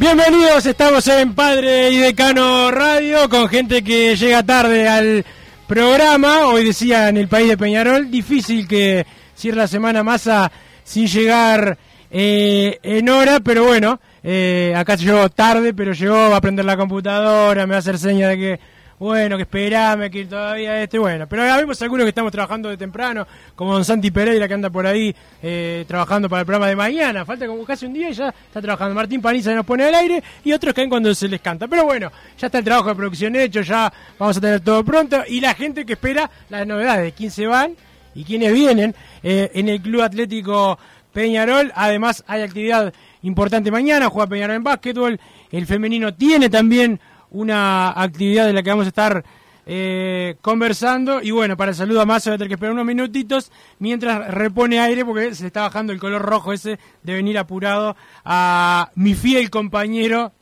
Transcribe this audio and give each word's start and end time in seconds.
Bienvenidos, 0.00 0.64
estamos 0.64 1.08
en 1.08 1.34
Padre 1.34 1.90
y 1.90 1.96
Decano 1.96 2.70
Radio 2.70 3.28
con 3.28 3.48
gente 3.48 3.82
que 3.82 4.14
llega 4.14 4.44
tarde 4.44 4.88
al 4.88 5.24
programa. 5.66 6.46
Hoy 6.46 6.64
decía 6.66 7.08
en 7.08 7.16
el 7.16 7.26
país 7.26 7.48
de 7.48 7.58
Peñarol, 7.58 8.08
difícil 8.08 8.68
que 8.68 9.04
cierre 9.34 9.56
la 9.56 9.66
semana 9.66 10.04
masa 10.04 10.52
sin 10.84 11.08
llegar 11.08 11.76
eh, 12.12 12.78
en 12.84 13.08
hora, 13.08 13.40
pero 13.40 13.64
bueno, 13.64 14.00
eh, 14.22 14.72
acá 14.76 14.94
llegó 14.94 15.28
tarde, 15.30 15.74
pero 15.74 15.92
llegó, 15.92 16.30
va 16.30 16.36
a 16.36 16.40
prender 16.40 16.64
la 16.64 16.76
computadora, 16.76 17.66
me 17.66 17.72
va 17.72 17.76
a 17.76 17.80
hacer 17.80 17.98
señas 17.98 18.30
de 18.30 18.36
que, 18.38 18.60
bueno, 18.98 19.36
que 19.36 19.42
esperame, 19.42 20.10
que 20.10 20.24
todavía 20.24 20.82
este, 20.82 20.98
bueno, 20.98 21.26
pero 21.28 21.44
ya 21.46 21.56
vemos 21.56 21.80
algunos 21.82 22.04
que 22.04 22.08
estamos 22.08 22.32
trabajando 22.32 22.68
de 22.68 22.76
temprano, 22.76 23.26
como 23.54 23.74
don 23.74 23.84
Santi 23.84 24.10
Pereira 24.10 24.48
que 24.48 24.54
anda 24.54 24.70
por 24.70 24.86
ahí 24.86 25.14
eh, 25.42 25.84
trabajando 25.86 26.28
para 26.28 26.40
el 26.40 26.46
programa 26.46 26.68
de 26.68 26.76
mañana, 26.76 27.24
falta 27.24 27.46
como 27.46 27.64
casi 27.64 27.86
un 27.86 27.92
día 27.92 28.10
y 28.10 28.12
ya 28.12 28.28
está 28.28 28.60
trabajando. 28.60 28.94
Martín 28.94 29.22
Paniza 29.22 29.54
nos 29.54 29.64
pone 29.64 29.84
al 29.84 29.94
aire 29.94 30.22
y 30.44 30.52
otros 30.52 30.74
caen 30.74 30.88
cuando 30.88 31.14
se 31.14 31.28
les 31.28 31.40
canta. 31.40 31.68
Pero 31.68 31.84
bueno, 31.84 32.10
ya 32.36 32.46
está 32.46 32.58
el 32.58 32.64
trabajo 32.64 32.88
de 32.88 32.94
producción 32.96 33.36
hecho, 33.36 33.60
ya 33.60 33.92
vamos 34.18 34.36
a 34.36 34.40
tener 34.40 34.60
todo 34.60 34.84
pronto 34.84 35.22
y 35.28 35.40
la 35.40 35.54
gente 35.54 35.86
que 35.86 35.92
espera 35.92 36.28
las 36.48 36.66
novedades, 36.66 37.14
quién 37.14 37.30
se 37.30 37.46
van 37.46 37.76
y 38.14 38.24
quiénes 38.24 38.52
vienen 38.52 38.94
eh, 39.22 39.50
en 39.54 39.68
el 39.68 39.80
Club 39.80 40.02
Atlético 40.02 40.78
Peñarol. 41.12 41.72
Además, 41.74 42.24
hay 42.26 42.42
actividad 42.42 42.92
importante 43.22 43.70
mañana, 43.70 44.08
juega 44.08 44.28
Peñarol 44.28 44.56
en 44.56 44.64
básquetbol. 44.64 45.20
El 45.50 45.66
femenino 45.66 46.14
tiene 46.14 46.50
también 46.50 47.00
una 47.30 47.90
actividad 47.90 48.46
de 48.46 48.52
la 48.52 48.62
que 48.62 48.70
vamos 48.70 48.86
a 48.86 48.88
estar 48.88 49.24
eh, 49.66 50.36
conversando. 50.40 51.22
Y 51.22 51.30
bueno, 51.30 51.56
para 51.56 51.70
el 51.72 51.76
saludo 51.76 52.00
a 52.00 52.06
Massa 52.06 52.30
voy 52.30 52.34
a 52.34 52.38
tener 52.38 52.48
que 52.48 52.54
esperar 52.54 52.72
unos 52.72 52.86
minutitos 52.86 53.52
mientras 53.78 54.32
repone 54.32 54.80
aire 54.80 55.04
porque 55.04 55.34
se 55.34 55.46
está 55.46 55.62
bajando 55.62 55.92
el 55.92 56.00
color 56.00 56.22
rojo 56.22 56.52
ese 56.52 56.78
de 57.02 57.14
venir 57.14 57.38
apurado 57.38 57.96
a 58.24 58.90
mi 58.94 59.14
fiel 59.14 59.50
compañero, 59.50 60.32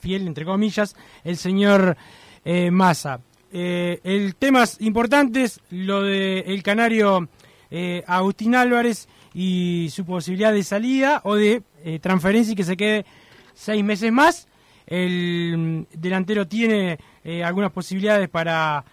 fiel 0.00 0.26
entre 0.26 0.44
comillas, 0.44 0.96
el 1.24 1.36
señor 1.36 1.96
eh, 2.44 2.70
Massa. 2.70 3.20
Eh, 3.56 4.00
el 4.02 4.34
temas 4.34 4.80
importantes, 4.80 5.60
lo 5.70 6.02
de 6.02 6.40
el 6.40 6.64
canario 6.64 7.28
eh, 7.70 8.02
Agustín 8.06 8.56
Álvarez 8.56 9.08
y 9.32 9.88
su 9.92 10.04
posibilidad 10.04 10.52
de 10.52 10.64
salida 10.64 11.20
o 11.24 11.36
de 11.36 11.62
eh, 11.84 11.98
transferencia 12.00 12.52
y 12.52 12.56
que 12.56 12.64
se 12.64 12.76
quede 12.76 13.06
seis 13.54 13.84
meses 13.84 14.10
más. 14.10 14.48
El 14.86 15.86
delantero 15.94 16.46
tiene 16.46 16.98
eh, 17.24 17.42
algunas 17.42 17.72
posibilidades 17.72 18.28
para, 18.28 18.84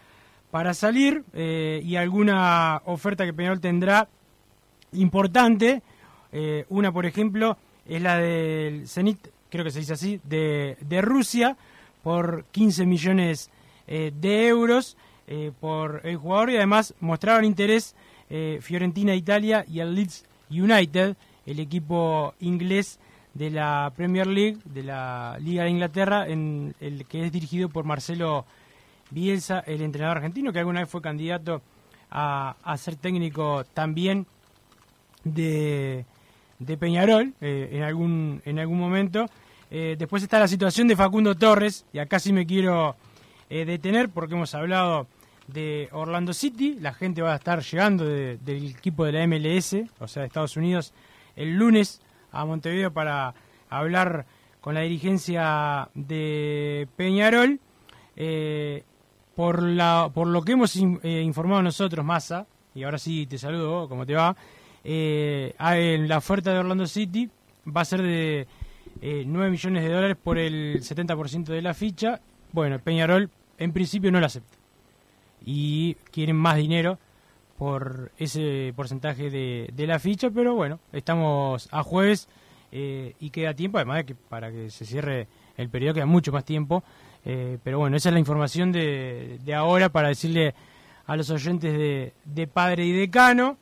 para 0.50 0.74
salir 0.74 1.24
eh, 1.34 1.81
y 1.84 1.96
alguna 1.96 2.81
oferta 2.85 3.25
que 3.25 3.34
Peñarol 3.34 3.59
tendrá 3.59 4.07
importante. 4.94 5.81
Eh, 6.31 6.66
una, 6.69 6.91
por 6.91 7.06
ejemplo, 7.06 7.57
es 7.85 8.01
la 8.01 8.18
del 8.18 8.88
Zenit, 8.88 9.28
creo 9.50 9.66
que 9.66 9.72
se 9.72 9.80
dice 9.80 9.94
así, 9.94 10.22
de, 10.24 10.78
de 10.80 11.01
Rusia, 11.01 11.57
por 12.03 12.46
15 12.51 12.85
millones 12.85 13.51
de 13.88 14.47
euros 14.47 14.96
por 15.59 16.01
el 16.06 16.16
jugador 16.16 16.50
y 16.50 16.56
además 16.56 16.96
mostraron 17.00 17.44
interés 17.44 17.94
Fiorentina 18.62 19.13
Italia 19.13 19.66
y 19.68 19.81
el 19.81 19.94
Leeds 19.94 20.25
United, 20.50 21.16
el 21.46 21.59
equipo 21.59 22.34
inglés 22.40 23.00
de 23.34 23.50
la 23.50 23.92
Premier 23.96 24.28
League, 24.28 24.58
de 24.66 24.84
la 24.84 25.38
Liga 25.40 25.64
de 25.64 25.69
Inglaterra, 25.69 26.28
en 26.28 26.75
el 26.81 27.06
que 27.06 27.25
es 27.25 27.31
dirigido 27.31 27.69
por 27.69 27.86
Marcelo 27.86 28.46
Bielsa, 29.09 29.59
el 29.66 29.81
entrenador 29.81 30.18
argentino, 30.18 30.52
que 30.52 30.59
alguna 30.59 30.81
vez 30.81 30.90
fue 30.90 31.02
candidato 31.02 31.62
a, 32.09 32.56
ser 32.78 32.96
técnico 32.97 33.64
también 33.74 34.25
de, 35.24 36.06
de 36.59 36.78
Peñarol 36.78 37.34
eh, 37.42 37.69
en 37.74 37.84
algún 37.84 38.42
en 38.46 38.59
algún 38.59 38.80
momento. 38.80 39.25
Eh, 39.69 39.96
después 39.98 40.22
está 40.24 40.40
la 40.40 40.48
situación 40.48 40.88
de 40.88 40.96
Facundo 40.98 41.36
Torres, 41.36 41.86
y 41.94 42.00
acá 42.00 42.19
sí 42.19 42.34
me 42.34 42.46
quiero 42.46 42.96
eh, 43.50 43.63
detener 43.66 44.09
porque 44.09 44.36
hemos 44.36 44.53
hablado 44.56 45.08
de 45.48 45.88
Orlando 45.94 46.34
City, 46.34 46.78
la 46.80 46.94
gente 46.94 47.22
va 47.22 47.34
a 47.34 47.38
estar 47.38 47.62
llegando 47.62 48.06
de- 48.06 48.38
del 48.38 48.68
equipo 48.72 49.06
de 49.06 49.12
la 49.13 49.24
MLS, 49.28 49.75
o 50.00 50.08
sea, 50.08 50.22
de 50.22 50.28
Estados 50.28 50.56
Unidos, 50.58 50.94
el 51.36 51.56
lunes 51.58 52.02
a 52.31 52.46
Montevideo 52.46 52.92
para 52.94 53.34
hablar 53.69 54.25
con 54.62 54.75
la 54.75 54.81
dirigencia 54.81 55.90
de 55.94 56.88
Peñarol. 56.96 57.59
Eh, 58.16 58.84
por, 59.36 59.64
la, 59.64 60.12
por 60.14 60.28
lo 60.28 60.42
que 60.44 60.52
hemos 60.52 60.75
eh, 60.75 61.22
informado 61.22 61.62
nosotros, 61.62 62.06
Massa, 62.06 62.46
y 62.75 62.84
ahora 62.84 62.97
sí 62.97 63.25
te 63.25 63.38
saludo, 63.38 63.88
¿cómo 63.88 64.06
te 64.06 64.14
va? 64.14 64.36
Eh, 64.84 65.53
ah, 65.58 65.78
en 65.78 66.08
la 66.08 66.18
oferta 66.18 66.52
de 66.52 66.59
Orlando 66.59 66.88
City 66.88 67.30
va 67.66 67.81
a 67.81 67.86
ser 67.86 68.02
de 68.02 68.48
eh, 69.02 69.24
9 69.25 69.52
millones 69.52 69.84
de 69.84 69.90
dólares 69.90 70.18
por 70.22 70.38
el 70.38 70.81
70% 70.81 71.46
de 71.46 71.62
la 71.62 71.74
ficha. 71.74 72.19
Bueno, 72.52 72.80
Peñarol 72.80 73.30
en 73.58 73.72
principio 73.72 74.12
no 74.12 74.19
la 74.19 74.28
acepta. 74.28 74.58
Y 75.46 75.96
quieren 76.12 76.36
más 76.36 76.58
dinero 76.58 77.00
por 77.62 78.12
ese 78.18 78.74
porcentaje 78.76 79.30
de, 79.30 79.70
de 79.72 79.86
la 79.86 80.00
ficha, 80.00 80.32
pero 80.32 80.56
bueno, 80.56 80.80
estamos 80.92 81.70
a 81.72 81.84
jueves 81.84 82.28
eh, 82.72 83.14
y 83.20 83.30
queda 83.30 83.54
tiempo, 83.54 83.78
además 83.78 83.98
de 83.98 84.06
que 84.06 84.16
para 84.16 84.50
que 84.50 84.72
se 84.72 84.84
cierre 84.84 85.28
el 85.58 85.70
periodo 85.70 85.94
queda 85.94 86.08
mucho 86.08 86.32
más 86.32 86.44
tiempo. 86.44 86.84
Eh, 87.24 87.60
pero 87.64 87.78
bueno, 87.78 87.98
esa 87.98 88.10
es 88.10 88.14
la 88.14 88.20
información 88.20 88.72
de, 88.72 89.38
de 89.46 89.54
ahora 89.54 89.90
para 89.90 90.08
decirle 90.08 90.56
a 91.06 91.16
los 91.16 91.30
oyentes 91.30 91.72
de, 91.72 92.14
de 92.26 92.48
Padre 92.48 92.84
y 92.84 92.94
Decano. 92.94 93.58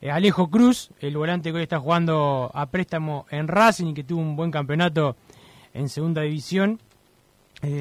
Eh, 0.00 0.10
Alejo 0.10 0.48
Cruz, 0.48 0.88
el 1.00 1.14
volante 1.18 1.50
que 1.50 1.58
hoy 1.58 1.64
está 1.64 1.78
jugando 1.78 2.50
a 2.54 2.64
préstamo 2.64 3.26
en 3.30 3.48
Racing 3.48 3.88
y 3.88 3.92
que 3.92 4.04
tuvo 4.04 4.22
un 4.22 4.34
buen 4.34 4.50
campeonato 4.50 5.14
en 5.74 5.90
segunda 5.90 6.22
división, 6.22 6.80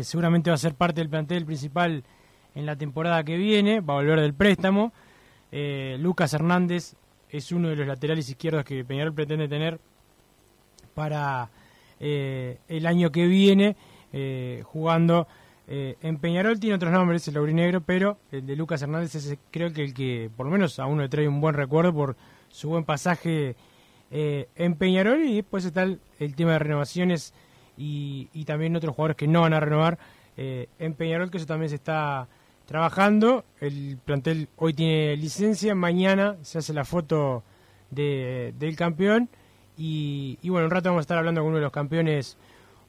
seguramente 0.04 0.50
va 0.50 0.56
a 0.56 0.58
ser 0.58 0.76
parte 0.76 1.00
del 1.00 1.08
plantel 1.08 1.46
principal 1.46 2.04
en 2.56 2.66
la 2.66 2.76
temporada 2.76 3.24
que 3.24 3.38
viene, 3.38 3.80
va 3.80 3.94
a 3.94 3.98
volver 3.98 4.20
del 4.20 4.34
préstamo. 4.34 4.92
Eh, 5.52 5.98
Lucas 6.00 6.34
Hernández 6.34 6.96
es 7.30 7.52
uno 7.52 7.70
de 7.70 7.76
los 7.76 7.88
laterales 7.88 8.30
izquierdos 8.30 8.66
que 8.66 8.84
Peñarol 8.84 9.14
pretende 9.14 9.48
tener 9.48 9.80
para 10.94 11.50
eh, 12.00 12.58
el 12.68 12.86
año 12.86 13.12
que 13.12 13.26
viene, 13.26 13.76
eh, 14.12 14.64
jugando 14.66 15.28
eh, 15.68 15.96
en 16.02 16.18
Peñarol. 16.18 16.60
Tiene 16.60 16.76
otros 16.76 16.92
nombres, 16.92 17.28
el 17.28 17.36
Laurinegro, 17.36 17.82
pero 17.82 18.18
el 18.32 18.46
de 18.46 18.56
Lucas 18.56 18.82
Hernández 18.82 19.16
es 19.16 19.38
creo 19.52 19.72
que 19.72 19.84
el 19.84 19.94
que 19.94 20.30
por 20.36 20.46
lo 20.46 20.52
menos 20.52 20.80
a 20.80 20.86
uno 20.86 21.02
le 21.02 21.10
trae 21.10 21.28
un 21.28 21.40
buen 21.40 21.56
recuerdo 21.56 21.94
por 21.94 22.16
su 22.50 22.70
buen 22.70 22.84
pasaje 22.84 23.56
eh, 24.12 24.50
en 24.56 24.76
Peñarol. 24.76 25.24
Y 25.24 25.36
después 25.36 25.64
está 25.64 25.84
el, 25.84 26.02
el 26.20 26.36
tema 26.36 26.54
de 26.54 26.60
renovaciones 26.60 27.34
y, 27.78 28.28
y 28.34 28.44
también 28.44 28.76
otros 28.76 28.96
jugadores 28.96 29.16
que 29.16 29.28
no 29.28 29.42
van 29.42 29.54
a 29.54 29.60
renovar 29.60 29.98
en 30.38 30.94
Peñarol, 30.96 31.30
que 31.30 31.38
eso 31.38 31.46
también 31.46 31.70
se 31.70 31.76
está 31.76 32.28
trabajando. 32.66 33.44
El 33.60 33.98
plantel 34.04 34.48
hoy 34.58 34.74
tiene 34.74 35.16
licencia, 35.18 35.76
mañana 35.76 36.36
se 36.42 36.60
hace 36.60 36.74
la 36.74 36.86
foto 36.86 37.44
de- 37.90 38.54
del 38.58 38.76
campeón. 38.76 39.30
Y, 39.78 40.38
bueno, 40.48 40.66
un 40.66 40.72
rato 40.72 40.90
vamos 40.90 41.00
a 41.00 41.02
estar 41.02 41.18
hablando 41.18 41.42
con 41.42 41.48
uno 41.50 41.58
de 41.58 41.64
los 41.64 41.72
campeones 41.72 42.38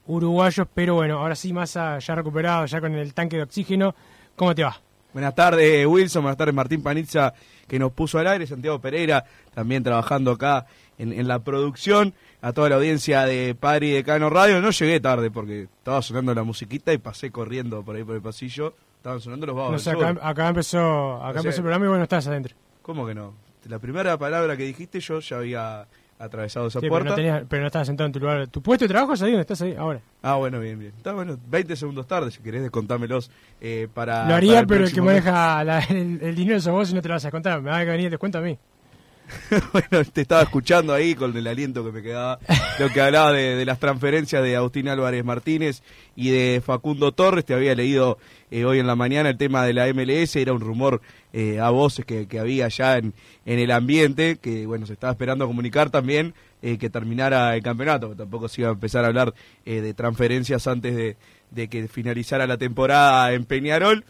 uruguayos, 0.06 0.66
pero 0.74 0.94
bueno, 0.96 1.18
ahora 1.18 1.34
sí, 1.34 1.52
Massa 1.52 1.98
ya 1.98 2.14
recuperado, 2.14 2.66
ya 2.66 2.80
con 2.80 2.94
el 2.94 3.14
tanque 3.14 3.36
de 3.36 3.44
oxígeno. 3.44 3.94
¿Cómo 4.36 4.54
te 4.54 4.62
va? 4.62 4.78
Buenas 5.12 5.34
tardes, 5.34 5.86
Wilson. 5.86 6.22
Buenas 6.22 6.36
tardes, 6.36 6.54
Martín 6.54 6.82
Panizza, 6.82 7.32
que 7.66 7.78
nos 7.78 7.92
puso 7.92 8.18
al 8.18 8.26
aire. 8.26 8.46
Santiago 8.46 8.78
Pereira, 8.80 9.24
también 9.54 9.82
trabajando 9.82 10.32
acá 10.32 10.66
en, 10.98 11.12
en 11.12 11.28
la 11.28 11.38
producción. 11.38 12.12
A 12.44 12.52
toda 12.52 12.68
la 12.70 12.74
audiencia 12.76 13.24
de 13.24 13.54
Padre 13.54 13.86
y 13.86 13.90
Decano 13.92 14.28
Radio. 14.28 14.60
No 14.60 14.70
llegué 14.70 14.98
tarde 15.00 15.30
porque 15.30 15.62
estaba 15.62 16.02
sonando 16.02 16.34
la 16.34 16.42
musiquita 16.42 16.92
y 16.92 16.98
pasé 16.98 17.30
corriendo 17.30 17.82
por 17.84 17.94
ahí 17.94 18.02
por 18.04 18.16
el 18.16 18.22
pasillo. 18.22 18.74
Estaban 19.02 19.20
sonando 19.20 19.46
los 19.46 19.56
No 19.56 19.62
vagos. 19.62 19.82
sé, 19.82 19.90
acá, 19.90 20.14
acá 20.22 20.48
empezó, 20.48 21.16
acá 21.16 21.30
O 21.30 21.32
sea- 21.32 21.40
empezó 21.40 21.56
el 21.56 21.62
programa 21.62 21.84
y 21.86 21.88
bueno, 21.88 22.04
estás 22.04 22.24
adentro. 22.28 22.54
¿Cómo 22.82 23.04
que 23.04 23.14
no? 23.16 23.34
La 23.68 23.80
primera 23.80 24.16
palabra 24.16 24.56
que 24.56 24.62
dijiste 24.64 25.00
yo 25.00 25.18
ya 25.18 25.38
había 25.38 25.86
atravesado 26.20 26.68
esa 26.68 26.78
Sí, 26.78 26.84
pero, 26.84 26.90
puerta. 26.92 27.10
no 27.10 27.16
tenías- 27.16 27.42
pero 27.48 27.62
no 27.62 27.66
estabas 27.66 27.88
sentado 27.88 28.06
en 28.06 28.12
tu 28.12 28.20
lugar. 28.20 28.46
¿Tu 28.46 28.62
puesto 28.62 28.84
de 28.84 28.88
trabajo 28.90 29.14
es 29.14 29.22
ahí 29.22 29.30
donde 29.32 29.40
estás 29.40 29.60
ahí 29.62 29.74
ahora? 29.76 30.00
Ah, 30.22 30.36
bueno, 30.36 30.60
bien, 30.60 30.78
bien. 30.78 30.92
Está 30.96 31.12
bueno, 31.14 31.36
20 31.48 31.74
segundos 31.74 32.06
tarde, 32.06 32.30
si 32.30 32.40
querés 32.40 32.62
descontármelos 32.62 33.28
eh, 33.60 33.88
para. 33.92 34.28
Lo 34.28 34.34
haría, 34.36 34.50
para 34.52 34.60
el 34.60 34.66
pero 34.68 34.84
el 34.84 34.92
que 34.92 35.02
maneja 35.02 35.64
la- 35.64 35.80
el, 35.80 36.20
el 36.22 36.34
dinero 36.36 36.60
sos 36.60 36.72
vos 36.72 36.90
y 36.92 36.94
no 36.94 37.02
te 37.02 37.08
lo 37.08 37.14
vas 37.14 37.24
a 37.24 37.30
contar. 37.32 37.60
Me 37.60 37.70
va 37.70 37.78
a 37.78 37.84
venir 37.84 38.04
el 38.06 38.10
descuento 38.12 38.38
a 38.38 38.40
mí. 38.40 38.56
bueno, 39.72 40.04
te 40.12 40.22
estaba 40.22 40.42
escuchando 40.42 40.92
ahí 40.92 41.14
con 41.14 41.36
el 41.36 41.46
aliento 41.46 41.84
que 41.84 41.92
me 41.92 42.02
quedaba, 42.02 42.38
lo 42.78 42.88
que 42.88 43.00
hablaba 43.00 43.32
de, 43.32 43.64
las 43.64 43.78
transferencias 43.78 44.42
de 44.42 44.56
Agustín 44.56 44.88
Álvarez 44.88 45.24
Martínez 45.24 45.82
y 46.16 46.30
de 46.30 46.62
Facundo 46.64 47.12
Torres. 47.12 47.44
Te 47.44 47.54
había 47.54 47.74
leído 47.74 48.18
eh, 48.50 48.64
hoy 48.64 48.78
en 48.78 48.86
la 48.86 48.96
mañana 48.96 49.30
el 49.30 49.36
tema 49.36 49.64
de 49.64 49.72
la 49.72 49.92
MLS, 49.92 50.36
era 50.36 50.52
un 50.52 50.60
rumor 50.60 51.00
eh, 51.32 51.58
a 51.60 51.70
voces 51.70 52.04
que, 52.04 52.26
había 52.38 52.68
ya 52.68 52.98
en, 52.98 53.14
el 53.46 53.70
ambiente, 53.70 54.36
que 54.36 54.66
bueno, 54.66 54.86
se 54.86 54.94
estaba 54.94 55.12
esperando 55.12 55.46
comunicar 55.46 55.90
también 55.90 56.34
eh, 56.60 56.78
que 56.78 56.90
terminara 56.90 57.56
el 57.56 57.62
campeonato, 57.62 58.14
tampoco 58.14 58.48
se 58.48 58.62
iba 58.62 58.70
a 58.70 58.74
empezar 58.74 59.04
a 59.04 59.08
hablar 59.08 59.34
de 59.64 59.94
transferencias 59.94 60.66
antes 60.66 61.16
de, 61.50 61.68
que 61.68 61.88
finalizara 61.88 62.46
la 62.46 62.58
temporada 62.58 63.32
en 63.32 63.44
Peñarol. 63.44 64.04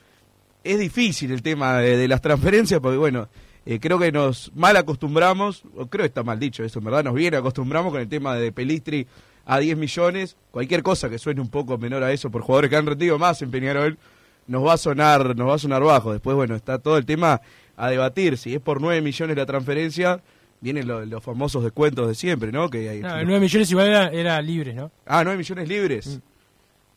Es 0.65 0.79
difícil 0.79 1.33
el 1.33 1.43
tema 1.43 1.79
de 1.79 2.07
las 2.07 2.21
transferencias 2.21 2.81
porque 2.81 2.97
bueno, 2.97 3.29
eh, 3.67 3.79
creo 3.81 3.99
que 3.99 4.11
nos 4.13 4.51
mal 4.55 4.77
acostumbramos, 4.77 5.65
o 5.77 5.87
creo 5.87 6.03
que 6.03 6.09
está 6.09 6.23
mal 6.23 6.39
dicho 6.39 6.65
eso, 6.65 6.79
en 6.79 6.85
verdad, 6.85 7.05
nos 7.05 7.15
bien 7.15 7.35
acostumbramos 7.35 7.93
con 7.93 8.01
el 8.01 8.09
tema 8.09 8.35
de 8.37 8.53
Pelistri 8.53 9.07
a 9.45 9.59
10 9.59 9.77
millones, 9.77 10.37
cualquier 10.51 10.83
cosa 10.83 11.09
que 11.11 11.19
suene 11.19 11.41
un 11.41 11.49
poco 11.49 11.77
menor 11.79 12.03
a 12.03 12.13
eso 12.13 12.31
por 12.31 12.43
jugadores 12.43 12.71
que 12.71 12.77
han 12.77 12.87
rendido 12.87 13.19
más 13.19 13.43
en 13.43 13.51
Peñarol, 13.51 13.99
nos 14.47 14.67
va 14.67 14.73
a 14.75 14.77
sonar, 14.77 15.37
nos 15.37 15.49
va 15.49 15.55
a 15.55 15.59
sonar 15.59 15.83
bajo. 15.83 16.13
Después, 16.13 16.35
bueno, 16.37 16.55
está 16.57 16.79
todo 16.79 16.97
el 16.99 17.07
tema 17.07 17.41
a 17.77 17.89
debatir. 17.91 18.37
Si 18.39 18.55
es 18.55 18.61
por 18.61 18.81
9 18.81 19.01
millones 19.01 19.37
la 19.37 19.47
transferencia, 19.47 20.21
vienen 20.61 20.87
lo- 20.87 21.05
los 21.07 21.23
famosos 21.23 21.63
descuentos 21.65 22.07
de 22.09 22.15
siempre, 22.15 22.51
¿no? 22.53 22.69
Que 22.69 22.89
hay- 22.89 23.01
No, 23.01 23.17
el 23.19 23.27
9 23.27 23.41
millones 23.41 23.71
igual 23.71 23.87
era, 23.89 24.09
era 24.09 24.43
libre, 24.43 24.75
¿no? 24.75 24.91
Ah, 25.07 25.23
9 25.25 25.39
millones 25.39 25.69
libres. 25.69 26.21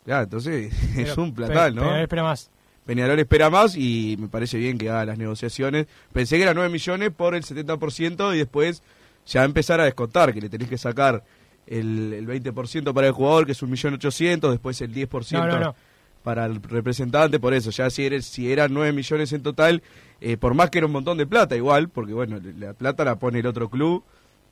Ya, 0.06 0.22
entonces 0.22 0.72
es 0.98 1.18
un 1.18 1.34
platal, 1.34 1.74
¿no? 1.76 1.96
Espera 1.98 2.24
más. 2.24 2.50
Peñarol 2.86 3.20
espera 3.20 3.50
más 3.50 3.76
y 3.76 4.16
me 4.20 4.28
parece 4.28 4.58
bien 4.58 4.78
que 4.78 4.90
haga 4.90 5.06
las 5.06 5.18
negociaciones. 5.18 5.88
Pensé 6.14 6.38
que 6.38 6.44
era 6.44 6.54
9 6.54 6.70
millones 6.70 7.12
por 7.12 7.36
el 7.36 7.44
70% 7.44 8.36
y 8.36 8.38
después 8.38 8.84
ya 9.26 9.44
empezar 9.44 9.82
a 9.82 9.86
descontar, 9.86 10.34
que 10.34 10.42
le 10.42 10.50
tenés 10.50 10.70
que 10.70 10.78
sacar 10.78 11.24
el, 11.66 12.14
el 12.14 12.28
20% 12.28 12.94
para 12.94 13.08
el 13.08 13.14
jugador, 13.14 13.46
que 13.46 13.54
es 13.54 13.62
un 13.64 13.72
millón 13.72 13.96
ochocientos, 13.96 14.52
después 14.52 14.80
el 14.82 14.94
10% 14.94 15.32
No, 15.32 15.48
no, 15.48 15.60
no. 15.60 15.76
para 16.24 16.46
el 16.46 16.62
representante, 16.62 17.40
por 17.40 17.56
eso, 17.56 17.72
ya 17.72 17.90
si, 17.90 18.06
eres, 18.06 18.26
si 18.26 18.52
eran 18.52 18.72
9 18.72 18.92
millones 18.94 19.34
en 19.34 19.42
total, 19.42 19.82
eh, 20.22 20.38
por 20.38 20.54
más 20.54 20.70
que 20.70 20.78
era 20.78 20.86
un 20.88 20.94
montón 20.94 21.18
de 21.18 21.26
plata 21.26 21.56
igual, 21.56 21.90
porque 21.90 22.14
bueno, 22.14 22.40
la 22.58 22.74
plata 22.74 23.04
la 23.04 23.18
pone 23.18 23.40
el 23.40 23.48
otro 23.48 23.68
club, 23.68 24.04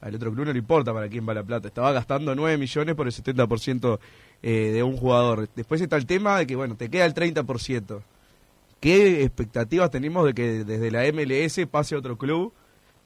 al 0.02 0.16
otro 0.16 0.34
club 0.34 0.48
no 0.48 0.54
le 0.54 0.60
importa 0.60 0.92
para 0.92 1.08
quién 1.08 1.28
va 1.28 1.36
la 1.36 1.44
plata, 1.44 1.68
estaba 1.68 1.92
gastando 1.92 2.34
9 2.34 2.58
millones 2.58 2.96
por 2.96 3.06
el 3.06 3.14
70% 3.14 4.00
eh, 4.42 4.72
de 4.74 4.84
un 4.84 4.98
jugador. 4.98 5.48
Después 5.56 5.80
está 5.82 5.98
el 5.98 6.08
tema 6.08 6.40
de 6.40 6.48
que, 6.48 6.56
bueno, 6.56 6.76
te 6.76 6.90
queda 6.90 7.06
el 7.06 7.14
30%. 7.14 8.02
¿Qué 8.84 9.24
expectativas 9.24 9.92
tenemos 9.92 10.26
de 10.26 10.34
que 10.34 10.66
desde 10.66 10.92
la 10.92 11.10
MLS 11.14 11.66
pase 11.72 11.96
a 11.96 12.00
otro 12.00 12.18
club? 12.18 12.52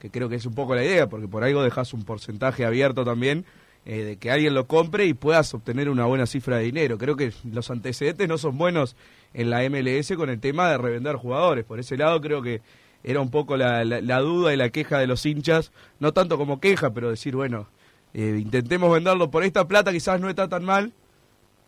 Que 0.00 0.10
creo 0.10 0.28
que 0.28 0.34
es 0.34 0.44
un 0.44 0.52
poco 0.52 0.74
la 0.74 0.84
idea, 0.84 1.08
porque 1.08 1.28
por 1.28 1.44
algo 1.44 1.62
dejas 1.62 1.94
un 1.94 2.02
porcentaje 2.02 2.64
abierto 2.64 3.04
también 3.04 3.44
eh, 3.86 4.02
de 4.02 4.16
que 4.16 4.32
alguien 4.32 4.54
lo 4.54 4.66
compre 4.66 5.06
y 5.06 5.14
puedas 5.14 5.54
obtener 5.54 5.88
una 5.88 6.04
buena 6.04 6.26
cifra 6.26 6.56
de 6.56 6.64
dinero. 6.64 6.98
Creo 6.98 7.14
que 7.14 7.32
los 7.44 7.70
antecedentes 7.70 8.28
no 8.28 8.38
son 8.38 8.58
buenos 8.58 8.96
en 9.32 9.50
la 9.50 9.60
MLS 9.70 10.16
con 10.16 10.30
el 10.30 10.40
tema 10.40 10.68
de 10.68 10.78
revender 10.78 11.14
jugadores. 11.14 11.64
Por 11.64 11.78
ese 11.78 11.96
lado 11.96 12.20
creo 12.20 12.42
que 12.42 12.60
era 13.04 13.20
un 13.20 13.30
poco 13.30 13.56
la, 13.56 13.84
duda 14.18 14.52
y 14.52 14.56
la 14.56 14.70
queja 14.70 14.98
de 14.98 15.06
los 15.06 15.24
hinchas, 15.26 15.70
no 16.00 16.12
tanto 16.12 16.38
como 16.38 16.58
queja, 16.58 16.92
pero 16.92 17.08
decir, 17.08 17.36
bueno, 17.36 17.68
eh, 18.14 18.36
intentemos 18.42 18.92
venderlo 18.92 19.30
por 19.30 19.44
esta 19.44 19.68
plata, 19.68 19.92
quizás 19.92 20.20
no 20.20 20.28
está 20.28 20.48
tan 20.48 20.64
mal, 20.64 20.92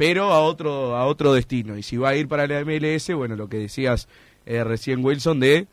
pero 0.00 0.32
a 0.32 0.40
otro 0.40 0.96
a 0.96 1.04
otro 1.04 1.34
destino. 1.34 1.76
Y 1.76 1.82
si 1.82 1.98
va 1.98 2.08
a 2.08 2.16
ir 2.16 2.26
para 2.26 2.46
la 2.46 2.64
MLS, 2.64 3.12
bueno, 3.14 3.36
lo 3.36 3.48
que 3.50 3.58
decías 3.58 4.08
eh, 4.46 4.64
recién 4.64 5.04
Wilson 5.04 5.40
de 5.40 5.66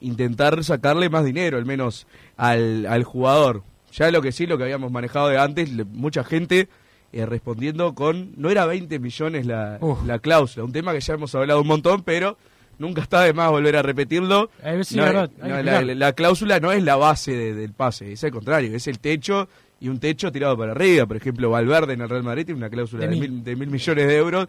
intentar 0.00 0.62
sacarle 0.64 1.08
más 1.08 1.24
dinero, 1.24 1.56
al 1.56 1.64
menos 1.64 2.06
al, 2.36 2.84
al 2.86 3.04
jugador. 3.04 3.62
Ya 3.92 4.10
lo 4.10 4.20
que 4.22 4.32
sí, 4.32 4.46
lo 4.46 4.58
que 4.58 4.64
habíamos 4.64 4.90
manejado 4.92 5.28
de 5.28 5.38
antes, 5.38 5.72
le- 5.72 5.84
mucha 5.84 6.24
gente 6.24 6.68
eh, 7.12 7.24
respondiendo 7.26 7.94
con, 7.94 8.32
no 8.36 8.50
era 8.50 8.66
20 8.66 8.98
millones 8.98 9.46
la, 9.46 9.78
Uf. 9.80 10.04
la 10.04 10.18
cláusula, 10.18 10.64
un 10.64 10.72
tema 10.72 10.92
que 10.92 11.00
ya 11.00 11.14
hemos 11.14 11.34
hablado 11.34 11.60
un 11.62 11.66
montón, 11.68 12.02
pero 12.02 12.36
nunca 12.78 13.00
está 13.02 13.22
de 13.22 13.32
más 13.32 13.50
volver 13.50 13.76
a 13.76 13.82
repetirlo. 13.82 14.50
Eh, 14.62 14.82
sí, 14.84 14.96
No, 14.96 15.04
verdad, 15.04 15.30
eh, 15.42 15.62
no, 15.86 15.94
la, 15.94 16.12
cláusula 16.12 16.60
no 16.60 16.72
es 16.72 16.82
la 16.82 16.96
base 16.96 17.32
de- 17.32 17.54
del 17.54 17.72
pase, 17.72 18.12
es 18.12 18.24
al 18.24 18.32
contrario, 18.32 18.76
es 18.76 18.86
el 18.88 18.98
techo 18.98 19.48
y 19.84 19.88
un 19.88 19.98
techo 20.00 20.32
tirado 20.32 20.56
para 20.56 20.72
arriba. 20.72 21.04
Por 21.06 21.16
ejemplo, 21.16 21.50
Valverde 21.50 21.92
en 21.92 22.00
el 22.00 22.08
Real 22.08 22.22
Madrid 22.22 22.46
tiene 22.46 22.58
una 22.58 22.70
cláusula 22.70 23.02
De 23.06 23.08
de, 23.08 23.16
mil. 23.20 23.30
mil, 23.30 23.44
de 23.44 23.56
mil 23.56 23.68
millones 23.70 24.06
de 24.08 24.16
euros 24.16 24.48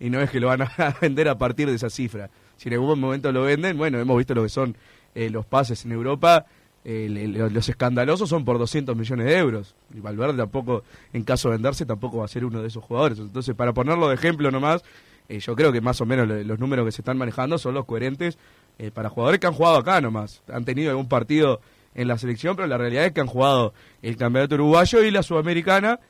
y 0.00 0.10
no 0.10 0.20
es 0.20 0.30
que 0.30 0.40
lo 0.40 0.48
van 0.48 0.62
a 0.62 0.72
vender 1.00 1.28
a 1.28 1.38
partir 1.38 1.68
de 1.68 1.74
esa 1.76 1.88
cifra. 1.90 2.28
Si 2.56 2.68
en 2.68 2.74
algún 2.74 2.98
momento 2.98 3.30
lo 3.32 3.42
venden, 3.42 3.76
bueno, 3.78 3.98
hemos 4.00 4.16
visto 4.18 4.34
lo 4.34 4.42
que 4.42 4.48
son 4.48 4.76
eh, 5.14 5.30
los 5.30 5.46
pases 5.46 5.84
en 5.84 5.92
Europa. 5.92 6.46
eh, 6.84 7.06
le- 7.08 7.28
los 7.28 7.68
escandalosos 7.68 8.28
son 8.28 8.44
por 8.44 8.58
200 8.58 8.96
millones 8.96 9.26
de 9.26 9.38
euros. 9.38 9.76
Y 9.94 10.00
Valverde 10.00 10.36
tampoco, 10.36 10.82
en 11.12 11.22
caso 11.22 11.48
de 11.48 11.56
venderse, 11.56 11.86
tampoco 11.86 12.18
va 12.18 12.24
a 12.24 12.28
ser 12.28 12.44
uno 12.44 12.60
de 12.60 12.66
esos 12.66 12.82
jugadores. 12.82 13.20
Entonces, 13.20 13.54
para 13.54 13.72
ponerlo 13.72 14.08
de 14.08 14.14
ejemplo 14.16 14.50
nomás, 14.50 14.82
eh, 15.28 15.38
yo 15.38 15.54
creo 15.54 15.70
que 15.70 15.80
más 15.80 16.00
o 16.00 16.06
menos 16.06 16.26
lo- 16.26 16.42
los 16.42 16.58
números 16.58 16.84
que 16.84 16.90
se 16.90 17.02
están 17.02 17.18
manejando 17.18 17.56
son 17.58 17.74
los 17.74 17.84
coherentes 17.84 18.36
eh, 18.80 18.90
para 18.90 19.08
jugadores 19.10 19.38
que 19.38 19.46
han 19.46 19.52
jugado 19.52 19.76
acá 19.76 20.00
nomás. 20.00 20.42
Han 20.52 20.64
tenido 20.64 20.90
algún 20.90 21.08
partido 21.08 21.60
en 21.94 22.08
la 22.08 22.18
selección, 22.18 22.56
pero 22.56 22.68
la 22.68 22.78
realidad 22.78 23.06
es 23.06 23.12
que 23.12 23.20
han 23.20 23.26
jugado 23.26 23.74
el 24.02 24.16
campeonato 24.16 24.54
uruguayo 24.54 25.02
y 25.02 25.10
la 25.10 25.22
sudamericana, 25.22 26.00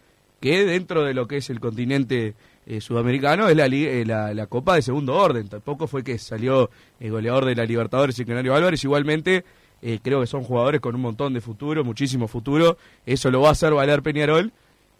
que 0.40 0.64
dentro 0.64 1.04
de 1.04 1.14
lo 1.14 1.26
que 1.28 1.38
es 1.38 1.50
el 1.50 1.60
continente 1.60 2.34
eh, 2.66 2.80
sudamericano 2.80 3.48
es 3.48 3.58
eh, 3.58 4.04
la, 4.06 4.34
la 4.34 4.46
Copa 4.46 4.74
de 4.74 4.82
segundo 4.82 5.14
orden. 5.16 5.48
Tampoco 5.48 5.86
fue 5.86 6.04
que 6.04 6.18
salió 6.18 6.70
el 7.00 7.10
goleador 7.10 7.44
de 7.44 7.54
la 7.54 7.64
Libertadores 7.64 8.18
y 8.18 8.24
Canario 8.24 8.54
Álvarez. 8.54 8.82
Igualmente, 8.84 9.44
eh, 9.82 9.98
creo 10.02 10.20
que 10.20 10.26
son 10.26 10.44
jugadores 10.44 10.80
con 10.80 10.94
un 10.94 11.00
montón 11.00 11.34
de 11.34 11.40
futuro, 11.40 11.84
muchísimo 11.84 12.28
futuro. 12.28 12.76
Eso 13.04 13.30
lo 13.30 13.40
va 13.40 13.48
a 13.48 13.52
hacer 13.52 13.72
valer 13.72 14.02
Peñarol. 14.02 14.52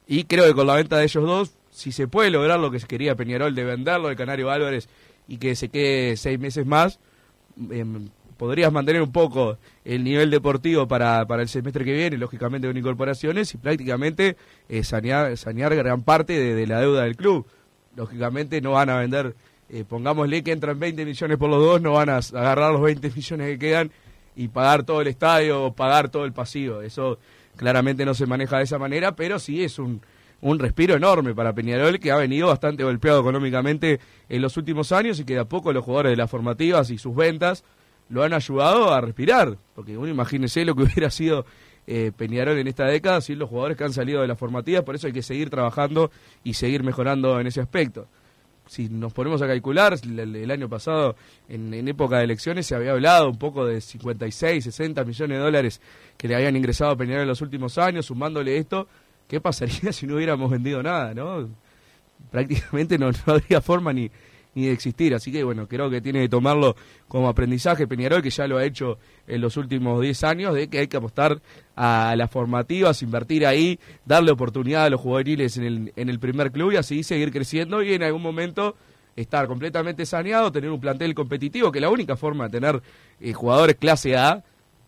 Y 0.08 0.24
creo 0.24 0.44
que 0.46 0.54
con 0.54 0.66
la 0.66 0.74
venta 0.74 0.98
de 0.98 1.04
ellos 1.04 1.24
dos, 1.24 1.52
si 1.70 1.92
se 1.92 2.08
puede 2.08 2.30
lograr 2.30 2.58
lo 2.58 2.70
que 2.70 2.80
se 2.80 2.86
quería 2.86 3.14
Peñarol 3.14 3.54
de 3.54 3.64
venderlo 3.64 4.08
de 4.08 4.16
Canario 4.16 4.50
Álvarez 4.50 4.88
y 5.28 5.38
que 5.38 5.54
se 5.54 5.68
quede 5.68 6.16
seis 6.16 6.38
meses 6.38 6.66
más, 6.66 6.98
em, 7.70 8.08
podrías 8.42 8.72
mantener 8.72 9.02
un 9.02 9.12
poco 9.12 9.56
el 9.84 10.02
nivel 10.02 10.28
deportivo 10.28 10.88
para, 10.88 11.24
para 11.28 11.42
el 11.42 11.48
semestre 11.48 11.84
que 11.84 11.92
viene, 11.92 12.16
lógicamente 12.16 12.66
con 12.66 12.76
incorporaciones 12.76 13.54
y 13.54 13.56
prácticamente 13.56 14.36
eh, 14.68 14.82
sanear, 14.82 15.36
gran 15.76 16.02
parte 16.02 16.32
de, 16.32 16.66
la 16.66 16.80
deuda 16.80 17.04
del 17.04 17.14
club. 17.14 17.46
Lógicamente 17.94 18.60
no 18.60 18.72
van 18.72 18.90
a 18.90 18.98
vender, 18.98 19.36
eh, 19.70 19.84
pongámosle 19.88 20.42
que 20.42 20.50
entran 20.50 20.80
20 20.80 21.04
millones 21.04 21.38
por 21.38 21.50
los 21.50 21.64
dos, 21.64 21.80
no 21.80 21.92
van 21.92 22.08
a 22.08 22.16
agarrar 22.16 22.72
los 22.72 22.82
20 22.82 23.10
millones 23.14 23.46
que 23.46 23.58
quedan 23.60 23.92
y 24.34 24.48
pagar 24.48 24.82
todo 24.82 25.02
el 25.02 25.06
estadio 25.06 25.66
o 25.66 25.72
pagar 25.72 26.08
todo 26.08 26.24
el 26.24 26.32
pasivo. 26.32 26.82
Eso 26.82 27.20
claramente 27.54 28.04
no 28.04 28.12
se 28.12 28.26
maneja 28.26 28.58
de 28.58 28.64
esa 28.64 28.76
manera, 28.76 29.14
pero 29.14 29.38
sí 29.38 29.62
es 29.62 29.78
un, 29.78 30.00
un 30.40 30.58
respiro 30.58 30.96
enorme 30.96 31.32
para 31.32 31.54
Peñarol 31.54 32.00
que 32.00 32.10
ha 32.10 32.16
venido 32.16 32.48
bastante 32.48 32.82
golpeado 32.82 33.20
económicamente 33.20 34.00
en 34.28 34.42
los 34.42 34.56
últimos 34.56 34.90
años 34.90 35.20
y 35.20 35.24
que 35.24 35.34
de 35.34 35.40
a 35.42 35.44
poco 35.44 35.72
los 35.72 35.84
jugadores 35.84 36.10
de 36.10 36.16
las 36.16 36.28
formativas 36.28 36.90
y 36.90 36.98
sus 36.98 37.14
ventas 37.14 37.62
lo 38.12 38.22
han 38.22 38.34
ayudado 38.34 38.92
a 38.92 39.00
respirar, 39.00 39.56
porque 39.74 39.96
uno 39.96 40.08
imagínese 40.08 40.66
lo 40.66 40.76
que 40.76 40.82
hubiera 40.84 41.10
sido 41.10 41.46
eh, 41.86 42.12
Peñarol 42.14 42.58
en 42.58 42.68
esta 42.68 42.84
década 42.84 43.20
sin 43.22 43.38
los 43.38 43.48
jugadores 43.48 43.76
que 43.76 43.84
han 43.84 43.92
salido 43.92 44.20
de 44.20 44.28
las 44.28 44.38
formativas, 44.38 44.84
por 44.84 44.94
eso 44.94 45.06
hay 45.06 45.14
que 45.14 45.22
seguir 45.22 45.48
trabajando 45.48 46.10
y 46.44 46.54
seguir 46.54 46.82
mejorando 46.84 47.40
en 47.40 47.46
ese 47.46 47.60
aspecto. 47.60 48.06
Si 48.66 48.88
nos 48.88 49.12
ponemos 49.12 49.42
a 49.42 49.46
calcular, 49.46 49.98
el, 50.04 50.50
año 50.50 50.68
pasado, 50.68 51.16
en, 51.48 51.74
en 51.74 51.88
época 51.88 52.18
de 52.18 52.24
elecciones, 52.24 52.66
se 52.66 52.74
había 52.74 52.92
hablado 52.92 53.28
un 53.28 53.38
poco 53.38 53.66
de 53.66 53.80
56, 53.80 54.62
60 54.62 55.04
millones 55.04 55.38
de 55.38 55.42
dólares 55.42 55.80
que 56.16 56.28
le 56.28 56.36
habían 56.36 56.54
ingresado 56.54 56.92
a 56.92 56.96
Peñarol 56.96 57.22
en 57.22 57.28
los 57.28 57.40
últimos 57.40 57.76
años, 57.78 58.06
sumándole 58.06 58.58
esto, 58.58 58.88
¿qué 59.26 59.40
pasaría 59.40 59.92
si 59.92 60.06
no 60.06 60.16
hubiéramos 60.16 60.50
vendido 60.50 60.82
nada? 60.82 61.14
no 61.14 61.48
Prácticamente 62.30 62.98
no, 62.98 63.10
no 63.10 63.32
habría 63.32 63.60
forma 63.60 63.92
ni, 63.92 64.10
ni 64.54 64.66
de 64.66 64.72
existir. 64.72 65.14
Así 65.14 65.32
que 65.32 65.44
bueno, 65.44 65.66
creo 65.66 65.90
que 65.90 66.00
tiene 66.00 66.20
que 66.20 66.28
tomarlo 66.28 66.76
como 67.08 67.28
aprendizaje 67.28 67.86
Peñarol, 67.86 68.22
que 68.22 68.30
ya 68.30 68.46
lo 68.46 68.58
ha 68.58 68.64
hecho 68.64 68.98
en 69.26 69.40
los 69.40 69.56
últimos 69.56 70.00
10 70.00 70.24
años, 70.24 70.54
de 70.54 70.68
que 70.68 70.80
hay 70.80 70.88
que 70.88 70.96
apostar 70.96 71.40
a 71.76 72.14
las 72.16 72.30
formativas, 72.30 73.02
invertir 73.02 73.46
ahí, 73.46 73.78
darle 74.04 74.30
oportunidad 74.30 74.84
a 74.84 74.90
los 74.90 75.00
juveniles 75.00 75.56
en 75.56 75.64
el, 75.64 75.92
en 75.96 76.08
el 76.08 76.18
primer 76.18 76.52
club 76.52 76.72
y 76.72 76.76
así 76.76 77.02
seguir 77.02 77.32
creciendo 77.32 77.82
y 77.82 77.94
en 77.94 78.02
algún 78.02 78.22
momento 78.22 78.76
estar 79.16 79.46
completamente 79.46 80.06
saneado, 80.06 80.50
tener 80.52 80.70
un 80.70 80.80
plantel 80.80 81.14
competitivo, 81.14 81.70
que 81.70 81.80
la 81.80 81.90
única 81.90 82.16
forma 82.16 82.44
de 82.44 82.50
tener 82.50 82.82
eh, 83.20 83.32
jugadores 83.32 83.76
clase 83.76 84.16
A 84.16 84.42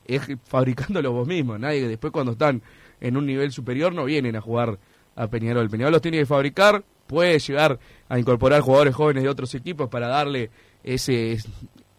es 0.06 0.22
fabricándolos 0.44 1.12
vos 1.12 1.28
mismos. 1.28 1.58
Nadie 1.58 1.88
después 1.88 2.12
cuando 2.12 2.32
están 2.32 2.62
en 3.00 3.16
un 3.16 3.26
nivel 3.26 3.52
superior 3.52 3.92
no 3.92 4.04
vienen 4.04 4.36
a 4.36 4.40
jugar 4.40 4.78
a 5.16 5.28
Peñarol. 5.28 5.68
Peñarol 5.68 5.92
los 5.92 6.02
tiene 6.02 6.18
que 6.18 6.26
fabricar, 6.26 6.84
puede 7.06 7.38
llegar 7.38 7.78
a 8.08 8.18
incorporar 8.18 8.60
jugadores 8.60 8.94
jóvenes 8.94 9.22
de 9.22 9.28
otros 9.28 9.54
equipos 9.54 9.88
para 9.88 10.08
darle 10.08 10.50
ese, 10.82 11.38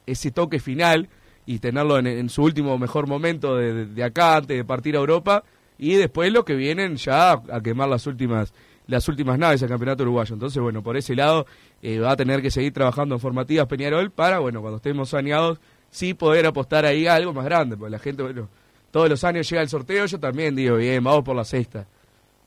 ese 0.05 0.31
toque 0.31 0.59
final 0.59 1.09
y 1.45 1.59
tenerlo 1.59 1.99
en, 1.99 2.29
su 2.29 2.43
último 2.43 2.77
mejor 2.77 3.07
momento 3.07 3.55
de, 3.55 3.85
de, 3.85 4.03
acá 4.03 4.37
antes 4.37 4.57
de 4.57 4.65
partir 4.65 4.95
a 4.95 4.99
Europa 4.99 5.43
y 5.77 5.95
después 5.95 6.31
lo 6.31 6.43
que 6.43 6.55
vienen 6.55 6.95
ya 6.95 7.33
a 7.33 7.61
quemar 7.61 7.89
las 7.89 8.07
últimas 8.07 8.53
las 8.87 9.07
últimas 9.07 9.37
naves 9.39 9.63
al 9.63 9.69
campeonato 9.69 10.03
uruguayo. 10.03 10.33
Entonces, 10.33 10.61
bueno, 10.61 10.83
por 10.83 10.97
ese 10.97 11.15
lado 11.15 11.45
eh, 11.81 11.99
va 11.99 12.11
a 12.11 12.15
tener 12.15 12.41
que 12.41 12.51
seguir 12.51 12.73
trabajando 12.73 13.15
en 13.15 13.21
formativas 13.21 13.67
Peñarol 13.67 14.11
para, 14.11 14.39
bueno, 14.39 14.61
cuando 14.61 14.77
estemos 14.77 15.09
saneados, 15.09 15.59
sí 15.89 16.13
poder 16.13 16.45
apostar 16.45 16.85
ahí 16.85 17.07
a 17.07 17.15
algo 17.15 17.33
más 17.33 17.45
grande, 17.45 17.77
porque 17.77 17.91
la 17.91 17.99
gente, 17.99 18.23
bueno, 18.23 18.49
todos 18.91 19.09
los 19.09 19.23
años 19.23 19.49
llega 19.49 19.61
el 19.61 19.69
sorteo, 19.69 20.05
yo 20.05 20.19
también 20.19 20.55
digo, 20.55 20.77
bien, 20.77 21.03
vamos 21.03 21.23
por 21.23 21.35
la 21.35 21.45
sexta. 21.45 21.87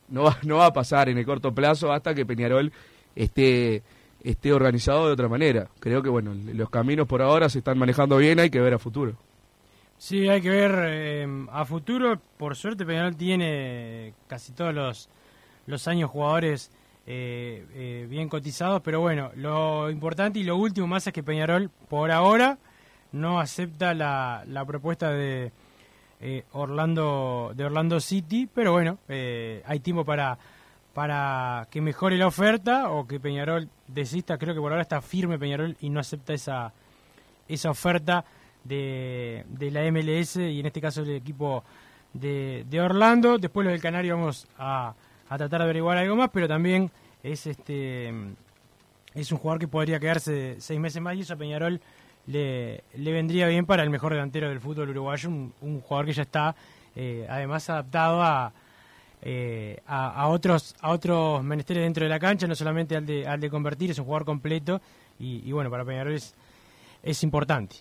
No 0.09 0.25
va, 0.25 0.39
no 0.43 0.57
va 0.57 0.67
a 0.67 0.73
pasar 0.73 1.09
en 1.09 1.19
el 1.19 1.27
corto 1.27 1.55
plazo 1.55 1.93
hasta 1.93 2.15
que 2.15 2.27
Peñarol 2.27 2.73
esté, 3.15 3.83
esté 4.23 4.53
organizado 4.53 5.07
de 5.07 5.13
otra 5.13 5.29
manera. 5.29 5.69
Creo 5.81 6.03
que, 6.03 6.09
bueno, 6.09 6.35
los 6.35 6.71
caminos 6.71 7.07
por 7.07 7.23
ahora 7.23 7.49
se 7.49 7.59
están 7.59 7.79
manejando 7.79 8.17
bien, 8.17 8.41
hay 8.41 8.51
que 8.51 8.61
ver 8.61 8.75
a 8.75 8.79
futuro. 8.79 9.15
Sí, 9.99 10.29
hay 10.29 10.41
que 10.41 10.51
ver 10.51 10.73
eh, 10.87 11.47
a 11.51 11.65
futuro. 11.65 12.21
Por 12.37 12.57
suerte 12.57 12.87
Peñarol 12.87 13.17
tiene 13.17 14.15
casi 14.29 14.53
todos 14.53 14.73
los 14.73 15.09
los 15.69 15.87
años 15.87 16.11
jugadores 16.11 16.71
eh, 17.07 17.65
eh, 17.75 18.07
bien 18.09 18.29
cotizados, 18.29 18.81
pero 18.83 19.01
bueno, 19.01 19.31
lo 19.37 19.91
importante 19.91 20.39
y 20.39 20.45
lo 20.45 20.57
último 20.57 20.87
más 20.87 21.07
es 21.07 21.13
que 21.13 21.23
Peñarol 21.23 21.71
por 21.89 22.11
ahora 22.11 22.59
no 23.13 23.39
acepta 23.39 23.95
la, 23.95 24.45
la 24.47 24.65
propuesta 24.65 25.11
de 25.11 25.53
eh, 26.21 26.45
Orlando 26.53 27.53
de 27.55 27.65
Orlando 27.65 28.01
City, 28.01 28.49
pero 28.53 28.73
bueno, 28.73 28.99
hay 29.09 29.81
tiempo 29.81 30.05
para 30.05 30.39
para 30.95 31.69
que 31.71 31.81
mejore 31.81 32.19
la 32.19 32.27
oferta 32.27 32.91
o 32.91 33.07
que 33.07 33.21
Peñarol 33.21 33.69
desista. 33.87 34.37
Creo 34.37 34.53
que 34.55 34.61
por 34.61 34.73
ahora 34.73 34.83
está 34.83 35.01
firme 35.01 35.39
Peñarol 35.39 35.77
y 35.81 35.91
no 35.91 36.01
acepta 36.01 36.35
esa 36.35 36.73
esa 37.47 37.71
oferta 37.71 38.25
de, 38.65 39.45
de 39.49 39.71
la 39.71 39.83
MLS 39.93 40.37
y 40.37 40.61
en 40.61 40.67
este 40.67 40.81
caso 40.81 41.03
el 41.03 41.11
equipo 41.11 41.63
de, 42.13 42.67
de 42.69 42.81
Orlando. 42.81 43.39
Después 43.39 43.65
lo 43.65 43.71
del 43.71 43.81
Canario 43.81 44.17
vamos 44.17 44.49
a 44.59 44.95
a 45.29 45.37
tratar 45.37 45.61
de 45.61 45.65
averiguar 45.65 45.99
algo 45.99 46.17
más, 46.17 46.31
pero 46.33 46.49
también 46.49 46.91
es 47.23 47.47
este 47.47 48.13
es 49.15 49.33
un 49.33 49.39
jugador 49.39 49.61
que 49.61 49.69
podría 49.69 49.99
quedarse 49.99 50.57
seis 50.59 50.81
meses 50.81 51.03
más 51.03 51.17
y 51.17 51.21
eso 51.21 51.35
a 51.35 51.37
Peñarol 51.37 51.81
le, 52.29 52.85
le 52.95 53.13
vendría 53.13 53.49
bien 53.49 53.67
para 53.67 53.83
el 53.83 53.91
mejor 53.91 54.13
delantero 54.13 54.49
del 54.49 54.61
fútbol 54.61 54.91
uruguayo, 54.91 55.29
un, 55.29 55.81
jugador 55.81 56.07
que 56.07 56.13
ya 56.13 56.23
está 56.23 56.55
eh, 56.95 57.27
además 57.29 57.69
adaptado 57.71 58.53
eh, 59.23 59.81
a, 59.87 60.11
a, 60.11 60.29
otros 60.29 60.77
a 60.81 60.91
otros 60.91 61.43
menesteres 61.43 61.83
dentro 61.83 62.05
de 62.05 62.11
la 62.11 62.21
cancha, 62.21 62.47
no 62.47 62.55
solamente 62.55 62.97
al 62.97 63.07
de, 63.07 63.27
al 63.27 63.41
de 63.41 63.51
convertir, 63.51 63.91
es 63.91 63.99
un 63.99 64.05
jugador 64.05 64.27
completo 64.27 64.81
y, 65.21 65.51
bueno, 65.51 65.69
para 65.69 65.85
Peñarol 65.85 66.15
es, 66.15 66.35
es 67.03 67.23
importante. 67.25 67.77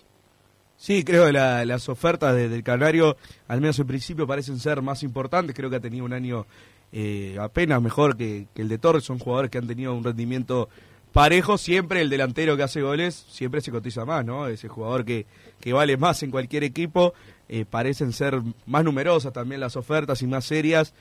Sí, 0.76 1.04
creo 1.04 1.26
que 1.26 1.32
las 1.32 1.88
ofertas 1.88 2.34
del 2.34 2.62
Canario, 2.62 3.16
al 3.46 3.60
menos 3.60 3.78
en 3.78 3.86
principio, 3.86 4.26
parecen 4.26 4.58
ser 4.58 4.82
más 4.82 5.02
importantes. 5.02 5.54
Creo 5.54 5.70
que 5.70 5.76
ha 5.76 5.80
tenido 5.80 6.04
un 6.04 6.12
año 6.12 6.46
eh, 6.92 7.36
apenas 7.40 7.80
mejor 7.80 8.16
que, 8.16 8.46
el 8.56 8.68
de 8.68 8.78
Torres, 8.78 9.04
son 9.04 9.18
jugadores 9.18 9.50
que 9.50 9.58
han 9.58 9.66
tenido 9.66 9.94
un 9.94 10.02
rendimiento 10.02 10.68
parejo, 11.12 11.58
siempre 11.58 12.00
el 12.00 12.10
delantero 12.10 12.56
que 12.56 12.62
hace 12.62 12.82
goles, 12.82 13.26
siempre 13.28 13.60
se 13.60 13.70
cotiza 13.70 14.04
más, 14.04 14.24
¿no? 14.24 14.46
Ese 14.46 14.68
jugador 14.68 15.04
que, 15.04 15.26
que 15.60 15.72
vale 15.72 15.96
más 15.96 16.22
en 16.22 16.30
cualquier 16.30 16.64
equipo, 16.64 17.14
eh, 17.48 17.64
parecen 17.64 18.12
ser 18.12 18.40
más 18.66 18.84
numerosas 18.84 19.32
también 19.32 19.60
las 19.60 19.76
ofertas 19.76 20.22
y 20.22 20.26
más 20.26 20.44
serias. 20.44 20.94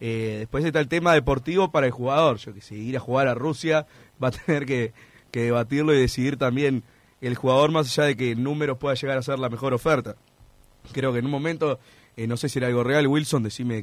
Eh, 0.00 0.36
después 0.40 0.64
está 0.64 0.80
el 0.80 0.88
tema 0.88 1.14
deportivo 1.14 1.70
para 1.70 1.86
el 1.86 1.92
jugador, 1.92 2.38
yo 2.38 2.52
que 2.52 2.60
sé, 2.60 2.74
ir 2.74 2.96
a 2.96 3.00
jugar 3.00 3.28
a 3.28 3.34
Rusia 3.34 3.86
va 4.22 4.28
a 4.28 4.30
tener 4.32 4.66
que, 4.66 4.92
que 5.30 5.42
debatirlo 5.44 5.94
y 5.94 5.98
decidir 5.98 6.36
también 6.36 6.82
el 7.20 7.34
jugador 7.36 7.70
más 7.70 7.86
allá 7.86 8.08
de 8.08 8.16
que 8.16 8.34
números 8.34 8.78
pueda 8.78 8.94
llegar 8.94 9.18
a 9.18 9.22
ser 9.22 9.38
la 9.38 9.48
mejor 9.48 9.72
oferta. 9.72 10.16
Creo 10.92 11.12
que 11.12 11.20
en 11.20 11.24
un 11.24 11.30
momento, 11.30 11.78
no 12.16 12.36
sé 12.36 12.48
si 12.48 12.58
era 12.58 12.68
algo 12.68 12.84
real, 12.84 13.06
Wilson, 13.06 13.42
decime 13.42 13.82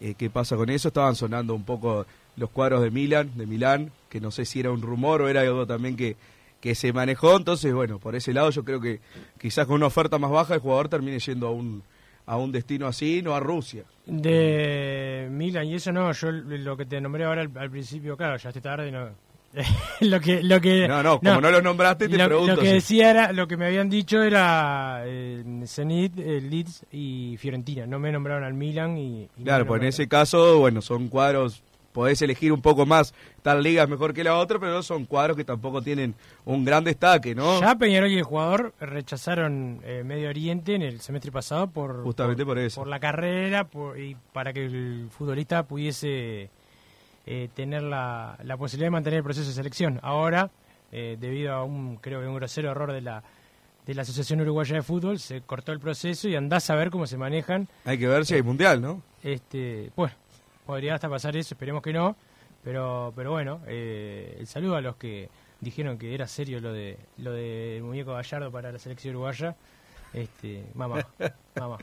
eh, 0.00 0.14
qué 0.16 0.30
pasa 0.30 0.56
con 0.56 0.68
eso. 0.70 0.88
Estaban 0.88 1.14
sonando 1.14 1.54
un 1.54 1.64
poco 1.64 2.06
los 2.36 2.50
cuadros 2.50 2.82
de 2.82 2.90
Milan, 2.90 3.30
de 3.34 3.46
Milán, 3.46 3.90
que 4.08 4.20
no 4.20 4.30
sé 4.30 4.44
si 4.44 4.60
era 4.60 4.70
un 4.70 4.82
rumor 4.82 5.22
o 5.22 5.28
era 5.28 5.40
algo 5.40 5.66
también 5.66 5.96
que, 5.96 6.16
que 6.60 6.74
se 6.74 6.92
manejó. 6.92 7.36
Entonces, 7.36 7.72
bueno, 7.72 7.98
por 7.98 8.14
ese 8.14 8.32
lado 8.32 8.50
yo 8.50 8.64
creo 8.64 8.80
que 8.80 9.00
quizás 9.38 9.66
con 9.66 9.76
una 9.76 9.86
oferta 9.86 10.18
más 10.18 10.30
baja 10.30 10.54
el 10.54 10.60
jugador 10.60 10.88
termine 10.88 11.18
yendo 11.18 11.48
a 11.48 11.50
un, 11.50 11.82
a 12.26 12.36
un 12.36 12.52
destino 12.52 12.86
así, 12.86 13.22
no 13.22 13.34
a 13.34 13.40
Rusia. 13.40 13.84
De 14.04 15.28
Milan 15.30 15.66
y 15.66 15.74
eso 15.74 15.92
no, 15.92 16.12
yo 16.12 16.30
lo 16.30 16.76
que 16.76 16.84
te 16.84 17.00
nombré 17.00 17.24
ahora 17.24 17.42
al, 17.42 17.70
principio, 17.70 18.16
claro, 18.16 18.36
ya 18.36 18.50
estoy 18.50 18.62
tarde, 18.62 18.90
no, 18.90 19.08
lo 20.00 20.20
que 20.20 20.42
lo 20.42 20.60
que 20.60 20.86
no 20.86 21.02
no 21.02 21.18
como 21.18 21.40
no, 21.40 21.50
lo 21.50 21.62
nombraste 21.62 22.08
te 22.08 22.18
lo, 22.18 22.26
pregunto 22.26 22.56
lo 22.56 22.60
que 22.60 22.74
decía 22.74 23.10
era 23.10 23.32
lo 23.32 23.48
que 23.48 23.56
me 23.56 23.64
habían 23.64 23.88
dicho 23.88 24.22
era 24.22 25.02
eh, 25.06 25.42
Zenit 25.66 26.18
eh, 26.18 26.42
Leeds 26.42 26.84
y 26.92 27.36
Fiorentina 27.38 27.86
no 27.86 27.98
me 27.98 28.12
nombraron 28.12 28.44
al 28.44 28.52
Milan 28.52 28.98
y, 28.98 29.28
claro 29.42 29.66
pues 29.66 29.80
en 29.80 29.88
ese 29.88 30.08
caso 30.08 30.58
bueno 30.58 30.82
son 30.82 31.08
cuadros 31.08 31.62
podés 31.96 32.20
elegir 32.20 32.52
un 32.52 32.60
poco 32.60 32.84
más 32.84 33.14
tal 33.40 33.62
liga 33.62 33.84
es 33.84 33.88
mejor 33.88 34.12
que 34.12 34.22
la 34.22 34.36
otra 34.36 34.58
pero 34.58 34.82
son 34.82 35.06
cuadros 35.06 35.34
que 35.34 35.44
tampoco 35.44 35.80
tienen 35.80 36.14
un 36.44 36.62
gran 36.62 36.84
destaque 36.84 37.34
no 37.34 37.58
ya 37.58 37.74
Peñarol 37.74 38.10
y 38.10 38.18
el 38.18 38.22
jugador 38.22 38.74
rechazaron 38.78 39.80
eh, 39.82 40.02
Medio 40.04 40.28
Oriente 40.28 40.74
en 40.74 40.82
el 40.82 41.00
semestre 41.00 41.32
pasado 41.32 41.68
por 41.68 42.02
justamente 42.02 42.44
por, 42.44 42.58
eso 42.58 42.82
por 42.82 42.88
la 42.88 43.00
carrera 43.00 43.66
y 43.98 44.14
para 44.34 44.52
que 44.52 44.66
el 44.66 45.08
futbolista 45.10 45.62
pudiese 45.62 46.50
eh, 47.24 47.48
tener 47.54 47.82
la, 47.82 48.38
la, 48.44 48.56
posibilidad 48.58 48.86
de 48.86 48.90
mantener 48.90 49.16
el 49.18 49.24
proceso 49.24 49.48
de 49.48 49.54
selección. 49.54 49.98
Ahora, 50.02 50.48
eh, 50.92 51.16
debido 51.18 51.54
a 51.54 51.64
un, 51.64 51.96
creo 51.96 52.20
que 52.20 52.26
un 52.28 52.36
grosero 52.36 52.70
error 52.70 52.92
de 52.92 53.00
la, 53.00 53.24
de 53.84 53.94
la 53.94 54.02
Asociación 54.02 54.40
Uruguaya 54.42 54.76
de 54.76 54.82
Fútbol, 54.82 55.18
se 55.18 55.40
cortó 55.40 55.72
el 55.72 55.80
proceso 55.80 56.28
y 56.28 56.36
andás 56.36 56.70
a 56.70 56.76
ver 56.76 56.90
cómo 56.90 57.06
se 57.08 57.16
manejan. 57.16 57.66
Hay 57.84 57.98
que 57.98 58.06
ver 58.06 58.26
si 58.26 58.34
hay 58.34 58.42
mundial, 58.42 58.80
¿no? 58.80 59.02
Este, 59.24 59.90
pues, 59.96 60.12
podría 60.66 60.94
hasta 60.94 61.08
pasar 61.08 61.36
eso, 61.36 61.54
esperemos 61.54 61.82
que 61.82 61.92
no. 61.92 62.16
Pero, 62.62 63.12
pero 63.14 63.30
bueno, 63.30 63.60
eh, 63.66 64.36
el 64.40 64.46
saludo 64.46 64.76
a 64.76 64.80
los 64.80 64.96
que 64.96 65.28
dijeron 65.60 65.98
que 65.98 66.14
era 66.14 66.26
serio 66.26 66.60
lo 66.60 66.72
de 66.72 66.98
lo 67.18 67.32
de 67.32 67.80
muñeco 67.82 68.12
Gallardo 68.12 68.50
para 68.50 68.72
la 68.72 68.78
selección 68.78 69.14
uruguaya. 69.14 69.54
Este, 70.12 70.64
mamá, 70.74 71.06
mamá. 71.58 71.78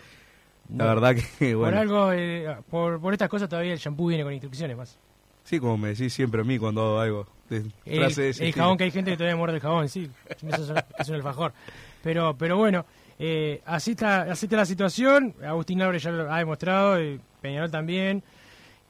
La 0.75 0.85
verdad 0.85 1.15
que 1.15 1.55
bueno. 1.55 1.71
Por 1.71 1.77
algo, 1.77 2.63
por, 2.69 2.99
por 2.99 3.13
estas 3.13 3.29
cosas 3.29 3.49
todavía 3.49 3.73
el 3.73 3.79
shampoo 3.79 4.07
viene 4.07 4.23
con 4.23 4.33
instrucciones 4.33 4.75
más. 4.75 4.99
Sí, 5.43 5.59
como 5.59 5.77
me 5.77 5.89
decís 5.89 6.13
siempre 6.13 6.41
a 6.41 6.43
mí 6.43 6.57
cuando 6.57 6.81
hago 6.81 6.99
algo. 6.99 7.27
De 7.49 7.63
el, 7.85 8.53
jabón 8.53 8.77
que 8.77 8.85
hay 8.85 8.91
gente 8.91 9.11
que 9.11 9.17
todavía 9.17 9.35
muerde 9.35 9.55
el 9.55 9.61
jabón, 9.61 9.89
sí, 9.89 10.09
eso 10.47 10.75
es, 10.97 11.09
un 11.09 11.15
alfajor. 11.15 11.53
Pero, 12.01 12.35
pero 12.37 12.57
bueno, 12.57 12.85
eh, 13.19 13.61
así, 13.65 13.91
está, 13.91 14.21
así 14.23 14.45
está 14.45 14.57
la 14.57 14.65
situación. 14.65 15.35
Agustín 15.45 15.79
Laure 15.79 15.99
ya 15.99 16.11
lo 16.11 16.31
ha 16.31 16.39
demostrado, 16.39 17.03
y 17.03 17.19
Peñarol 17.41 17.69
también, 17.69 18.23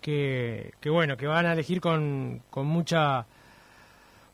que, 0.03 0.73
que 0.79 0.91
bueno, 0.91 1.17
que 1.17 1.25
van 1.25 1.47
a 1.47 1.53
elegir 1.53 1.81
con, 1.81 2.43
con 2.51 2.67
mucha 2.67 3.25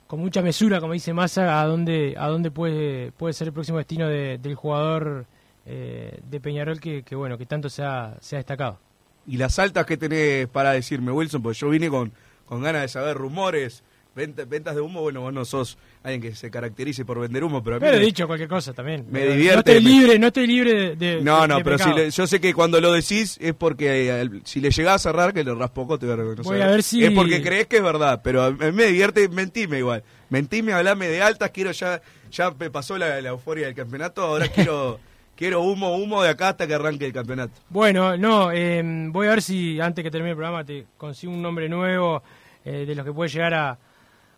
con 0.08 0.20
mucha 0.20 0.42
mesura, 0.42 0.82
como 0.82 0.94
dice 0.94 1.14
Massa, 1.14 1.62
a 1.62 1.66
dónde, 1.68 2.16
a 2.18 2.28
dónde 2.28 2.50
puede, 2.50 3.12
puede 3.12 3.32
ser 3.32 3.48
el 3.48 3.54
próximo 3.54 3.78
destino 3.78 4.08
del 4.08 4.56
jugador 4.56 5.28
eh, 5.68 6.20
de 6.28 6.40
Peñarol 6.40 6.80
que, 6.80 7.04
que, 7.04 7.16
bueno, 7.16 7.38
que 7.38 7.46
tanto 7.46 7.70
se 7.70 7.84
ha, 7.84 8.18
se 8.20 8.36
ha 8.36 8.40
destacado. 8.40 8.80
¿Y 9.28 9.38
las 9.38 9.60
altas 9.60 9.86
qué 9.86 9.98
tenés 9.98 10.48
para 10.48 10.72
decirme, 10.72 11.12
Wilson? 11.12 11.44
Pues 11.44 11.60
yo 11.60 11.70
vine 11.70 11.90
con, 11.90 12.12
con 12.48 12.64
ganas 12.64 12.82
de 12.82 12.88
saber 12.88 13.18
rumores, 13.18 13.84
ventas, 14.20 14.50
ventas 14.50 14.76
de 14.76 14.82
humo. 14.82 15.02
Bueno, 15.02 15.22
vos 15.22 15.34
no 15.34 15.46
sos 15.46 15.78
alguien 16.04 16.22
que 16.22 16.36
se 16.36 16.52
caracterice 16.52 17.06
por 17.06 17.20
vender 17.20 17.44
humo, 17.44 17.64
pero 17.64 17.78
a 17.78 17.80
mí. 17.80 17.86
Pero 17.86 17.98
he 17.98 18.06
dicho 18.06 18.28
cualquier 18.28 18.50
cosa 18.50 18.74
también. 18.74 19.06
Me 19.10 19.26
divierte. 19.26 19.72
No 19.72 19.78
estoy 19.78 19.80
libre, 19.82 20.20
no 20.20 20.28
estoy 20.28 20.48
libre 20.48 20.96
de. 20.96 21.22
no, 21.22 21.48
no, 21.48 21.64
pero 21.64 21.78
si 21.78 22.12
yo 22.12 22.28
sé 22.28 22.40
que 22.42 22.54
cuando 22.54 22.82
lo 22.82 22.92
decís 22.92 23.38
es 23.42 23.54
porque 23.54 24.10
eh, 24.10 24.30
si 24.44 24.60
le 24.60 24.72
llegás 24.72 24.96
a 24.96 25.10
cerrar, 25.10 25.34
que 25.34 25.44
le 25.44 25.56
raspoco, 25.56 25.98
te 25.98 26.06
voy 26.06 26.14
a 26.14 26.18
reconocer. 26.18 26.44
Voy 26.44 26.62
a 26.62 26.68
ver 26.68 26.84
si. 26.84 27.04
Es 27.04 27.12
porque 27.12 27.42
crees 27.42 27.68
que 27.68 27.78
es 27.78 27.84
verdad, 27.84 28.22
pero 28.24 28.44
a 28.44 28.52
mí 28.52 28.72
me 28.74 28.86
divierte, 28.86 29.28
mentime 29.30 29.80
igual. 29.80 30.04
Mentime, 30.30 30.74
hablame 30.74 31.08
de 31.08 31.22
altas, 31.22 31.52
quiero 31.52 31.72
ya. 31.72 32.02
Ya 32.32 32.52
me 32.52 32.70
pasó 32.70 32.96
la, 32.98 33.20
la 33.22 33.30
euforia 33.30 33.66
del 33.66 33.76
campeonato, 33.76 34.22
ahora 34.22 34.48
quiero. 34.54 35.00
Quiero 35.36 35.62
humo, 35.62 35.96
humo 35.96 36.22
de 36.22 36.28
acá 36.28 36.50
hasta 36.50 36.68
que 36.68 36.74
arranque 36.74 37.06
el 37.06 37.14
campeonato. 37.14 37.54
Bueno, 37.70 38.18
no, 38.18 38.52
em, 38.52 39.10
voy 39.10 39.28
a 39.28 39.30
ver 39.30 39.42
si 39.42 39.80
antes 39.80 40.04
que 40.04 40.12
termine 40.12 40.32
el 40.32 40.36
programa 40.36 40.66
te 40.66 40.86
consigo 40.98 41.32
un 41.32 41.42
nombre 41.42 41.70
nuevo 41.70 42.22
eh, 42.66 42.84
de 42.86 42.94
los 42.94 43.06
que 43.06 43.14
puede 43.14 43.30
llegar 43.30 43.54
a, 43.54 43.80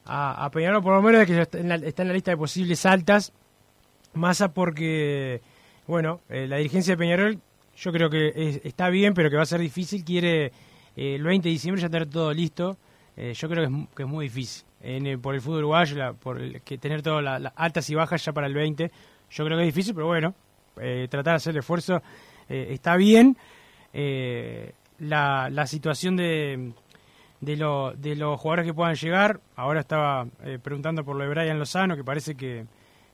a, 0.06 0.50
Peñarol, 0.52 0.82
por 0.84 0.96
lo 0.96 1.02
menos 1.02 1.20
de 1.22 1.26
que 1.28 1.42
está 1.42 1.60
en, 1.60 1.70
la, 1.70 1.76
está 1.76 2.02
en 2.02 2.08
la 2.10 2.14
lista 2.14 2.32
de 2.32 2.38
posibles 2.38 2.86
altas. 2.86 3.32
Masa 4.14 4.54
porque, 4.54 5.42
bueno, 5.88 6.20
eh, 6.30 6.48
la 6.48 6.58
dirigencia 6.58 6.94
de 6.94 6.98
Peñarol 6.98 7.40
yo 7.78 7.92
creo 7.92 8.10
que 8.10 8.62
está 8.64 8.90
bien, 8.90 9.14
pero 9.14 9.30
que 9.30 9.38
va 9.38 9.44
a 9.44 9.46
ser 9.46 9.62
difícil. 9.62 10.04
Quiere 10.04 10.46
eh, 10.96 11.16
el 11.16 11.24
20 11.24 11.48
de 11.48 11.54
diciembre 11.54 11.82
ya 11.82 11.90
tener 11.90 12.08
todo 12.10 12.34
listo. 12.34 12.78
yo 13.16 13.50
creo 13.50 13.68
que 13.68 13.74
es, 13.74 13.88
que 13.96 14.04
es 14.04 14.10
muy 14.10 14.26
difícil. 14.26 14.66
en 14.82 15.22
por 15.22 15.36
el 15.36 15.42
fútbol 15.42 15.60
uruguayo, 15.60 15.96
la- 15.98 16.14
por 16.14 16.40
el- 16.42 16.62
que 16.62 16.78
tener 16.78 17.02
todas 17.04 17.24
las 17.42 17.54
altas 17.56 17.90
y 17.90 17.96
bajas 17.96 18.24
ya 18.26 18.34
para 18.34 18.48
el 18.48 18.54
20. 18.54 18.92
Yo 19.30 19.46
creo 19.46 19.58
que 19.58 19.68
es 19.68 19.74
difícil, 19.74 19.94
pero 19.94 20.08
bueno, 20.08 20.34
eh, 20.78 21.08
tratar 21.10 21.34
de 21.34 21.38
hacer 21.38 21.52
el 21.52 21.60
esfuerzo 21.60 22.02
eh, 22.50 22.68
está 22.72 22.96
bien. 22.98 23.38
Eh, 23.94 24.74
la, 25.00 25.50
la 25.50 25.66
situación 25.68 26.16
de, 26.18 26.72
de, 27.42 27.58
lo- 27.58 27.92
de 27.94 28.16
los 28.16 28.40
jugadores 28.40 28.66
que 28.66 28.74
puedan 28.74 28.96
llegar, 28.96 29.40
ahora 29.56 29.82
estaba 29.82 30.26
eh, 30.44 30.60
preguntando 30.62 31.04
por 31.04 31.16
lo 31.16 31.24
de 31.24 31.30
Brian 31.30 31.60
Lozano, 31.60 31.96
que 31.96 32.04
parece 32.04 32.36
que 32.36 32.66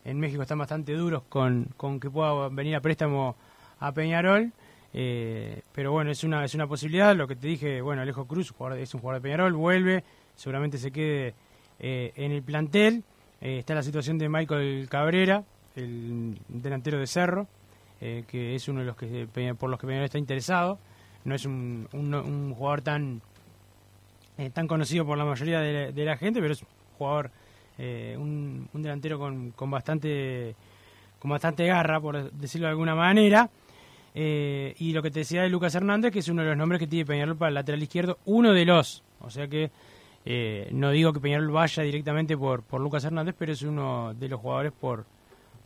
en 0.05 0.19
México 0.19 0.41
están 0.41 0.57
bastante 0.59 0.93
duros 0.93 1.23
con, 1.29 1.65
con 1.75 1.99
que 1.99 2.09
pueda 2.09 2.47
venir 2.49 2.75
a 2.75 2.81
préstamo 2.81 3.35
a 3.79 3.91
Peñarol. 3.91 4.51
Eh, 4.93 5.61
pero 5.73 5.91
bueno, 5.91 6.11
es 6.11 6.23
una, 6.23 6.43
es 6.45 6.55
una 6.55 6.65
posibilidad. 6.67 7.15
Lo 7.15 7.27
que 7.27 7.35
te 7.35 7.47
dije, 7.47 7.81
bueno, 7.81 8.01
Alejo 8.01 8.25
Cruz 8.25 8.51
jugador- 8.51 8.79
es 8.79 8.93
un 8.93 9.01
jugador 9.01 9.21
de 9.21 9.25
Peñarol, 9.25 9.53
vuelve, 9.53 10.03
seguramente 10.35 10.77
se 10.77 10.91
quede 10.91 11.33
eh, 11.79 12.13
en 12.15 12.31
el 12.31 12.41
plantel. 12.43 13.03
Eh, 13.41 13.59
está 13.59 13.75
la 13.75 13.83
situación 13.83 14.17
de 14.17 14.29
Michael 14.29 14.87
Cabrera, 14.89 15.43
el 15.75 16.37
delantero 16.47 16.97
de 16.99 17.05
Cerro, 17.05 17.47
eh, 18.01 18.23
que 18.27 18.55
es 18.55 18.67
uno 18.67 18.79
de 18.79 18.85
los 18.87 18.95
que 18.95 19.27
por 19.59 19.69
los 19.69 19.79
que 19.79 19.87
Peñarol 19.87 20.05
está 20.05 20.17
interesado. 20.17 20.79
No 21.25 21.35
es 21.35 21.45
un, 21.45 21.87
un, 21.91 22.13
un 22.15 22.53
jugador 22.55 22.81
tan 22.81 23.21
eh, 24.37 24.49
tan 24.49 24.67
conocido 24.67 25.05
por 25.05 25.17
la 25.17 25.25
mayoría 25.25 25.59
de 25.59 26.05
la, 26.05 26.17
gente, 26.17 26.41
pero 26.41 26.53
es 26.53 26.61
un 26.61 26.67
jugador, 26.97 27.31
eh, 27.77 28.15
un, 28.17 28.67
un 28.73 28.81
delantero 28.81 29.19
con, 29.19 29.51
con 29.51 29.71
bastante 29.71 30.55
con 31.19 31.31
bastante 31.31 31.65
garra, 31.65 31.99
por 31.99 32.31
decirlo 32.31 32.67
de 32.67 32.71
alguna 32.71 32.95
manera. 32.95 33.49
Eh, 34.19 34.73
y 34.79 34.93
lo 34.93 35.03
que 35.03 35.11
te 35.11 35.19
decía 35.19 35.43
de 35.43 35.49
Lucas 35.49 35.75
Hernández, 35.75 36.11
que 36.11 36.19
es 36.19 36.27
uno 36.27 36.41
de 36.41 36.49
los 36.49 36.57
nombres 36.57 36.79
que 36.79 36.87
tiene 36.87 37.05
Peñarol 37.05 37.37
para 37.37 37.49
el 37.49 37.55
lateral 37.55 37.83
izquierdo, 37.83 38.17
uno 38.25 38.53
de 38.53 38.65
los. 38.65 39.03
O 39.19 39.29
sea 39.29 39.47
que 39.47 39.69
eh, 40.25 40.69
no 40.71 40.91
digo 40.91 41.13
que 41.13 41.19
Peñarol 41.19 41.51
vaya 41.51 41.83
directamente 41.83 42.35
por, 42.35 42.63
por 42.63 42.81
Lucas 42.81 43.03
Hernández, 43.03 43.35
pero 43.37 43.51
es 43.51 43.61
uno 43.61 44.13
de 44.15 44.27
los 44.27 44.39
jugadores 44.39 44.71
por, 44.71 45.05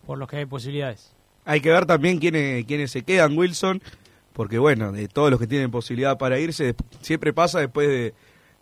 por 0.06 0.18
los 0.18 0.28
que 0.28 0.38
hay 0.38 0.46
posibilidades. 0.46 1.14
Hay 1.46 1.62
que 1.62 1.70
ver 1.70 1.86
también 1.86 2.20
quiénes, 2.20 2.66
quiénes 2.66 2.92
se 2.92 3.04
quedan, 3.04 3.38
Wilson, 3.38 3.82
porque 4.34 4.60
bueno, 4.60 4.92
de 4.92 5.08
todos 5.08 5.32
los 5.32 5.40
que 5.40 5.48
tienen 5.48 5.72
posibilidad 5.72 6.18
para 6.18 6.38
irse, 6.38 6.76
siempre 7.00 7.34
pasa 7.34 7.60
después 7.60 7.88
de, 7.88 8.14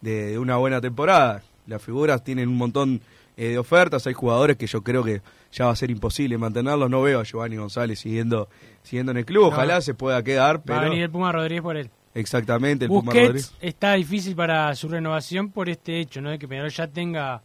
de 0.01 0.37
una 0.39 0.57
buena 0.57 0.79
temporada. 0.81 1.41
Las 1.67 1.81
figuras 1.81 2.23
tienen 2.23 2.49
un 2.49 2.57
montón 2.57 3.01
eh, 3.37 3.49
de 3.49 3.57
ofertas, 3.59 4.05
hay 4.07 4.13
jugadores 4.13 4.57
que 4.57 4.67
yo 4.67 4.81
creo 4.83 5.03
que 5.03 5.21
ya 5.51 5.65
va 5.65 5.71
a 5.71 5.75
ser 5.75 5.91
imposible 5.91 6.37
mantenerlos. 6.37 6.89
No 6.89 7.01
veo 7.01 7.19
a 7.19 7.23
Giovanni 7.23 7.55
González 7.57 7.99
siguiendo, 7.99 8.49
siguiendo 8.83 9.11
en 9.11 9.17
el 9.19 9.25
club, 9.25 9.45
ojalá 9.45 9.75
No. 9.75 9.81
se 9.81 9.93
pueda 9.93 10.21
quedar, 10.23 10.57
Va 10.69 10.77
a 10.77 10.81
venir 10.81 10.95
pero 10.95 11.05
el 11.05 11.11
Puma 11.11 11.31
Rodríguez 11.31 11.61
por 11.61 11.77
él. 11.77 11.89
exactamente 12.13 12.85
el 12.85 12.89
Puma 12.89 13.13
Rodríguez. 13.13 13.51
Busquets 13.51 13.57
está 13.61 13.93
difícil 13.93 14.35
para 14.35 14.73
su 14.75 14.87
renovación 14.89 15.51
por 15.51 15.69
este 15.69 15.99
hecho, 15.99 16.21
¿no? 16.21 16.29
De 16.31 16.39
que 16.39 16.47
Peñarol 16.47 16.69
ya 16.71 16.87
tenga 16.87 17.41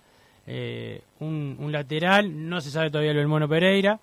eh, 0.46 1.02
un, 1.20 1.56
un 1.61 1.70
lateral, 1.73 2.49
no 2.49 2.61
se 2.61 2.70
sabe 2.70 2.90
todavía 2.90 3.12
lo 3.12 3.20
del 3.20 3.28
Mono 3.28 3.49
Pereira, 3.49 4.00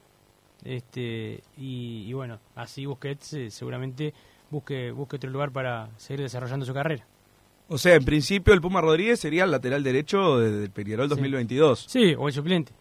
este 0.64 1.42
y, 1.58 2.06
y 2.08 2.14
bueno, 2.14 2.40
así 2.56 2.86
Busquets 2.86 3.34
eh, 3.34 3.50
seguramente 3.52 4.14
busque 4.50 4.92
busque 4.92 5.16
otro 5.16 5.30
lugar 5.30 5.52
para 5.52 5.90
seguir 5.98 6.22
desarrollando 6.22 6.66
su 6.66 6.74
carrera. 6.74 7.06
O 7.74 7.78
sea, 7.78 7.96
en 7.96 8.04
principio 8.04 8.54
el 8.54 8.60
Puma 8.60 8.82
Rodríguez 8.82 9.20
sería 9.20 9.46
el 9.46 9.52
lateral 9.52 9.82
derecho 9.82 10.40
de- 10.40 10.52
del 10.52 10.72
Peñarol 10.72 11.08
2022. 11.08 11.86
Sí, 11.88 12.14
o 12.18 12.28
el 12.28 12.34
suplente. 12.34 12.74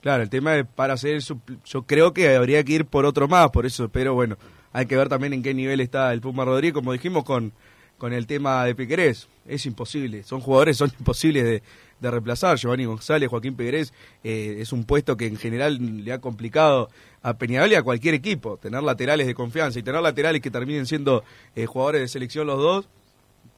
Claro, 0.00 0.22
el 0.22 0.30
tema 0.30 0.56
es 0.56 0.64
para 0.74 0.94
supl- 0.94 1.58
yo 1.66 1.82
creo 1.82 2.14
que 2.14 2.34
habría 2.34 2.64
que 2.64 2.72
ir 2.72 2.86
por 2.86 3.04
otro 3.04 3.28
más, 3.28 3.50
por 3.50 3.66
eso, 3.66 3.90
pero 3.90 4.14
bueno, 4.14 4.38
hay 4.72 4.86
que 4.86 4.96
ver 4.96 5.08
también 5.10 5.34
en 5.34 5.42
qué 5.42 5.52
nivel 5.52 5.80
está 5.80 6.12
el 6.14 6.20
Puma 6.22 6.44
Rodríguez, 6.46 6.72
como 6.72 6.92
dijimos 6.94 7.24
con, 7.24 7.52
con 7.98 8.12
el 8.14 8.26
tema 8.26 8.64
de 8.64 8.74
Piquerés, 8.74 9.28
es 9.46 9.66
imposible, 9.66 10.22
son 10.22 10.40
jugadores, 10.40 10.76
son 10.78 10.90
imposibles 10.98 11.44
de, 11.44 11.62
de 12.00 12.10
reemplazar, 12.10 12.56
Giovanni 12.56 12.84
González, 12.86 13.28
Joaquín 13.28 13.54
Piquerés, 13.54 13.92
eh, 14.24 14.56
es 14.60 14.72
un 14.72 14.84
puesto 14.84 15.16
que 15.16 15.26
en 15.26 15.36
general 15.36 16.04
le 16.04 16.12
ha 16.12 16.20
complicado 16.20 16.88
a 17.20 17.36
Peñarol 17.36 17.70
y 17.72 17.74
a 17.74 17.82
cualquier 17.82 18.14
equipo, 18.14 18.56
tener 18.56 18.82
laterales 18.82 19.26
de 19.26 19.34
confianza 19.34 19.78
y 19.78 19.82
tener 19.82 20.00
laterales 20.00 20.40
que 20.40 20.50
terminen 20.50 20.86
siendo 20.86 21.22
eh, 21.54 21.66
jugadores 21.66 22.00
de 22.00 22.08
selección 22.08 22.46
los 22.46 22.58
dos, 22.58 22.88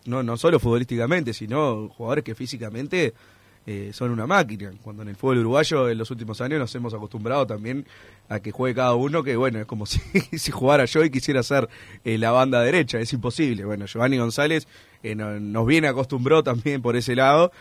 no, 0.07 0.23
no 0.23 0.37
solo 0.37 0.59
futbolísticamente, 0.59 1.33
sino 1.33 1.89
jugadores 1.89 2.25
que 2.25 2.35
físicamente 2.35 3.15
eh, 3.67 3.91
son 3.93 4.11
una 4.11 4.27
máquina. 4.27 4.73
Cuando 4.83 5.03
en 5.03 5.09
el 5.11 5.17
fútbol 5.17 5.39
uruguayo 5.39 5.89
en 5.91 5.99
los 5.99 6.11
últimos 6.11 6.41
años 6.41 6.59
nos 6.59 6.75
hemos 6.75 6.95
acostumbrado 6.95 7.47
también 7.47 7.87
a 8.29 8.41
que 8.41 8.51
juegue 8.53 8.75
cada 8.77 8.95
uno, 8.95 9.23
que 9.23 9.37
bueno, 9.37 9.59
es 9.61 9.67
como 9.67 9.87
si, 9.87 10.01
si 10.39 10.51
jugara 10.51 10.85
yo 10.87 11.05
y 11.05 11.11
quisiera 11.11 11.43
ser 11.43 11.69
eh, 12.05 12.17
la 12.19 12.31
banda 12.31 12.63
derecha, 12.63 12.99
es 12.99 13.13
imposible. 13.13 13.65
Bueno, 13.65 13.87
Giovanni 13.87 14.17
González 14.19 14.67
eh, 15.03 15.15
no- 15.15 15.39
nos 15.39 15.67
viene 15.67 15.89
acostumbrado 15.89 16.43
también 16.43 16.81
por 16.83 16.97
ese 16.97 17.15
lado 17.15 17.53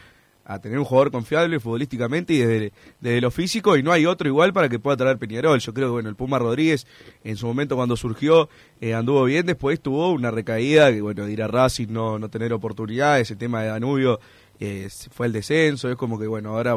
a 0.49 0.57
tener 0.59 0.79
un 0.79 0.83
jugador 0.83 1.11
confiable 1.11 1.59
futbolísticamente 1.59 2.33
y 2.33 2.39
desde, 2.39 2.73
desde 2.99 3.21
lo 3.21 3.29
físico 3.29 3.77
y 3.77 3.83
no 3.83 3.91
hay 3.91 4.07
otro 4.07 4.27
igual 4.27 4.51
para 4.51 4.67
que 4.67 4.79
pueda 4.79 4.97
traer 4.97 5.19
Peñarol. 5.19 5.59
Yo 5.59 5.75
creo 5.75 5.89
que 5.89 5.91
bueno, 5.91 6.09
el 6.09 6.15
Puma 6.15 6.39
Rodríguez 6.39 6.87
en 7.23 7.37
su 7.37 7.45
momento 7.45 7.75
cuando 7.75 7.95
surgió 7.95 8.49
eh, 8.81 8.95
anduvo 8.95 9.25
bien, 9.25 9.45
después 9.45 9.79
tuvo 9.79 10.11
una 10.11 10.31
recaída 10.31 10.91
que 10.91 11.01
bueno, 11.01 11.29
ir 11.29 11.43
a 11.43 11.47
Racing, 11.47 11.89
no, 11.89 12.17
no 12.17 12.29
tener 12.29 12.51
oportunidades, 12.51 13.29
el 13.29 13.37
tema 13.37 13.61
de 13.61 13.67
Danubio 13.67 14.19
eh, 14.59 14.89
fue 15.11 15.27
el 15.27 15.33
descenso, 15.33 15.87
es 15.87 15.95
como 15.95 16.17
que 16.17 16.25
bueno, 16.25 16.57
ahora 16.57 16.73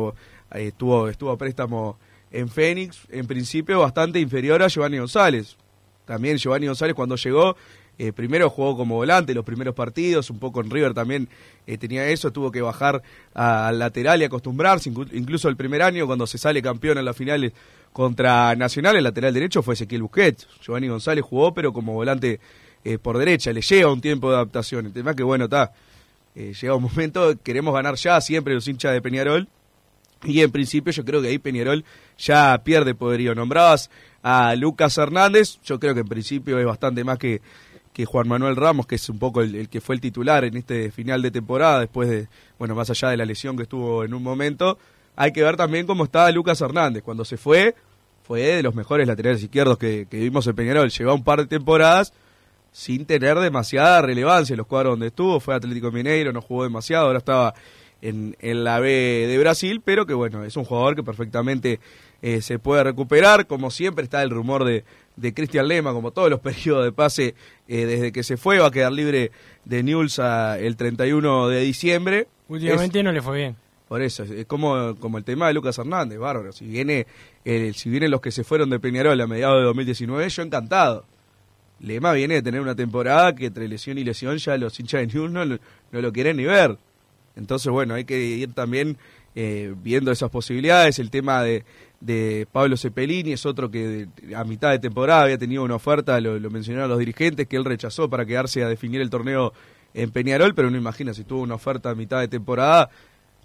eh, 0.53 0.67
estuvo, 0.67 1.09
estuvo 1.09 1.31
a 1.31 1.39
préstamo 1.39 1.99
en 2.31 2.51
Fénix, 2.51 3.07
en 3.09 3.27
principio 3.27 3.81
bastante 3.81 4.21
inferior 4.21 4.63
a 4.63 4.69
Giovanni 4.69 4.99
González. 4.99 5.57
También 6.05 6.37
Giovanni 6.37 6.67
González 6.67 6.95
cuando 6.95 7.17
llegó, 7.17 7.57
eh, 8.03 8.13
primero 8.13 8.51
jugó 8.51 8.77
como 8.77 8.97
volante 8.97 9.33
los 9.33 9.45
primeros 9.45 9.75
partidos, 9.75 10.31
un 10.31 10.39
poco 10.41 10.61
en 10.61 10.71
River 10.71 10.93
también 10.93 11.29
eh, 11.69 11.79
tenía 11.79 12.09
eso, 12.09 12.33
tuvo 12.33 12.51
que 12.51 12.61
bajar 12.61 13.01
al 13.33 13.79
lateral 13.79 14.21
y 14.21 14.25
acostumbrarse, 14.25 14.91
inclu- 14.91 15.11
incluso 15.13 15.49
el 15.49 15.57
primer 15.57 15.83
año 15.83 16.07
cuando 16.07 16.27
se 16.27 16.37
sale 16.37 16.61
campeón 16.61 16.99
en 16.99 17.05
las 17.05 17.17
finales 17.17 17.53
contra 17.93 18.57
Nacional, 18.57 18.97
el 18.97 19.05
lateral 19.05 19.33
derecho 19.33 19.63
fue 19.63 19.75
Ezequiel 19.75 20.03
Busquets. 20.03 20.49
Giovanni 20.61 20.89
González 20.89 21.25
jugó, 21.25 21.55
pero 21.55 21.73
como 21.73 21.93
volante 21.93 22.41
eh, 22.85 22.99
por 22.99 23.19
derecha, 23.19 23.53
le 23.53 23.61
lleva 23.61 23.93
un 23.93 24.01
tiempo 24.01 24.31
de 24.31 24.37
adaptación. 24.37 24.87
El 24.87 24.93
tema 24.93 25.15
que, 25.15 25.23
bueno, 25.23 25.45
está, 25.45 25.73
llega 26.35 26.75
un 26.75 26.83
momento, 26.83 27.39
queremos 27.45 27.73
ganar 27.75 27.95
ya, 27.95 28.21
siempre 28.21 28.55
los 28.55 28.67
hinchas 28.67 28.95
de 28.95 29.03
Peñarol, 29.03 29.47
y 30.25 30.41
en 30.41 30.51
principio 30.51 30.93
yo 30.93 31.05
creo 31.05 31.21
que 31.21 31.29
ahí 31.29 31.39
Peñarol 31.39 31.85
ya 32.19 32.61
pierde 32.65 32.95
poderío. 32.95 33.35
Nombrabas 33.35 33.91
a 34.23 34.55
Lucas 34.57 34.97
Hernández, 34.97 35.59
yo 35.65 35.79
creo 35.79 35.95
que 35.95 36.01
en 36.01 36.09
principio 36.09 36.59
es 36.59 36.65
bastante 36.65 37.05
más 37.05 37.19
que, 37.19 37.41
que 37.93 38.05
Juan 38.07 38.29
Manuel 38.29 38.57
Ramos, 38.57 38.87
que 38.87 38.95
es 38.95 39.09
un 39.09 39.19
poco 39.19 39.43
el, 39.43 39.69
que 39.69 39.81
fue 39.81 39.95
el 39.95 40.01
titular 40.01 40.45
en 40.45 40.57
este 40.57 40.91
final 40.91 41.21
de 41.23 41.31
temporada, 41.31 41.81
después 41.81 42.09
de, 42.09 42.29
bueno, 42.59 42.75
más 42.75 42.89
allá 42.91 43.11
de 43.11 43.17
la 43.17 43.25
lesión 43.25 43.57
que 43.57 43.65
estuvo 43.65 44.05
en 44.05 44.15
un 44.15 44.23
momento. 44.23 44.79
Hay 45.15 45.33
que 45.33 45.43
ver 45.43 45.57
también 45.57 45.87
cómo 45.87 46.05
está 46.05 46.31
Lucas 46.31 46.61
Hernández. 46.61 47.03
Cuando 47.03 47.25
se 47.25 47.37
fue, 47.37 47.75
fue 48.23 48.41
de 48.41 48.63
los 48.63 48.75
mejores 48.75 49.07
laterales 49.07 49.43
izquierdos 49.43 49.77
que, 49.77 50.07
que 50.11 50.19
vimos 50.19 50.47
en 50.47 50.55
Peñarol. 50.55 50.91
Lleva 50.91 51.13
un 51.13 51.23
par 51.23 51.41
de 51.41 51.47
temporadas 51.47 52.15
sin 52.73 53.05
tener 53.05 53.39
demasiada 53.39 54.01
relevancia 54.01 54.55
en 54.55 54.59
los 54.59 54.67
cuadros 54.67 54.93
donde 54.93 55.09
estuvo. 55.09 55.39
Fue 55.39 55.55
Atlético 55.55 55.93
Mineiro, 55.93 56.33
no 56.33 56.41
jugó 56.41 56.65
demasiado, 56.65 57.07
ahora 57.07 57.19
estaba 57.19 57.55
en, 58.01 58.37
en 58.41 58.65
la 58.65 58.81
B 58.81 58.89
de 59.29 59.39
Brasil, 59.39 59.83
pero 59.85 60.07
que 60.07 60.15
bueno, 60.15 60.45
es 60.45 60.57
un 60.57 60.65
jugador 60.65 60.97
que 60.97 61.03
perfectamente 61.03 61.79
eh, 62.23 62.41
se 62.41 62.59
puede 62.59 62.85
recuperar. 62.85 63.47
Como 63.47 63.71
siempre 63.71 64.05
está 64.05 64.23
el 64.23 64.31
rumor 64.31 64.65
de, 64.65 64.85
de 65.17 65.35
Cristian 65.35 65.69
Lema, 65.69 65.93
como 65.93 66.11
todos 66.11 66.31
los 66.31 66.41
periodos 66.41 66.85
de 66.85 66.93
pase 66.93 67.35
eh, 67.69 67.87
desde 67.87 68.13
que 68.13 68.23
se 68.23 68.37
fue, 68.37 68.59
va 68.59 68.69
a 68.69 68.71
quedar 68.71 68.93
libre 68.93 69.31
de 69.65 69.83
Newell's 69.83 70.19
a- 70.19 70.59
el 70.59 70.77
31 70.77 71.49
de 71.49 71.61
diciembre. 71.61 72.29
Últimamente 72.49 73.03
no 73.03 73.13
le 73.13 73.23
fue 73.23 73.37
bien. 73.39 73.57
Por 73.89 74.01
eso, 74.01 74.23
es 74.23 74.47
como, 74.47 74.97
como 74.99 75.19
el 75.19 75.25
tema 75.25 75.49
de 75.49 75.53
Lucas 75.55 75.77
Hernández, 75.79 76.19
bárbaro. 76.19 76.51
Si 76.53 76.65
viene 76.65 77.07
el, 77.45 77.75
si 77.75 77.91
vienen 77.91 78.11
los 78.11 78.23
que 78.23 78.31
se 78.31 78.43
fueron 78.43 78.71
de 78.71 78.79
Peñarol 78.81 79.21
a 79.21 79.27
mediados 79.27 79.59
de 79.59 79.65
2019, 79.65 80.29
yo 80.31 80.43
encantado. 80.43 81.05
Lema 81.81 82.13
viene 82.13 82.35
de 82.35 82.43
tener 82.43 82.61
una 82.61 82.75
temporada 82.75 83.35
que 83.35 83.47
entre 83.47 83.69
lesión 83.69 83.99
y 83.99 84.05
lesión 84.05 84.39
ya 84.39 84.57
los 84.57 84.79
hinchas 84.81 85.01
de 85.03 85.07
Newell's 85.09 85.33
no, 85.33 85.45
lo- 85.45 85.59
no 85.91 86.01
lo 86.01 86.13
quieren 86.13 86.37
ni 86.39 86.45
ver. 86.45 86.79
Entonces, 87.37 87.71
bueno, 87.73 87.95
hay 87.95 88.05
que 88.05 88.19
ir 88.19 88.53
también 88.55 88.97
eh, 89.35 89.75
viendo 89.83 90.11
esas 90.13 90.31
posibilidades. 90.31 90.99
El 90.99 91.11
tema 91.11 91.43
de, 91.43 91.65
de 92.03 92.49
Pablo 92.51 92.77
Cepelini 92.77 93.33
es 93.33 93.47
otro 93.47 93.71
que 93.71 94.09
a 94.35 94.43
mitad 94.45 94.71
de 94.71 94.81
temporada 94.81 95.23
había 95.23 95.39
tenido 95.39 95.63
una 95.63 95.77
oferta, 95.77 96.21
lo, 96.21 96.39
lo 96.39 96.51
mencionaron 96.51 96.91
los 96.91 96.99
dirigentes, 96.99 97.47
que 97.47 97.57
él 97.57 97.65
rechazó 97.65 98.11
para 98.11 98.27
quedarse 98.27 98.63
a 98.65 98.69
definir 98.69 99.01
el 99.01 99.09
torneo 99.09 99.53
en 99.95 100.11
Peñarol, 100.11 100.55
pero 100.55 100.71
no 100.71 100.77
imagina 100.77 101.15
si 101.15 101.23
tuvo 101.25 101.43
una 101.43 101.55
oferta 101.55 101.91
a 101.91 101.95
mitad 101.95 102.21
de 102.21 102.29
temporada, 102.29 102.91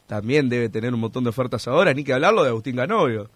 también 0.07 0.49
debe 0.49 0.69
tener 0.69 0.93
un 0.93 0.99
montón 0.99 1.23
de 1.23 1.29
ofertas 1.29 1.67
ahora, 1.67 1.93
ni 1.93 2.03
que 2.03 2.13
hablarlo 2.13 2.43
de 2.43 2.49
Agustín 2.49 2.75
Canovio. 2.75 3.29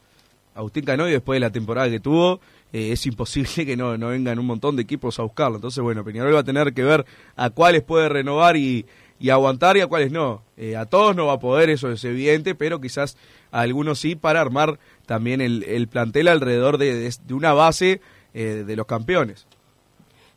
Agustín 0.55 0.86
Canovio, 0.86 1.13
después 1.13 1.36
de 1.36 1.41
la 1.41 1.51
temporada 1.51 1.89
que 1.89 1.99
tuvo, 1.99 2.39
eh, 2.73 2.91
es 2.91 3.05
imposible 3.05 3.65
que 3.65 3.77
no, 3.77 3.97
no 3.97 4.07
vengan 4.07 4.39
un 4.39 4.45
montón 4.47 4.75
de 4.75 4.81
equipos 4.81 5.19
a 5.19 5.23
buscarlo. 5.23 5.57
Entonces, 5.57 5.84
bueno, 5.84 6.03
Peñarol 6.03 6.34
va 6.34 6.39
a 6.39 6.43
tener 6.43 6.73
que 6.73 6.84
ver 6.84 7.05
a 7.36 7.49
cuáles 7.51 7.84
puede 7.84 8.10
renovar 8.10 8.57
y, 8.57 8.86
y 9.21 9.29
aguantar 9.29 9.77
y 9.77 9.81
a 9.81 9.88
cuáles 9.88 10.12
no. 10.12 10.41
Eh, 10.57 10.75
a 10.75 10.86
todos 10.86 11.15
no 11.15 11.27
va 11.27 11.34
a 11.34 11.39
poder, 11.39 11.69
eso 11.69 11.91
es 11.91 12.03
evidente, 12.03 12.55
pero 12.55 12.81
quizás 12.81 13.15
a 13.51 13.62
algunos 13.62 13.99
sí 13.99 14.15
para 14.15 14.41
armar 14.41 14.79
también 15.05 15.41
el, 15.41 15.63
el 15.63 15.88
plantel 15.88 16.27
alrededor 16.27 16.77
de, 16.77 16.95
de- 17.10 17.34
una 17.34 17.53
base 17.53 18.01
eh, 18.34 18.63
de 18.65 18.75
los 18.75 18.88
campeones. 18.88 19.45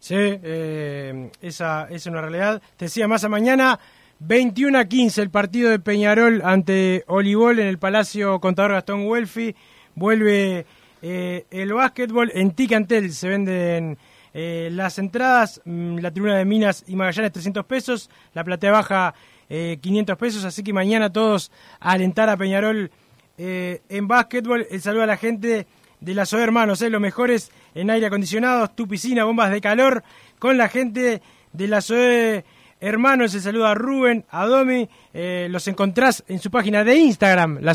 Sí, 0.01 0.15
eh, 0.19 1.31
esa 1.41 1.89
es 1.91 2.05
una 2.07 2.21
realidad. 2.21 2.61
Te 2.77 2.85
decía 2.85 3.09
más 3.09 3.25
a 3.25 3.29
mañana, 3.31 3.81
21 4.19 4.79
a 4.79 4.85
15 4.85 5.23
el 5.23 5.31
partido 5.31 5.71
de 5.71 5.79
Peñarol 5.79 6.43
ante 6.45 7.05
Olivol 7.07 7.59
en 7.59 7.67
el 7.69 7.79
Palacio 7.79 8.39
Contador 8.39 8.73
Gastón 8.73 9.07
Welfi. 9.07 9.55
Vuelve 9.95 10.67
el 11.01 11.73
básquetbol 11.73 12.31
en 12.35 12.51
Ticantel. 12.53 13.13
Se 13.13 13.29
venden 13.29 13.97
eh, 14.35 14.69
las 14.73 14.99
entradas. 14.99 15.61
mm, 15.65 15.99
La 15.99 16.11
tribuna 16.11 16.37
de 16.37 16.45
Minas 16.45 16.85
y 16.87 16.97
Magallanes 16.97 17.33
300 17.33 17.65
pesos. 17.65 18.11
La 18.35 18.45
platea 18.45 18.73
baja 18.73 19.15
eh, 19.49 19.79
500 19.81 20.19
pesos. 20.19 20.45
Así 20.45 20.63
que 20.63 20.73
mañana 20.73 21.11
todos 21.13 21.51
a 21.81 21.93
alentar 21.93 22.29
a 22.29 22.37
Peñarol 22.37 22.91
eh, 23.39 23.81
en 23.89 24.07
básquetbol. 24.09 24.67
El 24.71 24.81
saludo 24.83 25.05
a 25.05 25.07
la 25.07 25.17
gente 25.17 25.67
de 26.01 26.15
la 26.15 26.27
SOE 26.27 26.43
Hermanos. 26.43 26.83
eh, 26.83 26.91
Los 26.91 27.01
mejores 27.01 27.51
en 27.75 27.91
aire 27.91 28.07
acondicionado, 28.07 28.69
tu 28.69 28.87
piscina, 28.87 29.25
bombas 29.25 29.51
de 29.51 29.61
calor. 29.61 30.03
Con 30.39 30.59
la 30.59 30.69
gente 30.69 31.23
de 31.53 31.69
la 31.69 31.81
SOE 31.81 32.45
Hermanos, 32.81 33.35
el 33.35 33.41
saludo 33.41 33.67
a 33.67 33.75
Rubén, 33.75 34.27
a 34.29 34.45
Domi, 34.45 34.87
eh, 35.15 35.47
los 35.51 35.67
encontrás 35.69 36.23
en 36.29 36.39
su 36.39 36.51
página 36.51 36.85
de 36.85 36.97
Instagram, 36.97 37.61
la 37.63 37.75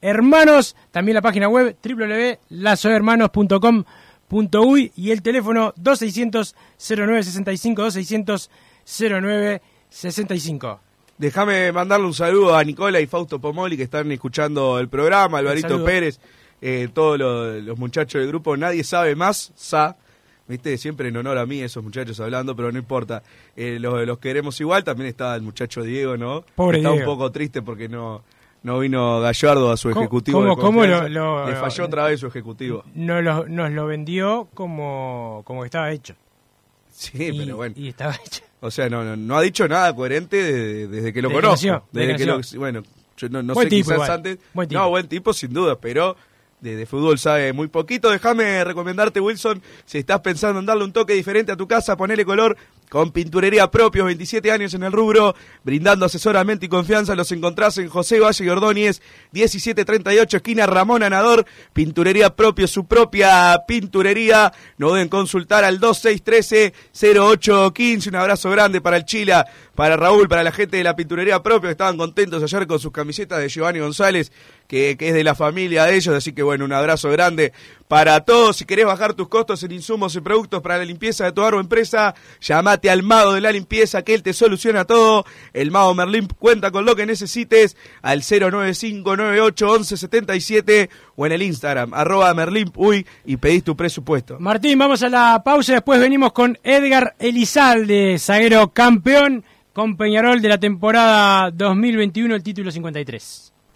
hermanos 0.00 0.76
también 0.92 1.14
la 1.14 1.22
página 1.22 1.48
web 1.48 1.76
www.lasohermanos.com.uy 4.32 4.92
y 4.96 5.10
el 5.10 5.22
teléfono 5.22 5.74
2600 5.76 6.54
0965 6.78 7.82
2600 7.82 8.50
0965. 8.84 10.80
Déjame 11.18 11.70
mandarle 11.72 12.06
un 12.06 12.14
saludo 12.14 12.56
a 12.56 12.64
Nicola 12.64 13.00
y 13.00 13.06
Fausto 13.06 13.38
Pomoli 13.38 13.76
que 13.76 13.82
están 13.84 14.10
escuchando 14.10 14.78
el 14.78 14.88
programa, 14.88 15.38
Alvarito. 15.38 15.84
Pérez, 15.84 16.18
eh, 16.60 16.88
todos 16.92 17.18
los, 17.18 17.62
los 17.62 17.78
muchachos 17.78 18.20
del 18.20 18.28
grupo, 18.28 18.56
nadie 18.56 18.82
sabe 18.82 19.14
más, 19.14 19.52
sa, 19.54 19.96
viste, 20.48 20.76
siempre 20.78 21.08
en 21.10 21.16
honor 21.16 21.38
a 21.38 21.46
mí 21.46 21.60
esos 21.60 21.84
muchachos 21.84 22.18
hablando, 22.18 22.56
pero 22.56 22.72
no 22.72 22.78
importa, 22.78 23.22
eh, 23.54 23.78
los, 23.78 24.04
los 24.06 24.18
queremos 24.18 24.60
igual, 24.60 24.82
también 24.82 25.08
está 25.08 25.36
el 25.36 25.42
muchacho 25.42 25.82
Diego, 25.82 26.16
¿no? 26.16 26.44
Pobre 26.56 26.78
está 26.78 26.90
Diego. 26.92 27.10
un 27.10 27.18
poco 27.18 27.30
triste 27.30 27.62
porque 27.62 27.88
no, 27.88 28.24
no 28.62 28.78
vino 28.78 29.20
Gallardo 29.20 29.70
a 29.72 29.76
su 29.76 29.88
¿Cómo- 29.90 30.00
ejecutivo. 30.02 30.38
cómo- 30.40 30.54
de 30.56 30.60
cómo 30.60 30.84
lo- 30.86 31.08
lo- 31.08 31.48
Le 31.50 31.56
falló 31.56 31.84
otra 31.84 32.06
vez 32.06 32.20
su 32.20 32.26
ejecutivo. 32.26 32.84
Nos 32.94 33.22
lo, 33.22 33.48
nos 33.48 33.70
lo 33.72 33.86
vendió 33.86 34.48
como, 34.54 35.42
como 35.44 35.62
que 35.62 35.66
estaba 35.66 35.90
hecho. 35.90 36.14
Sí, 36.90 37.10
y, 37.32 37.38
pero 37.38 37.56
bueno. 37.56 37.74
y 37.76 37.88
estaba 37.88 38.14
hecho. 38.14 38.42
O 38.60 38.70
sea, 38.70 38.88
no, 38.88 39.02
no, 39.02 39.16
no 39.16 39.36
ha 39.36 39.42
dicho 39.42 39.66
nada 39.66 39.94
coherente 39.94 40.36
desde, 40.36 40.86
desde 40.86 41.12
que 41.12 41.22
lo 41.22 41.30
conozco. 41.32 41.84
desde 41.90 42.16
que 42.16 42.26
lo, 42.26 42.40
bueno, 42.58 42.82
yo 43.16 43.28
no, 43.28 43.42
no 43.42 43.54
Buen 43.54 43.66
sé, 43.66 43.70
tipo 43.70 43.84
quizás 43.90 43.94
igual, 43.96 44.10
antes. 44.10 44.38
buen 44.54 44.68
tipo. 44.68 44.80
No, 44.80 44.88
buen 44.90 45.08
tipo 45.08 45.32
sin 45.32 45.52
duda, 45.52 45.78
pero 45.80 46.16
de, 46.60 46.76
de 46.76 46.86
fútbol 46.86 47.18
sabe 47.18 47.52
muy 47.52 47.66
poquito. 47.66 48.08
Déjame 48.10 48.62
recomendarte, 48.62 49.18
Wilson, 49.20 49.60
si 49.84 49.98
estás 49.98 50.20
pensando 50.20 50.60
en 50.60 50.66
darle 50.66 50.84
un 50.84 50.92
toque 50.92 51.14
diferente 51.14 51.50
a 51.50 51.56
tu 51.56 51.66
casa, 51.66 51.96
ponele 51.96 52.24
color 52.24 52.56
con 52.92 53.10
pinturería 53.10 53.68
propios, 53.70 54.04
27 54.04 54.52
años 54.52 54.74
en 54.74 54.82
el 54.82 54.92
rubro, 54.92 55.34
brindando 55.64 56.04
asesoramiento 56.04 56.66
y 56.66 56.68
confianza. 56.68 57.14
Los 57.14 57.32
encontrás 57.32 57.78
en 57.78 57.88
José 57.88 58.20
Valle 58.20 58.44
y 58.44 58.50
Ordóñez, 58.50 59.00
1738, 59.30 60.36
esquina 60.36 60.66
Ramón 60.66 61.02
Anador, 61.02 61.46
pinturería 61.72 62.36
propio, 62.36 62.68
su 62.68 62.84
propia 62.84 63.62
pinturería. 63.66 64.52
No 64.76 64.92
deben 64.92 65.08
consultar 65.08 65.64
al 65.64 65.80
2613-0815. 65.80 68.08
Un 68.08 68.16
abrazo 68.16 68.50
grande 68.50 68.82
para 68.82 68.98
el 68.98 69.06
Chila, 69.06 69.46
para 69.74 69.96
Raúl, 69.96 70.28
para 70.28 70.42
la 70.42 70.52
gente 70.52 70.76
de 70.76 70.84
la 70.84 70.94
pinturería 70.94 71.42
propio, 71.42 71.68
que 71.68 71.72
estaban 71.72 71.96
contentos 71.96 72.42
ayer 72.42 72.66
con 72.66 72.78
sus 72.78 72.92
camisetas 72.92 73.38
de 73.38 73.48
Giovanni 73.48 73.78
González, 73.78 74.30
que, 74.72 74.96
es 74.98 75.12
de 75.12 75.22
la 75.22 75.34
familia 75.34 75.84
de 75.84 75.96
ellos. 75.96 76.14
Así 76.14 76.32
que 76.32 76.42
bueno, 76.42 76.64
un 76.64 76.72
abrazo 76.72 77.10
grande 77.10 77.52
para 77.88 78.20
todos. 78.20 78.56
Si 78.56 78.64
querés 78.64 78.86
bajar 78.86 79.12
tus 79.12 79.28
costos 79.28 79.62
en 79.64 79.72
insumos 79.72 80.16
y 80.16 80.22
productos 80.22 80.62
para 80.62 80.78
la 80.78 80.86
limpieza 80.86 81.26
de 81.26 81.32
tu 81.32 81.42
o 81.42 81.60
empresa, 81.60 82.14
llamate 82.40 82.88
al 82.88 83.02
mago 83.02 83.34
de 83.34 83.42
la 83.42 83.52
limpieza, 83.52 84.00
que 84.00 84.14
él 84.14 84.22
te 84.22 84.32
soluciona 84.32 84.86
todo. 84.86 85.26
El 85.52 85.70
mago 85.70 85.94
Merlín 85.94 86.26
cuenta 86.38 86.70
con 86.70 86.86
lo 86.86 86.96
que 86.96 87.04
necesites 87.04 87.76
al 88.00 88.22
095981177 88.22 90.88
o 91.16 91.26
en 91.26 91.32
el 91.32 91.42
Instagram, 91.42 91.92
arroba 91.92 92.32
Merlín 92.32 92.72
Uy, 92.74 93.06
y 93.26 93.36
pedís 93.36 93.64
tu 93.64 93.76
presupuesto. 93.76 94.38
Martín, 94.40 94.78
vamos 94.78 95.02
a 95.02 95.10
la 95.10 95.42
pausa. 95.44 95.74
Después 95.74 96.00
venimos 96.00 96.32
con 96.32 96.58
Edgar 96.62 97.14
Elizalde, 97.18 98.18
zaguero 98.18 98.72
campeón 98.72 99.44
con 99.74 99.98
Peñarol 99.98 100.40
de 100.40 100.48
la 100.48 100.56
temporada 100.58 101.50
2021, 101.50 102.34
el 102.34 102.42
título 102.42 102.70
53. 102.70 103.51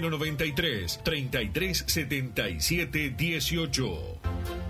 093 0.00 0.98
33 1.04 1.84
77 1.86 3.14
18. 3.16 4.63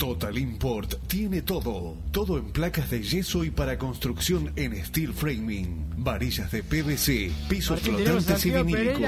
Total 0.00 0.32
Import 0.38 0.94
tiene 1.08 1.42
todo. 1.42 1.94
Todo 2.10 2.38
en 2.38 2.46
placas 2.52 2.88
de 2.90 3.02
yeso 3.02 3.44
y 3.44 3.50
para 3.50 3.76
construcción 3.76 4.50
en 4.56 4.82
steel 4.82 5.12
framing. 5.12 5.84
Varillas 5.98 6.50
de 6.50 6.62
PVC, 6.62 7.30
pisos 7.50 7.82
Martín, 7.82 7.96
flotantes 8.06 8.46
y 8.46 8.50
vinílicos. 8.50 9.02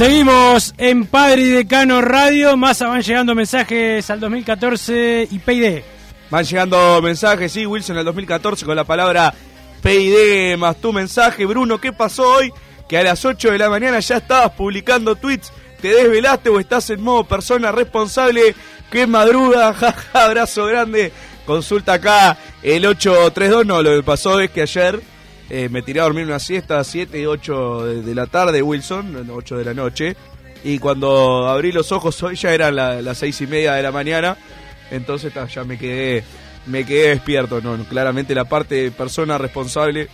Seguimos 0.00 0.72
en 0.78 1.04
Padre 1.04 1.42
y 1.42 1.50
Decano 1.50 2.00
Radio. 2.00 2.56
Más 2.56 2.80
van 2.80 3.02
llegando 3.02 3.34
mensajes 3.34 4.08
al 4.08 4.18
2014 4.18 5.28
y 5.30 5.38
PID. 5.38 5.82
Van 6.30 6.42
llegando 6.42 7.02
mensajes, 7.02 7.52
sí, 7.52 7.66
Wilson, 7.66 7.98
el 7.98 8.06
2014 8.06 8.64
con 8.64 8.76
la 8.76 8.84
palabra 8.84 9.34
PID 9.82 10.56
más 10.56 10.80
tu 10.80 10.94
mensaje. 10.94 11.44
Bruno, 11.44 11.78
¿qué 11.78 11.92
pasó 11.92 12.36
hoy? 12.36 12.50
Que 12.88 12.96
a 12.96 13.02
las 13.02 13.22
8 13.26 13.50
de 13.50 13.58
la 13.58 13.68
mañana 13.68 14.00
ya 14.00 14.16
estabas 14.16 14.52
publicando 14.52 15.16
tweets. 15.16 15.52
¿Te 15.82 15.88
desvelaste 15.88 16.48
o 16.48 16.58
estás 16.58 16.88
en 16.88 17.02
modo 17.02 17.24
persona 17.24 17.70
responsable? 17.70 18.54
¡Qué 18.90 19.06
madruga! 19.06 19.74
Jaja, 19.78 20.24
abrazo 20.24 20.64
grande. 20.64 21.12
Consulta 21.44 21.92
acá 21.92 22.38
el 22.62 22.86
832. 22.86 23.66
No, 23.66 23.82
lo 23.82 23.94
que 23.94 24.02
pasó 24.02 24.40
es 24.40 24.50
que 24.50 24.62
ayer 24.62 24.98
eh, 25.50 25.68
me 25.68 25.82
tiré 25.82 26.00
a 26.00 26.04
dormir 26.04 26.24
una 26.24 26.38
siesta 26.38 26.78
a 26.78 26.84
7 26.84 27.20
y 27.20 27.26
8 27.26 27.84
de, 28.02 28.14
la 28.14 28.26
tarde, 28.26 28.62
Wilson, 28.62 29.26
no, 29.26 29.34
8 29.34 29.58
de 29.58 29.64
la 29.64 29.74
noche. 29.74 30.16
Y 30.62 30.78
cuando 30.78 31.48
abrí 31.48 31.72
los 31.72 31.90
ojos 31.92 32.22
hoy 32.22 32.36
ya 32.36 32.52
eran 32.54 32.76
la- 32.76 33.02
las 33.02 33.18
6 33.18 33.40
y 33.42 33.46
media 33.46 33.74
de 33.74 33.82
la 33.82 33.92
mañana. 33.92 34.36
Entonces 34.90 35.32
ya 35.54 35.64
me 35.64 35.76
quedé, 35.78 36.24
me 36.66 36.84
quedé 36.84 37.10
despierto. 37.10 37.60
No, 37.60 37.76
claramente 37.84 38.34
la 38.34 38.44
parte 38.44 38.74
de 38.76 38.90
persona 38.90 39.38
responsable 39.38 40.08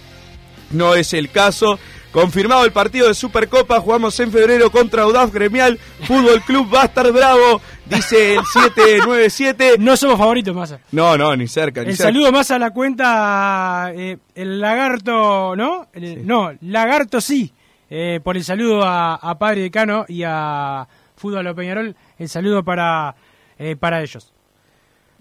no 0.70 0.94
es 0.94 1.12
el 1.14 1.30
caso. 1.30 1.78
Confirmado 2.20 2.64
el 2.64 2.72
partido 2.72 3.08
de 3.08 3.14
Supercopa, 3.14 3.78
jugamos 3.78 4.18
en 4.20 4.32
febrero 4.32 4.70
contra 4.70 5.02
Audaz 5.02 5.30
Gremial, 5.30 5.78
Fútbol 6.04 6.40
Club 6.46 6.74
va 6.74 6.80
a 6.80 6.84
estar 6.86 7.12
bravo, 7.12 7.60
dice 7.84 8.36
el 8.36 8.40
797. 8.54 9.74
No 9.80 9.98
somos 9.98 10.16
favoritos, 10.16 10.56
Massa. 10.56 10.80
No, 10.92 11.18
no, 11.18 11.36
ni 11.36 11.46
cerca, 11.46 11.82
ni 11.82 11.90
El 11.90 11.96
cerca. 11.98 12.10
saludo 12.10 12.32
más 12.32 12.50
a 12.50 12.58
la 12.58 12.70
cuenta 12.70 13.92
eh, 13.94 14.16
el 14.34 14.60
lagarto, 14.62 15.54
¿no? 15.56 15.88
El- 15.92 16.26
No, 16.26 16.52
lagarto 16.62 17.20
sí. 17.20 17.52
Eh, 17.90 18.20
por 18.24 18.38
el 18.38 18.44
saludo 18.44 18.82
a, 18.82 19.16
a 19.16 19.38
Padre 19.38 19.60
Decano 19.60 20.06
y 20.08 20.22
a 20.24 20.88
Fútbol 21.16 21.54
Peñarol. 21.54 21.94
El 22.18 22.28
saludo 22.30 22.64
para, 22.64 23.14
eh, 23.58 23.76
para 23.76 24.00
ellos. 24.00 24.32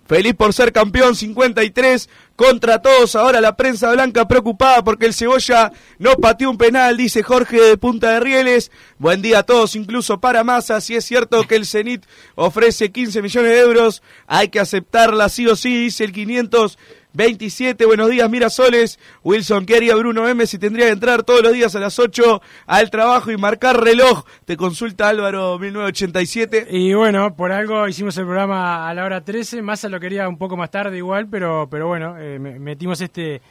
Feliz 0.08 0.36
por 0.36 0.54
ser 0.54 0.72
campeón 0.72 1.16
53 1.16 2.10
contra 2.36 2.80
todos. 2.80 3.16
Ahora 3.16 3.42
la 3.42 3.56
prensa 3.56 3.92
blanca 3.92 4.28
preocupada 4.28 4.84
porque 4.84 5.08
el 5.08 5.16
Cebolla 5.16 5.72
no 5.98 6.16
pateó 6.18 6.52
un 6.52 6.60
penal, 6.60 6.96
dice 6.96 7.24
Jorge 7.24 7.60
de 7.60 7.78
Punta 7.78 8.12
de 8.12 8.20
Rieles. 8.20 8.72
Buen 9.00 9.24
día 9.24 9.40
a 9.40 9.44
todos, 9.44 9.76
incluso 9.76 10.20
para 10.20 10.44
Massa. 10.44 10.80
Si 10.80 10.96
es 10.96 11.06
cierto 11.06 11.44
que 11.46 11.56
el 11.56 11.66
Zenit 11.66 12.06
ofrece 12.36 12.92
15 12.92 13.24
millones 13.24 13.52
de 13.52 13.60
euros, 13.60 14.04
hay 14.28 14.50
que 14.50 14.60
aceptarla 14.60 15.28
sí 15.28 15.48
o 15.48 15.56
sí, 15.56 15.86
dice 15.86 16.04
el 16.04 16.12
500. 16.12 16.78
27, 17.16 17.86
buenos 17.86 18.10
días 18.10 18.30
Mirasoles, 18.30 19.00
Wilson, 19.24 19.66
¿qué 19.66 19.78
haría 19.78 19.96
Bruno 19.96 20.28
M 20.28 20.46
si 20.46 20.60
tendría 20.60 20.88
que 20.88 20.92
entrar 20.92 21.24
todos 21.24 21.42
los 21.42 21.54
días 21.54 21.74
a 21.74 21.80
las 21.80 21.98
8 21.98 22.42
al 22.66 22.90
trabajo 22.90 23.32
y 23.32 23.38
marcar 23.38 23.82
reloj? 23.82 24.26
Te 24.44 24.58
consulta 24.58 25.08
Álvaro 25.08 25.58
1987. 25.58 26.68
Y 26.72 26.94
bueno, 26.94 27.34
por 27.34 27.54
algo 27.54 27.88
hicimos 27.88 28.18
el 28.18 28.26
programa 28.26 28.90
a 28.90 28.94
la 28.94 29.06
hora 29.06 29.22
13, 29.24 29.62
Massa 29.62 29.88
lo 29.88 30.00
quería 30.00 30.28
un 30.28 30.38
poco 30.38 30.58
más 30.58 30.70
tarde 30.70 30.98
igual, 30.98 31.28
pero, 31.30 31.70
pero 31.72 31.88
bueno, 31.88 32.18
eh, 32.20 32.38
metimos 32.38 33.00
este, 33.00 33.42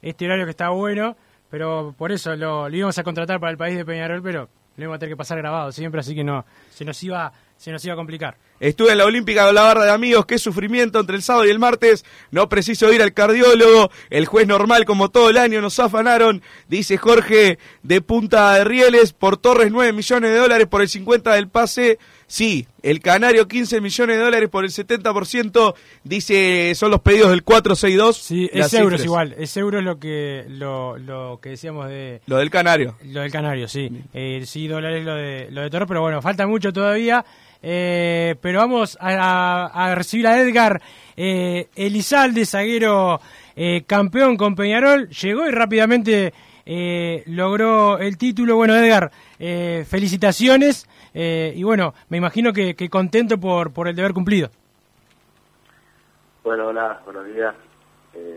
este 0.00 0.24
horario 0.24 0.44
que 0.44 0.52
está 0.52 0.68
bueno, 0.68 1.16
pero 1.50 1.94
por 1.98 2.12
eso 2.12 2.36
lo, 2.36 2.68
lo 2.68 2.76
íbamos 2.76 2.98
a 2.98 3.02
contratar 3.02 3.40
para 3.40 3.50
el 3.50 3.58
país 3.58 3.76
de 3.76 3.84
Peñarol, 3.84 4.22
pero 4.22 4.48
lo 4.76 4.84
íbamos 4.84 4.96
a 4.96 4.98
tener 5.00 5.14
que 5.14 5.18
pasar 5.18 5.38
grabado 5.38 5.72
siempre, 5.72 6.00
así 6.00 6.14
que 6.14 6.22
no, 6.22 6.44
se 6.70 6.84
nos 6.84 7.02
iba 7.02 7.32
se 7.56 7.72
nos 7.72 7.84
iba 7.84 7.94
a 7.94 7.96
complicar. 7.96 8.36
Estuve 8.60 8.92
en 8.92 8.98
la 8.98 9.04
Olímpica 9.04 9.46
con 9.46 9.54
la 9.54 9.62
barra 9.62 9.84
de 9.84 9.90
amigos, 9.92 10.26
qué 10.26 10.38
sufrimiento 10.38 11.00
entre 11.00 11.16
el 11.16 11.22
sábado 11.22 11.46
y 11.46 11.50
el 11.50 11.58
martes. 11.58 12.04
No 12.30 12.48
preciso 12.48 12.92
ir 12.92 13.02
al 13.02 13.12
cardiólogo. 13.12 13.90
El 14.10 14.26
juez 14.26 14.46
normal, 14.46 14.84
como 14.84 15.10
todo 15.10 15.30
el 15.30 15.38
año, 15.38 15.60
nos 15.60 15.78
afanaron, 15.78 16.42
dice 16.68 16.96
Jorge 16.96 17.58
de 17.82 18.00
Punta 18.00 18.54
de 18.54 18.64
Rieles. 18.64 19.12
Por 19.12 19.36
Torres, 19.36 19.70
9 19.70 19.92
millones 19.92 20.30
de 20.30 20.36
dólares 20.36 20.66
por 20.66 20.82
el 20.82 20.88
50 20.88 21.34
del 21.34 21.48
pase. 21.48 21.98
Sí, 22.26 22.66
el 22.82 23.00
Canario 23.00 23.48
15 23.48 23.80
millones 23.80 24.18
de 24.18 24.22
dólares 24.22 24.50
por 24.50 24.64
el 24.64 24.70
70%, 24.70 25.74
dice, 26.04 26.74
son 26.74 26.90
los 26.90 27.00
pedidos 27.00 27.30
del 27.30 27.42
462. 27.42 28.16
Sí, 28.18 28.50
es 28.52 28.74
euros 28.74 29.02
igual, 29.02 29.34
es 29.38 29.56
euros 29.56 29.82
lo 29.82 29.98
que 29.98 30.44
lo, 30.46 30.98
lo 30.98 31.40
que 31.40 31.50
decíamos 31.50 31.88
de... 31.88 32.20
Lo 32.26 32.36
del 32.36 32.50
Canario. 32.50 32.96
Lo 33.02 33.22
del 33.22 33.32
Canario, 33.32 33.66
sí. 33.66 33.90
Eh, 34.12 34.42
sí, 34.44 34.68
dólares 34.68 35.06
lo 35.06 35.14
de, 35.14 35.48
lo 35.50 35.62
de 35.62 35.70
Torres, 35.70 35.88
pero 35.88 36.02
bueno, 36.02 36.20
falta 36.20 36.46
mucho 36.46 36.70
todavía. 36.70 37.24
Eh, 37.62 38.36
pero 38.40 38.60
vamos 38.60 38.96
a, 39.00 39.92
recibir 39.96 40.26
a 40.26 40.38
Edgar 40.40 40.80
eh, 41.16 41.68
Elizalde, 41.74 42.46
zaguero 42.46 43.20
eh, 43.56 43.82
campeón 43.86 44.36
con 44.36 44.54
Peñarol. 44.54 45.08
Llegó 45.08 45.46
y 45.46 45.50
rápidamente 45.50 46.32
eh, 46.64 47.22
logró 47.26 47.98
el 47.98 48.16
título. 48.16 48.56
Bueno, 48.56 48.76
Edgar, 48.76 49.10
felicitaciones. 49.86 50.88
y 51.14 51.62
bueno, 51.62 51.94
me 52.08 52.18
imagino 52.18 52.52
que, 52.52 52.88
contento 52.88 53.38
por, 53.38 53.72
por 53.72 53.88
el 53.88 53.96
deber 53.96 54.12
cumplido. 54.12 54.50
Bueno, 56.44 56.68
hola, 56.68 57.00
buenos 57.04 57.26
días. 57.26 57.54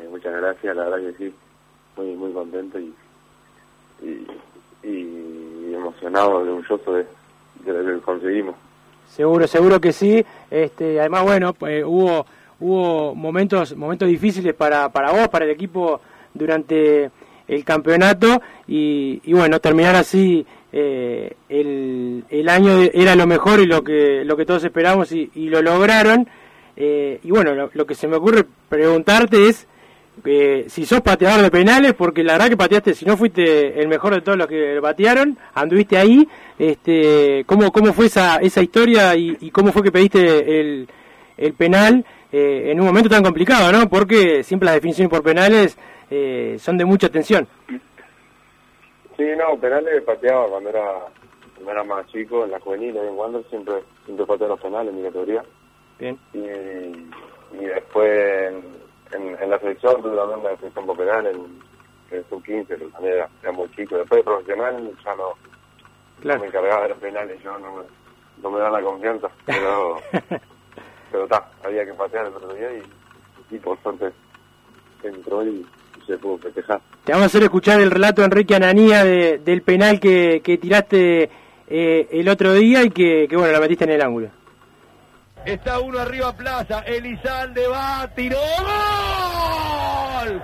muchas 0.09 0.33
gracias, 0.33 0.75
la 0.75 0.83
verdad 0.85 1.11
que 1.11 1.17
sí, 1.17 1.35
muy 1.95 2.15
muy 2.15 2.33
contento 2.33 2.79
y, 2.79 2.93
y, 4.83 5.73
emocionado, 5.73 6.37
orgulloso 6.37 6.93
de 6.93 7.05
lo 7.65 7.99
que 7.99 8.01
conseguimos. 8.03 8.55
Seguro, 9.11 9.47
seguro 9.47 9.79
que 9.79 9.93
sí. 9.93 10.25
Este, 10.49 10.99
además, 10.99 11.23
bueno, 11.23 11.53
pues, 11.53 11.83
hubo 11.85 12.25
hubo 12.61 13.15
momentos 13.15 13.75
momentos 13.75 14.07
difíciles 14.07 14.53
para, 14.53 14.89
para 14.89 15.11
vos, 15.11 15.27
para 15.27 15.45
el 15.45 15.51
equipo 15.51 15.99
durante 16.33 17.11
el 17.47 17.65
campeonato 17.65 18.41
y, 18.67 19.19
bueno, 19.33 19.59
terminar 19.59 19.95
así 19.95 20.45
eh, 20.71 21.33
el, 21.49 22.23
el, 22.29 22.49
año 22.49 22.79
era 22.93 23.15
lo 23.15 23.27
mejor 23.27 23.59
y 23.59 23.65
lo 23.65 23.83
que 23.83 24.23
lo 24.23 24.37
que 24.37 24.45
todos 24.45 24.63
esperamos 24.63 25.11
y, 25.11 25.29
lo 25.35 25.61
lograron. 25.61 26.27
Eh, 26.77 27.19
y 27.23 27.31
bueno, 27.31 27.69
lo, 27.73 27.85
que 27.85 27.95
se 27.95 28.07
me 28.07 28.15
ocurre 28.15 28.45
preguntarte 28.69 29.49
es 29.49 29.67
eh, 30.25 30.65
si 30.67 30.85
sos 30.85 31.01
pateador 31.01 31.41
de 31.41 31.51
penales, 31.51 31.93
porque 31.93 32.23
la 32.23 32.33
verdad 32.33 32.49
que 32.49 32.57
pateaste, 32.57 32.93
si 32.93 33.05
no 33.05 33.17
fuiste 33.17 33.79
el 33.81 33.87
mejor 33.87 34.13
de 34.13 34.21
todos 34.21 34.37
los 34.37 34.47
que 34.47 34.77
patearon, 34.81 35.37
anduviste 35.53 35.97
ahí, 35.97 36.27
este, 36.59 37.43
¿cómo, 37.45 37.71
cómo 37.71 37.93
fue 37.93 38.05
esa, 38.05 38.37
esa 38.37 38.61
historia 38.61 39.15
y, 39.15 39.49
cómo 39.51 39.71
fue 39.71 39.83
que 39.83 39.91
pediste 39.91 40.59
el, 40.59 40.87
el 41.37 41.53
penal 41.53 42.05
eh, 42.31 42.71
en 42.71 42.79
un 42.79 42.85
momento 42.85 43.09
tan 43.09 43.23
complicado, 43.23 43.71
¿no? 43.71 43.89
Porque 43.89 44.43
siempre 44.43 44.65
las 44.67 44.75
definiciones 44.75 45.09
por 45.09 45.23
penales 45.23 45.77
eh, 46.09 46.57
son 46.59 46.77
de 46.77 46.85
mucha 46.85 47.09
tensión. 47.09 47.47
Sí, 49.17 49.25
no, 49.37 49.59
penales 49.59 50.03
pateaba 50.03 50.47
cuando 50.49 50.69
era, 50.69 50.85
cuando 51.55 51.71
era 51.71 51.83
más 51.83 52.05
chico, 52.07 52.43
en 52.43 52.51
la 52.51 52.59
juvenil, 52.59 52.95
en 52.95 53.17
Wander, 53.17 53.43
siempre, 53.49 53.75
siempre 54.05 54.25
pateaba 54.25 54.53
los 54.53 54.61
penales 54.61 54.93
en 54.93 54.99
mi 54.99 55.07
categoría. 55.07 55.43
Bien. 55.97 56.17
Y, 56.33 57.57
y 57.57 57.65
después 57.65 58.53
en, 59.13 59.41
en, 59.41 59.49
la 59.49 59.59
selección 59.59 60.01
tuve 60.01 60.15
también 60.15 60.43
la 60.43 60.57
selección 60.57 60.85
por 60.85 60.97
penal 60.97 61.27
en, 61.27 61.71
el 62.11 62.25
sub-15, 62.29 62.65
pero 62.67 62.89
también 62.89 63.15
era, 63.15 63.51
muy 63.51 63.69
chico. 63.71 63.97
Después 63.97 64.19
de 64.19 64.23
profesional 64.23 64.91
ya 65.03 65.15
no, 65.15 65.33
no 66.23 66.39
me 66.39 66.47
encargaba 66.47 66.83
de 66.83 66.89
los 66.89 66.97
penales, 66.97 67.41
yo 67.41 67.57
no 67.59 67.77
me, 67.77 67.83
no 68.41 68.51
me 68.51 68.59
da 68.59 68.69
la 68.69 68.81
confianza, 68.81 69.29
pero 69.45 69.97
pero 71.11 71.23
está, 71.23 71.49
había 71.63 71.85
que 71.85 71.93
patear 71.93 72.27
el 72.27 72.33
otro 72.33 72.53
día 72.53 72.71
y, 72.73 73.55
y 73.55 73.59
por 73.59 73.81
suerte 73.81 74.11
entró 75.03 75.43
y 75.43 75.65
se 76.05 76.17
pudo 76.17 76.37
festejar. 76.37 76.81
Te 77.03 77.11
vamos 77.11 77.23
a 77.23 77.27
hacer 77.27 77.43
escuchar 77.43 77.79
el 77.81 77.91
relato 77.91 78.21
de 78.21 78.27
Enrique 78.27 78.55
Ananía 78.55 79.03
de, 79.03 79.39
del 79.39 79.61
penal 79.61 79.99
que, 79.99 80.41
que 80.43 80.57
tiraste 80.57 81.29
eh, 81.67 82.07
el 82.11 82.27
otro 82.29 82.53
día 82.53 82.83
y 82.83 82.89
que, 82.89 83.27
que, 83.29 83.35
bueno, 83.35 83.51
la 83.51 83.59
metiste 83.59 83.85
en 83.85 83.91
el 83.91 84.01
ángulo. 84.01 84.29
Está 85.45 85.79
uno 85.79 85.97
arriba 85.97 86.31
Plaza, 86.33 86.81
Elizalde 86.81 87.67
va, 87.67 88.07
tiró, 88.15 88.37
¡Gol! 90.19 90.41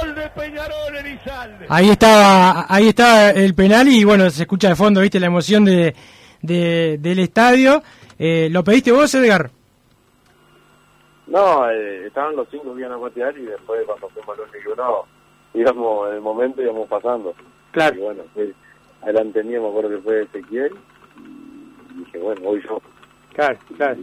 ¡Gol 0.00 0.14
de 0.14 0.30
Peñarol 0.30 0.96
Elizalde! 0.96 1.66
Ahí 1.68 1.90
estaba, 1.90 2.64
ahí 2.66 2.88
estaba 2.88 3.30
el 3.30 3.54
penal 3.54 3.88
y 3.88 4.04
bueno, 4.04 4.30
se 4.30 4.44
escucha 4.44 4.70
de 4.70 4.76
fondo, 4.76 5.02
viste 5.02 5.20
la 5.20 5.26
emoción 5.26 5.66
de, 5.66 5.94
de 6.40 6.96
del 6.98 7.18
estadio. 7.18 7.82
Eh, 8.18 8.48
¿Lo 8.50 8.64
pediste 8.64 8.90
vos, 8.92 9.14
Edgar? 9.14 9.50
No, 11.26 11.68
eh, 11.70 12.06
estaban 12.06 12.36
los 12.36 12.48
cinco 12.50 12.74
que 12.74 12.80
iban 12.80 12.92
a 12.92 12.98
patear 12.98 13.36
y 13.36 13.42
después 13.42 13.82
cuando 13.84 14.08
fuimos 14.08 14.38
los 14.38 14.48
no, 14.78 15.04
íbamos 15.52 16.08
en 16.08 16.14
el 16.14 16.20
momento 16.22 16.62
íbamos 16.62 16.88
pasando. 16.88 17.34
Claro. 17.72 17.96
Y 17.96 17.98
bueno, 17.98 18.22
adelante 19.02 19.44
mío 19.44 19.60
me 19.60 19.68
acuerdo 19.68 19.90
que 19.90 19.98
fue 19.98 20.22
Ezequiel 20.22 20.72
dije, 21.96 22.18
bueno, 22.18 22.40
voy 22.42 22.62
yo. 22.62 22.80
Claro, 23.34 23.58
claro. 23.76 23.96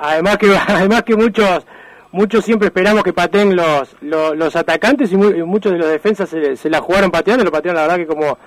además 0.00 0.38
que 0.38 0.56
además 0.68 1.02
que 1.02 1.16
muchos 1.16 1.66
muchos 2.12 2.44
siempre 2.44 2.68
esperamos 2.68 3.04
que 3.04 3.12
pateen 3.12 3.54
los, 3.54 3.96
los, 4.00 4.56
atacantes 4.56 5.12
y, 5.12 5.16
muchos 5.16 5.72
de 5.72 5.78
los 5.78 5.88
defensas 5.88 6.28
se, 6.28 6.70
la 6.70 6.80
jugaron 6.80 7.10
pateando, 7.10 7.44
lo 7.44 7.52
patearon 7.52 7.76
la 7.76 7.82
verdad 7.82 7.96
que 7.98 8.06
como 8.06 8.38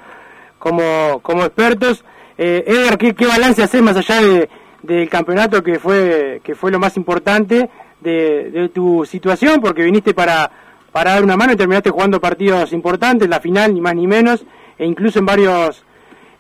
como 0.60 1.20
como 1.22 1.44
expertos. 1.44 2.04
Eh, 2.38 2.64
Edgar, 2.66 2.98
¿qué, 2.98 3.14
¿qué, 3.14 3.28
balance 3.28 3.62
haces 3.62 3.82
más 3.82 3.96
allá 3.96 4.22
de, 4.22 4.50
del 4.82 5.08
campeonato 5.08 5.62
que 5.62 5.78
fue 5.78 6.42
que 6.44 6.56
fue 6.56 6.72
lo 6.72 6.80
más 6.80 6.98
importante 6.98 7.70
de, 8.02 8.50
de 8.50 8.70
tu 8.70 9.06
situación? 9.06 9.62
Porque 9.62 9.84
viniste 9.84 10.16
para, 10.16 10.50
para 10.92 11.14
dar 11.14 11.24
una 11.24 11.38
mano 11.38 11.54
y 11.54 11.58
terminaste 11.58 11.92
jugando 11.92 12.20
partidos 12.20 12.74
importantes, 12.74 13.30
la 13.30 13.40
final 13.40 13.74
ni 13.74 13.82
más 13.82 13.94
ni 13.94 14.08
menos, 14.08 14.46
e 14.80 14.86
incluso 14.86 15.20
en 15.20 15.26
varios 15.28 15.86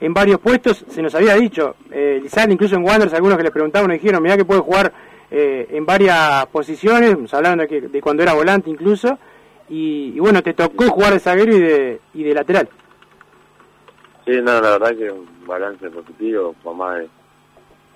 en 0.03 0.13
varios 0.13 0.41
puestos, 0.41 0.83
se 0.89 1.01
nos 1.01 1.15
había 1.15 1.33
dicho, 1.35 1.77
eh, 1.89 2.21
incluso 2.49 2.75
en 2.75 2.83
Wanderers, 2.83 3.13
algunos 3.13 3.37
que 3.37 3.45
le 3.45 3.51
preguntaban 3.51 3.89
dijeron, 3.91 4.21
mira 4.21 4.35
que 4.35 4.43
puede 4.43 4.59
jugar 4.59 4.91
eh, 5.31 5.65
en 5.71 5.85
varias 5.85 6.45
posiciones, 6.47 7.17
nos 7.17 7.33
hablaron 7.33 7.59
de, 7.59 7.67
que, 7.69 7.79
de 7.79 8.01
cuando 8.01 8.21
era 8.21 8.33
volante 8.33 8.69
incluso, 8.69 9.17
y, 9.69 10.19
bueno, 10.19 10.43
te 10.43 10.53
tocó 10.53 10.89
jugar 10.89 11.13
de 11.13 11.21
zaguero 11.21 11.55
y 11.55 11.61
de, 11.61 12.01
y 12.15 12.23
de 12.23 12.33
lateral. 12.33 12.67
Sí, 14.25 14.33
no, 14.41 14.59
la 14.59 14.77
verdad 14.77 14.97
que 14.97 15.09
un 15.09 15.25
balance 15.47 15.89
positivo, 15.89 16.53
por 16.61 16.75
más 16.75 16.97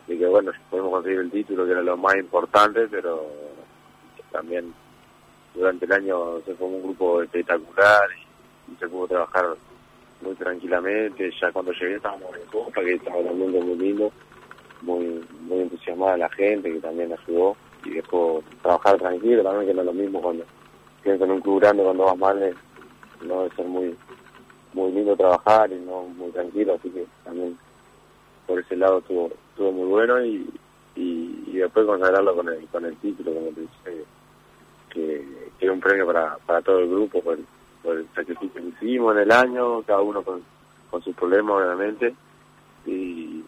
de, 0.07 0.17
que 0.17 0.25
bueno, 0.27 0.53
podemos 0.69 0.91
conseguir 0.91 1.19
el 1.19 1.29
título, 1.29 1.65
que 1.65 1.71
era 1.71 1.81
lo 1.81 1.97
más 1.97 2.15
importante, 2.15 2.87
pero 2.89 3.21
también 4.31 4.73
durante 5.53 5.83
el 5.83 5.91
año 5.91 6.39
se 6.45 6.55
formó 6.55 6.77
un 6.77 6.83
grupo 6.83 7.21
espectacular 7.21 8.03
y 8.71 8.75
se 8.77 8.87
pudo 8.87 9.07
trabajar 9.07 9.57
muy 10.21 10.35
tranquilamente. 10.35 11.31
Ya 11.41 11.51
cuando 11.51 11.71
llegué 11.73 11.95
estábamos 11.95 12.35
en 12.35 12.45
Copa, 12.51 12.81
que 12.81 12.93
estaba 12.93 13.23
también 13.23 13.51
muy 13.51 13.75
lindo, 13.77 14.11
muy, 14.81 15.25
muy 15.41 15.61
entusiasmada 15.61 16.17
la 16.17 16.29
gente, 16.29 16.71
que 16.71 16.79
también 16.79 17.13
ayudó. 17.13 17.55
Y 17.85 17.91
dejó 17.91 18.43
trabajar 18.61 18.97
tranquilo, 18.97 19.43
también 19.43 19.67
que 19.67 19.73
no 19.73 19.81
es 19.81 19.85
lo 19.85 19.93
mismo 19.93 20.21
cuando 20.21 20.43
tienes 21.03 21.21
en 21.21 21.31
un 21.31 21.41
club 21.41 21.59
grande, 21.59 21.83
cuando 21.83 22.05
vas 22.05 22.17
mal, 22.17 22.55
no 23.21 23.43
debe 23.43 23.55
ser 23.55 23.65
muy 23.65 23.95
muy 24.73 24.91
lindo 24.91 25.15
trabajar 25.15 25.71
y 25.71 25.75
no 25.75 26.03
muy 26.03 26.29
tranquilo, 26.31 26.75
así 26.75 26.89
que 26.89 27.05
también 27.23 27.57
por 28.45 28.59
ese 28.59 28.75
lado 28.75 28.99
estuvo, 28.99 29.31
estuvo 29.49 29.71
muy 29.71 29.87
bueno 29.87 30.23
y, 30.23 30.47
y, 30.95 31.57
después 31.57 31.87
consagrarlo 31.87 32.35
con 32.35 32.47
el, 32.49 32.67
con 32.67 32.85
el 32.85 32.95
título, 32.97 33.33
como 33.33 33.47
te 33.47 33.61
dije, 33.61 34.05
que, 34.89 35.25
que 35.59 35.65
es 35.65 35.71
un 35.71 35.79
premio 35.79 36.05
para, 36.05 36.37
para 36.45 36.61
todo 36.61 36.79
el 36.79 36.89
grupo, 36.89 37.21
por, 37.21 37.39
por 37.87 37.95
el 37.97 38.07
sacrificio 38.13 38.61
que 38.61 38.67
hicimos 38.85 39.15
en 39.15 39.21
el 39.21 39.31
año, 39.31 39.81
cada 39.83 40.01
uno 40.01 40.21
con, 40.21 40.41
con 40.91 41.01
sus 41.01 41.15
problemas 41.15 41.55
obviamente, 41.63 42.13
y, 42.85 43.43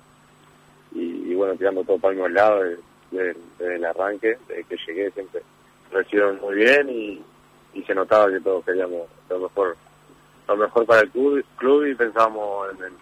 y, 0.93 1.01
y 1.31 1.35
bueno, 1.35 1.55
tirando 1.55 1.83
todo 1.83 1.97
para 1.99 2.25
el 2.25 2.33
lado 2.33 2.63
desde, 2.63 2.79
desde- 3.11 3.37
desde 3.57 3.75
el 3.75 3.85
arranque, 3.85 4.37
desde 4.47 4.63
que 4.63 4.77
llegué 4.87 5.11
siempre 5.11 5.41
recibieron 5.91 6.39
muy 6.39 6.55
bien 6.55 6.89
y, 6.89 7.21
y 7.73 7.83
se 7.83 7.93
notaba 7.93 8.29
que 8.31 8.39
todos 8.39 8.63
queríamos 8.63 9.07
lo 9.29 9.39
mejor 9.39 9.75
lo 10.47 10.55
mejor 10.57 10.85
para 10.85 11.01
el 11.01 11.09
club, 11.09 11.43
club 11.57 11.85
y 11.85 11.95
pensábamos 11.95 12.69
en 12.71 12.77
el, 12.77 12.85
en 12.85 12.93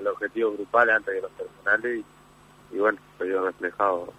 el 0.00 0.06
objetivo 0.08 0.52
grupal 0.52 0.90
antes 0.90 1.14
de 1.14 1.20
los 1.22 1.30
personales 1.32 2.04
y, 2.72 2.76
y 2.76 2.78
bueno, 2.78 2.98
se 3.18 3.24
vio 3.24 3.44
reflejado. 3.46 4.12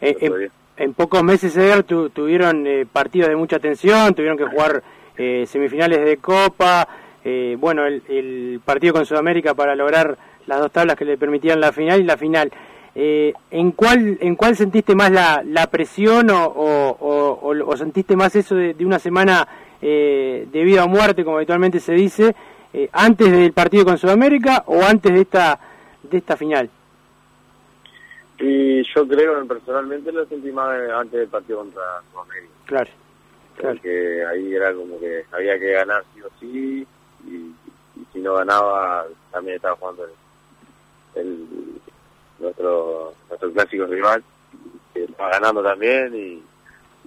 Eh, 0.00 0.48
en 0.76 0.94
pocos 0.94 1.22
meses, 1.22 1.54
Edgar, 1.56 1.82
tu- 1.82 2.08
tuvieron 2.10 2.66
eh, 2.66 2.86
partidos 2.90 3.28
de 3.28 3.36
mucha 3.36 3.58
tensión, 3.58 4.14
tuvieron 4.14 4.38
que 4.38 4.46
jugar 4.46 4.82
eh, 5.16 5.44
semifinales 5.46 6.04
de 6.04 6.16
Copa, 6.18 6.86
eh, 7.24 7.56
bueno, 7.58 7.86
el, 7.86 8.02
el 8.08 8.60
partido 8.64 8.94
con 8.94 9.06
Sudamérica 9.06 9.54
para 9.54 9.74
lograr 9.76 10.16
las 10.46 10.58
dos 10.60 10.72
tablas 10.72 10.96
que 10.96 11.04
le 11.04 11.16
permitían 11.16 11.60
la 11.60 11.72
final 11.72 12.00
y 12.00 12.04
la 12.04 12.16
final. 12.16 12.50
Eh, 12.94 13.32
¿en, 13.50 13.72
cuál, 13.72 14.18
¿En 14.20 14.36
cuál 14.36 14.54
sentiste 14.56 14.94
más 14.94 15.10
la, 15.10 15.42
la 15.46 15.66
presión 15.68 16.28
o, 16.30 16.44
o- 16.46 16.98
o- 17.40 17.64
o- 17.66 17.76
sentiste 17.76 18.16
más 18.16 18.36
eso 18.36 18.54
de, 18.54 18.74
de 18.74 18.84
una 18.84 18.98
semana 18.98 19.48
eh, 19.80 20.46
de 20.52 20.62
vida 20.64 20.84
o 20.84 20.88
muerte, 20.88 21.24
como 21.24 21.36
habitualmente 21.36 21.80
se 21.80 21.92
dice, 21.94 22.34
eh, 22.74 22.88
antes 22.92 23.30
del 23.32 23.52
partido 23.52 23.84
con 23.86 23.96
Sudamérica 23.98 24.64
o 24.66 24.82
antes 24.84 25.12
de 25.12 25.20
esta, 25.22 25.58
de 26.02 26.18
esta 26.18 26.36
final? 26.36 26.68
Y 28.38 28.82
yo 28.94 29.06
creo, 29.06 29.46
personalmente, 29.46 30.10
lo 30.10 30.26
sentí 30.26 30.50
más 30.50 30.68
antes 30.94 31.20
del 31.20 31.28
partido 31.28 31.58
contra 31.60 31.82
Sudamérica. 32.10 32.52
Claro. 32.66 32.90
Porque 33.60 34.24
ahí 34.24 34.54
era 34.54 34.72
como 34.74 34.98
que 34.98 35.24
había 35.32 35.58
que 35.58 35.72
ganar 35.72 36.04
sí 36.14 36.22
o 36.22 36.28
sí 36.40 36.86
y, 37.26 37.34
y 37.34 38.06
si 38.12 38.18
no 38.20 38.34
ganaba 38.34 39.06
también 39.30 39.56
estaba 39.56 39.76
jugando 39.76 40.04
el, 40.04 40.10
el- 41.22 41.80
nuestro 42.38 43.14
nuestro 43.28 43.52
clásico 43.52 43.86
rival 43.86 44.22
que 44.92 45.04
estaba 45.04 45.30
ganando 45.30 45.62
también 45.62 46.12
y, 46.14 46.42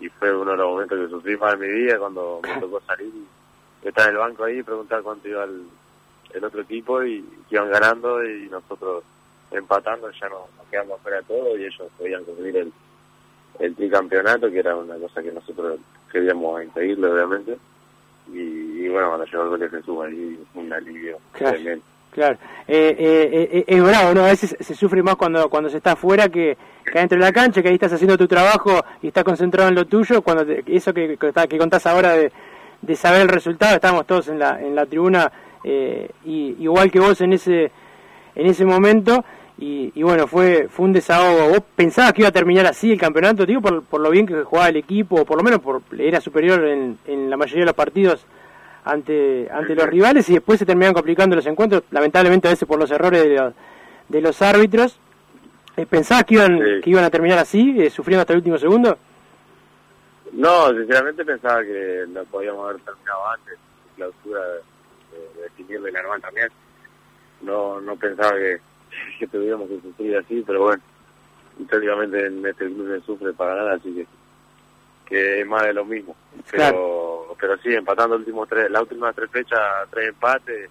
y 0.05 0.09
fue 0.09 0.33
uno 0.35 0.51
de 0.51 0.57
los 0.57 0.67
momentos 0.69 0.97
que 0.99 1.09
sufrí 1.09 1.37
más 1.37 1.53
en 1.55 1.59
mi 1.59 1.67
vida 1.67 1.99
cuando 1.99 2.39
me 2.41 2.59
tocó 2.61 2.79
salir 2.81 3.11
y 3.83 3.87
estar 3.87 4.05
en 4.07 4.15
el 4.15 4.19
banco 4.19 4.43
ahí 4.45 4.59
y 4.59 4.63
preguntar 4.63 5.01
cuánto 5.03 5.27
iba 5.27 5.43
el, 5.43 5.63
el 6.33 6.43
otro 6.43 6.61
equipo 6.61 7.03
y 7.03 7.21
que 7.49 7.55
iban 7.55 7.69
ganando 7.69 8.23
y 8.23 8.47
nosotros 8.49 9.03
empatando 9.51 10.09
ya 10.11 10.29
nos, 10.29 10.41
nos 10.57 10.65
quedamos 10.71 11.01
fuera 11.01 11.17
de 11.17 11.23
todo 11.23 11.57
y 11.57 11.65
ellos 11.65 11.87
podían 11.97 12.23
cumplir 12.23 12.57
el, 12.57 12.73
el 13.59 13.75
tricampeonato, 13.75 14.49
que 14.49 14.59
era 14.59 14.75
una 14.75 14.95
cosa 14.95 15.21
que 15.21 15.31
nosotros 15.31 15.79
queríamos 16.15 16.63
impedirle, 16.63 17.07
obviamente. 17.11 17.57
Y, 18.33 18.39
y 18.85 18.89
bueno, 18.89 19.09
cuando 19.09 19.25
llegó 19.25 19.43
el 19.43 19.49
gol 19.49 19.59
de 19.59 19.69
Jesús 19.69 19.97
ahí, 20.03 20.39
un 20.55 20.73
alivio 20.73 21.17
Claro. 21.33 21.55
tremendo. 21.55 21.83
Claro, 22.11 22.37
eh, 22.65 22.95
eh, 22.97 23.49
eh, 23.51 23.63
es 23.67 23.83
bravo, 23.83 24.13
¿no? 24.13 24.21
A 24.23 24.27
veces 24.27 24.55
se 24.57 24.73
sufre 24.73 25.03
más 25.03 25.17
cuando 25.17 25.49
cuando 25.49 25.69
se 25.69 25.75
está 25.77 25.91
afuera 25.91 26.29
que, 26.29 26.55
que 26.89 26.97
adentro 26.97 27.19
de 27.19 27.25
la 27.25 27.33
cancha, 27.33 27.61
que 27.61 27.67
ahí 27.67 27.73
estás 27.73 27.91
haciendo 27.91 28.17
tu 28.17 28.25
trabajo 28.25 28.71
y 29.01 29.07
estás 29.07 29.25
concentrado 29.25 29.67
en 29.67 29.75
lo 29.75 29.85
tuyo. 29.85 30.21
Cuando 30.21 30.45
te- 30.45 30.63
eso 30.67 30.93
que, 30.93 31.17
que 31.17 31.57
contás 31.57 31.85
ahora 31.85 32.13
de, 32.13 32.31
de 32.81 32.95
saber 32.95 33.21
el 33.23 33.27
resultado, 33.27 33.75
estábamos 33.75 34.07
todos 34.07 34.29
en 34.29 34.39
la 34.39 34.61
en 34.61 34.75
la 34.75 34.85
tribuna, 34.85 35.29
eh, 35.65 36.09
y, 36.23 36.55
igual 36.63 36.89
que 36.89 37.01
vos 37.01 37.19
en 37.19 37.33
ese 37.33 37.69
en 38.33 38.45
ese 38.47 38.63
momento. 38.63 39.25
Y, 39.57 39.91
y 39.95 40.03
bueno, 40.03 40.27
fue 40.27 40.67
fue 40.67 40.85
un 40.85 40.93
desahogo. 40.93 41.49
¿Vos 41.49 41.63
pensabas 41.75 42.13
que 42.13 42.21
iba 42.21 42.29
a 42.29 42.33
terminar 42.33 42.65
así 42.65 42.91
el 42.91 42.99
campeonato? 42.99 43.45
Digo, 43.45 43.61
por, 43.61 43.83
por 43.83 44.01
lo 44.01 44.09
bien 44.09 44.25
que 44.25 44.43
jugaba 44.43 44.69
el 44.69 44.75
equipo, 44.77 45.21
o 45.21 45.25
por 45.25 45.37
lo 45.37 45.43
menos 45.43 45.59
por, 45.59 45.81
era 45.97 46.19
superior 46.19 46.65
en, 46.65 46.97
en 47.05 47.29
la 47.29 47.37
mayoría 47.37 47.61
de 47.61 47.67
los 47.67 47.75
partidos 47.75 48.25
ante 48.83 49.49
ante 49.49 49.73
los 49.73 49.87
rivales 49.87 50.29
y 50.29 50.33
después 50.33 50.59
se 50.59 50.65
terminan 50.65 50.93
complicando 50.93 51.35
los 51.35 51.45
encuentros, 51.45 51.83
lamentablemente 51.91 52.47
a 52.47 52.51
veces 52.51 52.67
por 52.67 52.79
los 52.79 52.91
errores 52.91 53.23
de 53.23 53.35
los, 53.35 53.53
de 54.09 54.21
los 54.21 54.41
árbitros. 54.41 54.99
Eh, 55.77 55.85
¿Pensabas 55.85 56.25
que 56.25 56.35
iban, 56.35 56.59
que 56.81 56.89
iban 56.89 57.03
a 57.03 57.09
terminar 57.09 57.37
así, 57.39 57.75
eh, 57.81 57.89
sufriendo 57.89 58.21
hasta 58.21 58.33
el 58.33 58.37
último 58.39 58.57
segundo? 58.57 58.97
No, 60.33 60.69
sinceramente 60.69 61.25
pensaba 61.25 61.63
que 61.63 62.05
lo 62.13 62.23
podíamos 62.25 62.69
haber 62.69 62.81
terminado 62.81 63.27
antes, 63.29 63.57
clausura 63.95 64.41
de, 64.41 64.57
de 65.37 65.43
definirle 65.43 65.91
la 65.91 66.01
normal 66.01 66.21
también. 66.21 66.47
No 67.41 67.81
no 67.81 67.95
pensaba 67.95 68.31
que, 68.37 68.59
que 69.17 69.27
tuviéramos 69.27 69.67
que 69.69 69.81
sufrir 69.81 70.17
así, 70.17 70.43
pero 70.45 70.63
bueno, 70.63 70.81
históricamente 71.59 72.25
en 72.27 72.45
este 72.45 72.65
club 72.65 72.87
se 72.99 73.05
sufre 73.05 73.33
para 73.33 73.55
ganar, 73.55 73.73
así 73.75 73.93
que 73.93 74.05
que 75.05 75.41
es 75.41 75.47
más 75.47 75.63
de 75.63 75.73
lo 75.73 75.85
mismo. 75.85 76.15
Pero 76.51 77.35
pero 77.39 77.57
sí, 77.57 77.73
empatando 77.73 78.15
últimos 78.15 78.47
tres, 78.49 78.71
las 78.71 78.81
últimas 78.81 79.13
tres 79.15 79.29
fechas, 79.29 79.59
tres 79.91 80.09
empates, 80.09 80.69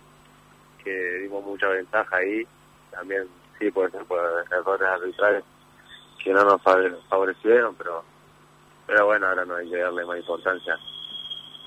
que 0.82 1.18
dimos 1.22 1.44
mucha 1.44 1.68
ventaja 1.68 2.16
ahí. 2.16 2.46
También 2.90 3.24
sí 3.58 3.70
puede 3.70 3.90
ser 3.90 4.04
por 4.04 4.18
errores 4.50 4.88
arbitrales 4.88 5.44
que 6.22 6.32
no 6.32 6.42
nos 6.44 6.60
favore- 6.62 6.96
favorecieron, 7.08 7.74
pero 7.76 8.02
pero 8.86 9.06
bueno, 9.06 9.26
ahora 9.28 9.44
no 9.44 9.54
hay 9.56 9.70
que 9.70 9.76
darle 9.78 10.04
más 10.04 10.18
importancia 10.18 10.76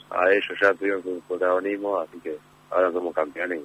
a 0.09 0.31
ellos, 0.31 0.57
ya 0.61 0.73
tuvieron 0.73 1.03
su 1.03 1.21
protagonismo, 1.27 1.99
así 1.99 2.19
que 2.19 2.37
ahora 2.69 2.91
somos 2.91 3.13
campeones 3.15 3.61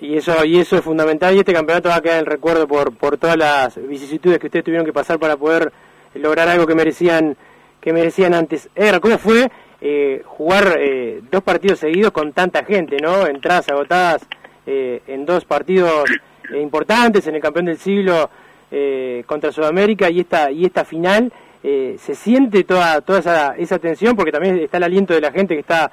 y 0.00 0.16
eso 0.16 0.44
y 0.44 0.58
eso 0.58 0.76
es 0.76 0.82
fundamental 0.82 1.34
y 1.34 1.38
este 1.38 1.52
campeonato 1.52 1.88
va 1.88 1.96
a 1.96 2.00
quedar 2.00 2.18
en 2.18 2.26
recuerdo 2.26 2.66
por 2.66 2.94
por 2.96 3.16
todas 3.18 3.36
las 3.36 3.76
vicisitudes 3.88 4.38
que 4.38 4.46
ustedes 4.46 4.64
tuvieron 4.64 4.84
que 4.86 4.92
pasar 4.92 5.18
para 5.18 5.36
poder 5.36 5.72
lograr 6.14 6.48
algo 6.48 6.66
que 6.66 6.74
merecían 6.74 7.36
que 7.80 7.92
merecían 7.92 8.34
antes. 8.34 8.68
Edgar, 8.74 9.00
¿cómo 9.00 9.18
fue 9.18 9.48
eh, 9.80 10.22
jugar 10.24 10.76
eh, 10.80 11.20
dos 11.30 11.42
partidos 11.42 11.78
seguidos 11.78 12.10
con 12.10 12.32
tanta 12.32 12.64
gente, 12.64 12.96
no? 13.00 13.26
Entradas 13.26 13.68
agotadas 13.68 14.26
eh, 14.66 15.02
en 15.06 15.24
dos 15.24 15.44
partidos 15.44 16.10
eh, 16.52 16.60
importantes, 16.60 17.26
en 17.26 17.36
el 17.36 17.40
campeón 17.40 17.66
del 17.66 17.78
siglo 17.78 18.28
eh, 18.70 19.22
contra 19.26 19.52
Sudamérica 19.52 20.10
y 20.10 20.20
esta 20.20 20.50
y 20.50 20.64
esta 20.64 20.84
final. 20.84 21.32
eh, 21.62 21.96
se 21.98 22.14
siente 22.14 22.64
toda 22.64 23.00
toda 23.00 23.18
esa, 23.20 23.56
esa 23.56 23.78
tensión 23.78 24.14
porque 24.14 24.30
también 24.32 24.58
está 24.58 24.76
el 24.76 24.84
aliento 24.84 25.14
de 25.14 25.20
la 25.20 25.32
gente 25.32 25.54
que 25.54 25.60
está 25.60 25.90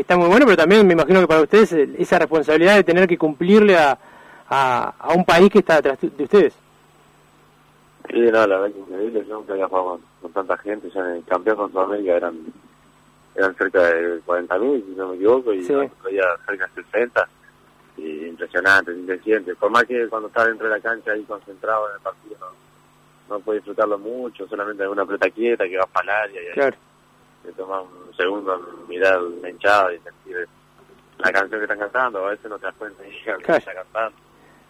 que 0.00 0.02
está 0.02 0.16
muy 0.16 0.28
bueno, 0.28 0.46
pero 0.46 0.56
también 0.56 0.86
me 0.86 0.94
imagino 0.94 1.20
que 1.20 1.26
para 1.26 1.42
ustedes 1.42 1.72
eh, 1.74 1.88
esa 1.98 2.18
responsabilidad 2.18 2.76
de 2.76 2.84
tener 2.84 3.06
que 3.06 3.18
cumplirle 3.18 3.76
a, 3.76 3.98
a, 4.48 4.94
a 4.98 5.12
un 5.14 5.24
país 5.24 5.50
que 5.50 5.58
está 5.58 5.76
detrás 5.76 5.98
de 6.00 6.24
ustedes. 6.24 6.54
Sí, 8.08 8.18
no, 8.18 8.46
la 8.46 8.58
verdad 8.58 8.72
que 8.74 8.80
increíble, 8.80 9.24
yo 9.28 9.34
nunca 9.34 9.52
había 9.52 9.68
jugado 9.68 9.88
con, 9.90 10.00
con 10.22 10.32
tanta 10.32 10.56
gente, 10.58 10.90
ya 10.90 11.00
en 11.00 11.16
el 11.16 11.24
campeón 11.24 11.56
con 11.56 11.70
Sudamérica 11.72 12.16
eran 12.16 12.38
eran 13.36 13.54
cerca 13.54 13.80
de 13.82 14.20
40.000, 14.22 14.84
si 14.86 14.90
no 14.96 15.08
me 15.08 15.14
equivoco, 15.16 15.52
y 15.52 15.62
Sí. 15.62 15.72
ya 16.12 16.24
cerca 16.46 16.68
de 16.74 16.82
60, 16.82 17.28
y 17.98 18.26
impresionante, 18.26 18.92
impresionante. 18.92 19.54
Por 19.54 19.70
más 19.70 19.84
que 19.84 20.08
cuando 20.08 20.28
estás 20.28 20.46
dentro 20.46 20.68
de 20.68 20.74
la 20.76 20.80
cancha 20.80 21.12
ahí 21.12 21.22
concentrado 21.22 21.88
en 21.90 21.94
el 21.96 22.00
partido 22.00 22.36
no, 22.40 23.34
no 23.36 23.40
puedes 23.40 23.62
disfrutarlo 23.62 23.98
mucho, 23.98 24.48
solamente 24.48 24.82
alguna 24.82 25.04
pelota 25.06 25.30
quieta 25.30 25.68
que 25.68 25.76
va 25.76 25.86
para 25.86 26.24
el 26.24 26.30
área 26.30 26.42
y 26.42 26.46
ahí 26.46 26.52
Claro. 26.54 26.76
Te 27.42 27.52
tomas 27.52 27.82
un 27.82 28.14
segundo 28.14 28.84
mirar 28.88 29.20
la 29.20 29.50
hinchada 29.50 29.92
y 29.92 29.98
sentir 29.98 30.48
la 31.18 31.32
canción 31.32 31.60
que 31.60 31.64
están 31.64 31.78
cantando, 31.78 32.26
a 32.26 32.30
veces 32.30 32.50
no 32.50 32.58
te 32.58 32.66
das 32.66 32.74
cuenta 32.76 33.02
ni 33.02 33.12
siquiera 33.12 33.38
que 33.38 33.56
está 33.56 33.74
cantando, 33.74 34.18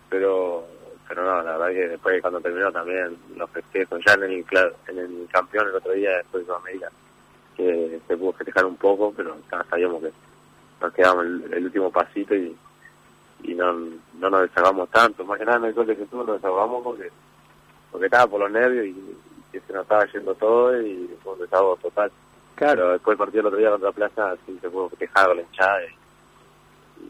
pero 0.08 0.64
pero 1.08 1.24
no, 1.24 1.42
la 1.42 1.58
verdad 1.58 1.68
que 1.70 1.88
después 1.88 2.20
cuando 2.20 2.40
terminó 2.40 2.70
también 2.70 3.18
los 3.34 3.50
festejos, 3.50 4.00
ya 4.06 4.14
en 4.14 4.22
el, 4.22 4.44
en 4.86 4.98
el 4.98 5.28
campeón 5.32 5.66
el 5.66 5.74
otro 5.74 5.90
día 5.90 6.18
después 6.18 6.42
de 6.42 6.46
Sudamérica, 6.46 6.88
que 7.56 8.00
se 8.06 8.16
pudo 8.16 8.32
festejar 8.34 8.64
un 8.64 8.76
poco, 8.76 9.12
pero 9.16 9.36
sabíamos 9.68 10.02
que 10.02 10.12
nos 10.80 10.92
quedamos 10.94 11.24
el, 11.24 11.52
el 11.52 11.64
último 11.64 11.90
pasito 11.90 12.36
y, 12.36 12.56
y 13.42 13.54
no, 13.54 13.72
no 13.72 14.30
nos 14.30 14.42
desahogamos 14.42 14.88
tanto, 14.90 15.24
más 15.24 15.36
que 15.38 15.44
nada 15.44 15.58
en 15.58 15.64
el 15.64 15.72
gol 15.72 15.86
de 15.88 15.96
Jesús 15.96 16.12
nos 16.12 16.36
desahogamos 16.36 16.84
porque 16.84 17.10
porque 17.90 18.06
estaba 18.06 18.28
por 18.28 18.40
los 18.40 18.50
nervios 18.52 18.86
y, 18.86 19.16
y 19.52 19.60
se 19.60 19.72
nos 19.72 19.82
estaba 19.82 20.06
yendo 20.06 20.34
todo 20.36 20.80
y 20.80 21.10
fue 21.24 21.32
un 21.32 21.40
desahogo 21.40 21.76
total. 21.78 22.12
Claro. 22.54 22.92
Después 22.92 23.14
el 23.14 23.18
partido 23.18 23.40
el 23.40 23.46
otro 23.46 23.58
día 23.58 23.70
contra 23.70 23.92
Plaza 23.92 24.34
sí 24.46 24.58
se 24.60 24.68
pudo 24.68 24.88
festejar 24.90 25.26
con 25.26 25.36
la 25.36 25.42
hinchada 25.42 25.78
y, 25.84 27.08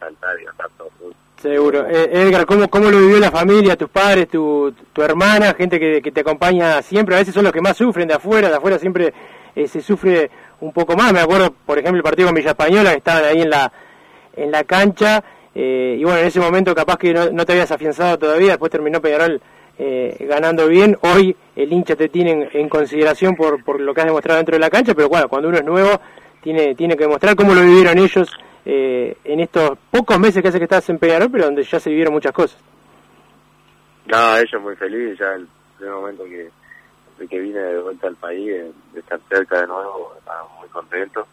saltar 0.00 0.40
y 0.40 0.44
cantar 0.46 0.70
todo. 0.78 0.90
Seguro. 1.36 1.86
Eh, 1.88 2.08
Edgar, 2.12 2.46
¿cómo, 2.46 2.68
¿cómo 2.68 2.88
lo 2.90 2.98
vivió 2.98 3.18
la 3.18 3.30
familia, 3.30 3.76
tus 3.76 3.90
padres, 3.90 4.28
tu, 4.28 4.72
tu 4.92 5.02
hermana, 5.02 5.54
gente 5.54 5.80
que, 5.80 6.00
que 6.00 6.12
te 6.12 6.20
acompaña 6.20 6.80
siempre? 6.82 7.16
A 7.16 7.18
veces 7.18 7.34
son 7.34 7.44
los 7.44 7.52
que 7.52 7.60
más 7.60 7.76
sufren 7.76 8.06
de 8.06 8.14
afuera, 8.14 8.48
de 8.48 8.54
afuera 8.54 8.78
siempre 8.78 9.12
eh, 9.54 9.66
se 9.66 9.82
sufre 9.82 10.30
un 10.60 10.72
poco 10.72 10.96
más. 10.96 11.12
Me 11.12 11.20
acuerdo, 11.20 11.52
por 11.66 11.78
ejemplo, 11.78 11.98
el 11.98 12.04
partido 12.04 12.28
con 12.28 12.34
Villa 12.36 12.50
Española, 12.50 12.92
que 12.92 12.98
estaban 12.98 13.24
ahí 13.24 13.42
en 13.42 13.50
la, 13.50 13.72
en 14.36 14.50
la 14.50 14.64
cancha, 14.64 15.22
eh, 15.54 15.96
y 15.98 16.04
bueno, 16.04 16.20
en 16.20 16.26
ese 16.26 16.40
momento 16.40 16.74
capaz 16.74 16.96
que 16.96 17.12
no, 17.12 17.30
no 17.30 17.44
te 17.44 17.52
habías 17.52 17.70
afianzado 17.70 18.18
todavía, 18.18 18.50
después 18.50 18.70
terminó 18.70 19.00
Peñarol 19.00 19.40
eh, 19.78 20.16
ganando 20.28 20.68
bien. 20.68 20.96
Hoy 21.02 21.36
el 21.56 21.72
hincha 21.72 21.96
te 21.96 22.08
tiene 22.08 22.30
en, 22.30 22.48
en 22.52 22.68
consideración 22.68 23.34
por, 23.34 23.62
por 23.64 23.80
lo 23.80 23.94
que 23.94 24.00
has 24.00 24.06
demostrado 24.06 24.38
dentro 24.38 24.54
de 24.54 24.60
la 24.60 24.70
cancha, 24.70 24.94
pero 24.94 25.08
bueno, 25.08 25.28
cuando 25.28 25.48
uno 25.48 25.58
es 25.58 25.64
nuevo 25.64 26.00
tiene, 26.42 26.74
tiene 26.74 26.96
que 26.96 27.04
demostrar 27.04 27.36
cómo 27.36 27.54
lo 27.54 27.62
vivieron 27.62 27.98
ellos 27.98 28.30
eh, 28.64 29.16
en 29.24 29.40
estos 29.40 29.78
pocos 29.90 30.18
meses 30.18 30.42
que 30.42 30.48
hace 30.48 30.58
que 30.58 30.64
estás 30.64 30.88
en 30.90 30.98
Peñarol, 30.98 31.30
pero 31.30 31.44
donde 31.44 31.62
ya 31.62 31.80
se 31.80 31.90
vivieron 31.90 32.12
muchas 32.12 32.32
cosas. 32.32 32.60
No, 34.06 34.36
ellos 34.36 34.60
muy 34.60 34.76
felices, 34.76 35.18
ya 35.18 35.34
el 35.34 35.46
primer 35.78 35.94
momento 35.94 36.24
que, 36.24 36.50
de 37.18 37.28
que 37.28 37.38
vine 37.38 37.58
de 37.58 37.80
vuelta 37.80 38.08
al 38.08 38.16
país, 38.16 38.46
de, 38.46 38.72
de 38.92 39.00
estar 39.00 39.20
cerca 39.28 39.60
de 39.60 39.66
nuevo, 39.68 40.14
estaban 40.18 40.46
muy 40.58 40.68
contentos, 40.68 41.26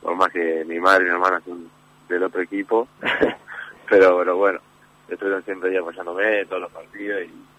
por 0.00 0.14
más 0.14 0.32
que 0.32 0.64
mi 0.64 0.78
madre 0.78 1.04
y 1.04 1.08
mi 1.08 1.14
hermana 1.14 1.42
son 1.44 1.68
del 2.08 2.22
otro 2.22 2.40
equipo, 2.40 2.86
pero, 3.88 4.18
pero 4.18 4.36
bueno, 4.36 4.60
estuvieron 5.08 5.42
siempre 5.44 5.70
ahí 5.70 5.76
apoyándome 5.76 6.44
todos 6.46 6.62
los 6.62 6.72
partidos 6.72 7.22
y, 7.22 7.51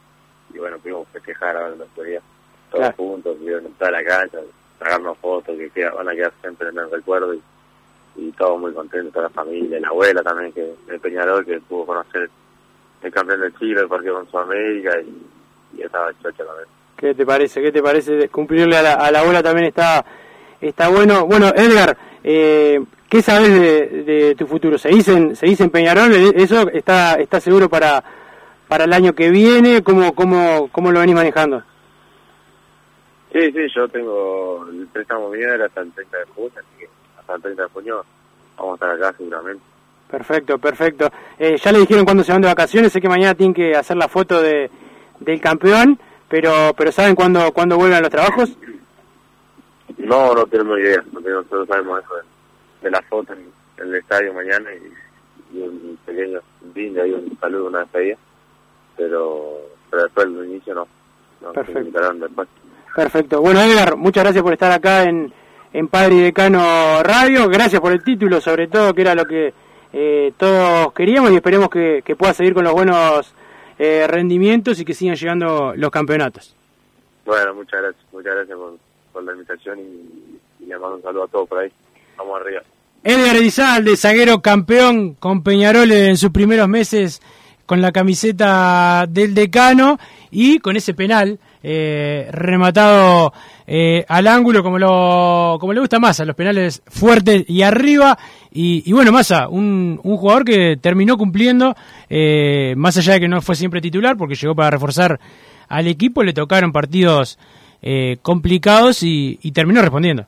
y 0.54 0.60
bueno, 0.60 0.78
pudimos 0.80 1.08
festejar 1.10 1.56
ahora 1.58 1.74
en 1.74 1.80
la 1.80 1.86
actualidad 1.86 2.22
todos 2.72 2.82
Claro. 2.86 2.96
juntos, 2.98 3.40
vieron 3.40 3.66
toda 3.78 3.92
la 3.92 4.04
cancha, 4.04 4.40
sacarnos 4.80 5.18
fotos 5.20 5.56
que 5.58 5.70
queda- 5.70 5.92
van 5.92 6.10
a 6.10 6.14
quedar 6.14 6.34
siempre 6.42 6.70
en 6.70 6.78
el 6.80 6.90
recuerdo 6.92 7.34
y, 7.34 7.42
y 8.16 8.32
todos 8.32 8.60
muy 8.60 8.74
contentos, 8.74 9.14
toda 9.14 9.26
la 9.26 9.30
familia, 9.30 9.80
la 9.80 9.90
abuela 9.90 10.22
también 10.24 10.52
que 10.52 10.74
de 10.88 11.00
Peñarol 11.00 11.46
que 11.46 11.60
pudo 11.62 11.86
conocer 11.86 12.30
el 13.04 13.12
campeón 13.12 13.42
del 13.42 13.56
Chile, 13.58 13.82
el 13.82 13.88
partido 13.88 14.16
con 14.16 14.30
Sudamérica 14.32 15.00
y, 15.02 15.78
y 15.78 15.82
estaba 15.84 16.12
chocha 16.22 16.44
también. 16.46 16.68
¿Qué 16.98 17.14
te 17.14 17.26
parece? 17.26 17.62
¿Qué 17.62 17.72
te 17.72 17.82
parece? 17.84 18.30
Cumplirle 18.30 18.78
a 18.78 18.82
la, 18.82 18.94
a 18.94 19.12
la 19.12 19.20
abuela 19.20 19.44
también 19.44 19.68
está, 19.68 20.06
está 20.62 20.88
bueno. 20.90 21.26
Bueno, 21.26 21.50
Edgar, 21.56 21.98
eh, 22.24 22.82
¿qué 23.10 23.22
sabes 23.22 23.50
de, 23.54 24.04
de 24.04 24.36
tu 24.36 24.48
futuro? 24.48 24.78
¿Seguís 24.78 25.08
en, 25.10 25.36
seguís 25.36 25.60
en 25.62 25.70
Peñarol? 25.70 26.14
¿Eso 26.14 26.70
está, 26.70 27.16
está 27.16 27.40
seguro 27.42 27.68
para, 27.68 28.02
para 28.74 28.86
el 28.86 28.94
año 28.94 29.14
que 29.14 29.30
viene? 29.30 29.84
¿Cómo, 29.84 30.16
cómo, 30.16 30.68
cómo 30.72 30.92
lo 30.92 31.00
venís 31.00 31.14
manejando? 31.14 31.62
Sí, 33.32 33.52
sí, 33.52 33.68
yo 33.76 33.88
tengo 33.88 34.66
el 34.68 34.88
préstamo 34.88 35.30
mío 35.30 35.54
era 35.54 35.68
hasta 35.68 35.82
el 35.82 35.92
30 35.92 36.18
de 36.18 36.26
junio, 36.34 36.52
así 36.58 36.80
que 36.80 36.90
hasta 37.20 37.36
el 37.36 37.42
30 37.44 37.62
de 37.62 37.70
junio 37.70 38.06
vamos 38.58 38.72
a 38.72 38.74
estar 38.74 38.90
acá 38.90 39.16
seguramente. 39.16 39.64
Perfecto, 40.10 40.58
perfecto. 40.58 41.12
Eh, 41.38 41.56
ya 41.58 41.72
le 41.72 41.82
dijeron 41.82 42.04
cuándo 42.04 42.24
se 42.24 42.32
van 42.32 42.42
de 42.42 42.48
vacaciones, 42.48 42.92
sé 42.92 43.00
que 43.00 43.08
mañana 43.08 43.36
tienen 43.36 43.54
que 43.54 43.76
hacer 43.76 43.96
la 43.96 44.08
foto 44.08 44.42
de, 44.42 44.72
del 45.20 45.40
campeón, 45.40 46.00
pero 46.28 46.74
pero 46.76 46.92
¿saben 46.92 47.14
cuándo, 47.14 47.52
cuándo 47.52 47.78
vuelven 47.78 48.00
a 48.00 48.02
los 48.02 48.10
trabajos? 48.10 48.58
No, 50.00 50.34
no 50.34 50.48
tenemos 50.48 50.80
idea, 50.80 51.04
no 51.12 51.22
tenemos, 51.22 51.46
solo 51.48 51.64
sabemos 51.68 52.04
eso 52.04 52.16
de, 52.16 52.24
de 52.82 52.90
la 52.90 53.04
foto 53.04 53.34
en, 53.34 53.52
en 53.78 53.88
el 53.90 53.96
estadio 53.98 54.34
mañana 54.34 54.72
y, 54.74 55.60
y 55.60 55.62
un 55.62 55.96
pequeño 56.08 56.40
brinde 56.74 57.04
ahí, 57.04 57.12
un 57.12 57.38
saludo, 57.40 57.68
una 57.68 57.82
despedida, 57.82 58.18
pero, 58.96 59.58
pero 59.90 60.04
después 60.04 60.34
del 60.34 60.50
inicio 60.50 60.74
no, 60.76 60.88
no 61.42 61.50
se 61.50 61.54
Perfecto. 61.64 62.14
después. 62.14 62.48
Perfecto. 62.96 63.42
Bueno, 63.42 63.62
Edgar, 63.62 63.96
muchas 63.96 64.24
gracias 64.24 64.44
por 64.44 64.54
estar 64.54 64.72
acá 64.72 65.04
en, 65.04 65.34
en 65.74 65.88
Padre 65.88 66.16
y 66.16 66.22
Decano 66.22 67.02
Radio. 67.04 67.48
Gracias 67.50 67.82
por 67.82 67.92
el 67.92 68.04
título, 68.04 68.40
sobre 68.40 68.68
todo, 68.68 68.94
que 68.94 69.02
era 69.02 69.16
lo 69.16 69.26
que 69.26 69.54
eh, 69.92 70.34
todos 70.38 70.94
queríamos 70.94 71.32
y 71.32 71.36
esperemos 71.36 71.70
que, 71.70 72.02
que 72.06 72.16
pueda 72.16 72.34
seguir 72.34 72.54
con 72.54 72.64
los 72.64 72.74
buenos 72.74 73.34
eh, 73.80 74.06
rendimientos 74.08 74.80
y 74.80 74.86
que 74.86 74.94
sigan 74.94 75.16
llegando 75.16 75.74
los 75.76 75.92
campeonatos. 75.92 76.56
Bueno, 77.26 77.56
muchas 77.56 77.82
gracias, 77.82 78.06
muchas 78.12 78.36
gracias 78.36 78.58
por, 78.58 78.74
por 79.12 79.24
la 79.24 79.32
invitación 79.34 79.80
y, 79.80 80.64
y 80.64 80.66
le 80.68 80.78
mando 80.78 80.98
un 80.98 81.02
saludo 81.02 81.24
a 81.24 81.28
todos 81.28 81.50
por 81.50 81.60
ahí. 81.60 81.72
Vamos 82.18 82.40
arriba. 82.42 82.62
Edgar 83.04 83.36
Elizalde, 83.36 83.98
zaguero 83.98 84.42
campeón 84.42 85.16
con 85.16 85.44
Peñarol 85.44 85.92
en 85.92 86.16
sus 86.18 86.30
primeros 86.32 86.70
meses 86.70 87.22
con 87.66 87.82
la 87.82 87.92
camiseta 87.92 89.06
del 89.10 89.34
decano 89.34 90.00
y 90.32 90.60
con 90.60 90.76
ese 90.76 90.94
penal 90.94 91.40
eh, 91.62 92.28
rematado 92.32 93.34
eh, 93.66 94.06
al 94.08 94.28
ángulo 94.28 94.64
como 94.64 94.78
lo 94.78 95.58
como 95.60 95.74
le 95.74 95.80
gusta 95.80 96.00
Massa, 96.00 96.26
los 96.26 96.36
penales 96.36 96.82
fuertes 96.88 97.46
y 97.48 97.62
arriba 97.62 98.18
y, 98.52 98.92
bueno 98.92 99.12
Massa, 99.12 99.48
un, 99.48 100.00
un 100.04 100.18
jugador 100.18 100.44
que 100.44 100.78
terminó 100.80 101.18
cumpliendo 101.18 101.76
eh, 102.10 102.74
más 102.78 102.98
allá 102.98 103.14
de 103.14 103.22
que 103.22 103.28
no 103.28 103.42
fue 103.42 103.56
siempre 103.56 103.82
titular 103.82 104.18
porque 104.18 104.36
llegó 104.36 104.56
para 104.56 104.72
reforzar 104.72 105.20
al 105.70 105.88
equipo, 105.88 106.24
le 106.24 106.34
tocaron 106.34 106.72
partidos 106.72 107.40
eh, 107.82 108.18
complicados 108.22 109.02
y 109.02 109.52
terminó 109.54 109.82
respondiendo. 109.82 110.28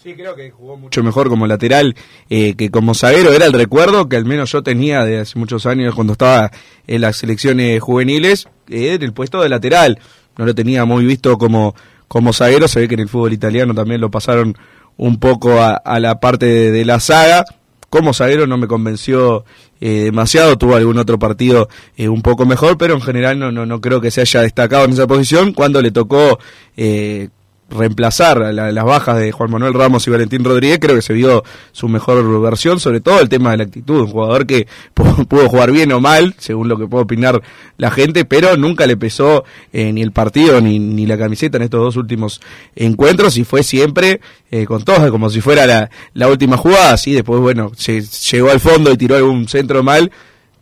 Sí, 0.00 0.14
creo 0.14 0.36
que 0.36 0.52
jugó 0.52 0.76
mucho 0.76 1.02
mejor 1.02 1.28
como 1.28 1.48
lateral 1.48 1.96
eh, 2.30 2.54
que 2.54 2.70
como 2.70 2.94
zaguero. 2.94 3.32
Era 3.32 3.46
el 3.46 3.52
recuerdo 3.52 4.08
que 4.08 4.14
al 4.14 4.24
menos 4.24 4.52
yo 4.52 4.62
tenía 4.62 5.04
de 5.04 5.18
hace 5.18 5.36
muchos 5.36 5.66
años 5.66 5.94
cuando 5.96 6.12
estaba 6.12 6.52
en 6.86 7.00
las 7.00 7.16
selecciones 7.16 7.80
juveniles, 7.82 8.46
eh, 8.68 8.94
en 8.94 9.02
el 9.02 9.12
puesto 9.12 9.42
de 9.42 9.48
lateral. 9.48 9.98
No 10.36 10.46
lo 10.46 10.54
tenía 10.54 10.84
muy 10.84 11.04
visto 11.04 11.36
como, 11.36 11.74
como 12.06 12.32
zaguero. 12.32 12.68
Se 12.68 12.78
ve 12.78 12.86
que 12.86 12.94
en 12.94 13.00
el 13.00 13.08
fútbol 13.08 13.32
italiano 13.32 13.74
también 13.74 14.00
lo 14.00 14.08
pasaron 14.08 14.56
un 14.96 15.18
poco 15.18 15.60
a, 15.60 15.74
a 15.74 15.98
la 15.98 16.20
parte 16.20 16.46
de, 16.46 16.70
de 16.70 16.84
la 16.84 17.00
saga. 17.00 17.44
Como 17.90 18.14
zaguero 18.14 18.46
no 18.46 18.56
me 18.56 18.68
convenció 18.68 19.44
eh, 19.80 20.04
demasiado, 20.04 20.58
tuvo 20.58 20.76
algún 20.76 20.98
otro 20.98 21.18
partido 21.18 21.68
eh, 21.96 22.08
un 22.08 22.22
poco 22.22 22.44
mejor, 22.44 22.76
pero 22.76 22.94
en 22.94 23.00
general 23.00 23.38
no, 23.38 23.50
no, 23.50 23.64
no 23.64 23.80
creo 23.80 24.00
que 24.00 24.10
se 24.10 24.20
haya 24.20 24.42
destacado 24.42 24.84
en 24.84 24.92
esa 24.92 25.06
posición. 25.06 25.54
Cuando 25.54 25.80
le 25.80 25.90
tocó 25.90 26.38
eh, 26.76 27.30
reemplazar 27.70 28.38
la- 28.54 28.72
las 28.72 28.84
bajas 28.84 29.18
de 29.18 29.30
Juan 29.32 29.50
Manuel 29.50 29.74
Ramos 29.74 30.06
y 30.06 30.10
Valentín 30.10 30.42
Rodríguez, 30.44 30.78
creo 30.80 30.96
que 30.96 31.02
se 31.02 31.12
vio 31.12 31.44
su 31.72 31.88
mejor 31.88 32.40
versión, 32.40 32.80
sobre 32.80 33.00
todo 33.00 33.20
el 33.20 33.28
tema 33.28 33.50
de 33.50 33.58
la 33.58 33.64
actitud, 33.64 34.00
un 34.00 34.06
jugador 34.08 34.46
que 34.46 34.66
pu- 34.94 35.26
pudo 35.26 35.48
jugar 35.48 35.70
bien 35.70 35.92
o 35.92 36.00
mal, 36.00 36.34
según 36.38 36.68
lo 36.68 36.78
que 36.78 36.86
puede 36.86 37.04
opinar 37.04 37.42
la 37.76 37.90
gente, 37.90 38.24
pero 38.24 38.56
nunca 38.56 38.86
le 38.86 38.96
pesó 38.96 39.44
eh, 39.72 39.92
ni 39.92 40.00
el 40.02 40.12
partido 40.12 40.60
ni, 40.60 40.78
ni 40.78 41.06
la 41.06 41.18
camiseta 41.18 41.58
en 41.58 41.64
estos 41.64 41.80
dos 41.80 41.96
últimos 41.96 42.40
encuentros 42.74 43.36
y 43.36 43.44
fue 43.44 43.62
siempre 43.62 44.20
eh, 44.50 44.64
con 44.64 44.82
todos, 44.84 45.10
como 45.10 45.28
si 45.28 45.40
fuera 45.40 45.90
la, 46.14 46.28
última 46.28 46.56
jugada, 46.56 46.92
así 46.94 47.12
después, 47.12 47.40
bueno, 47.40 47.72
se 47.76 48.00
llegó 48.00 48.50
al 48.50 48.60
fondo 48.60 48.90
y 48.92 48.96
tiró 48.96 49.16
algún 49.16 49.46
centro 49.48 49.82
mal, 49.82 50.10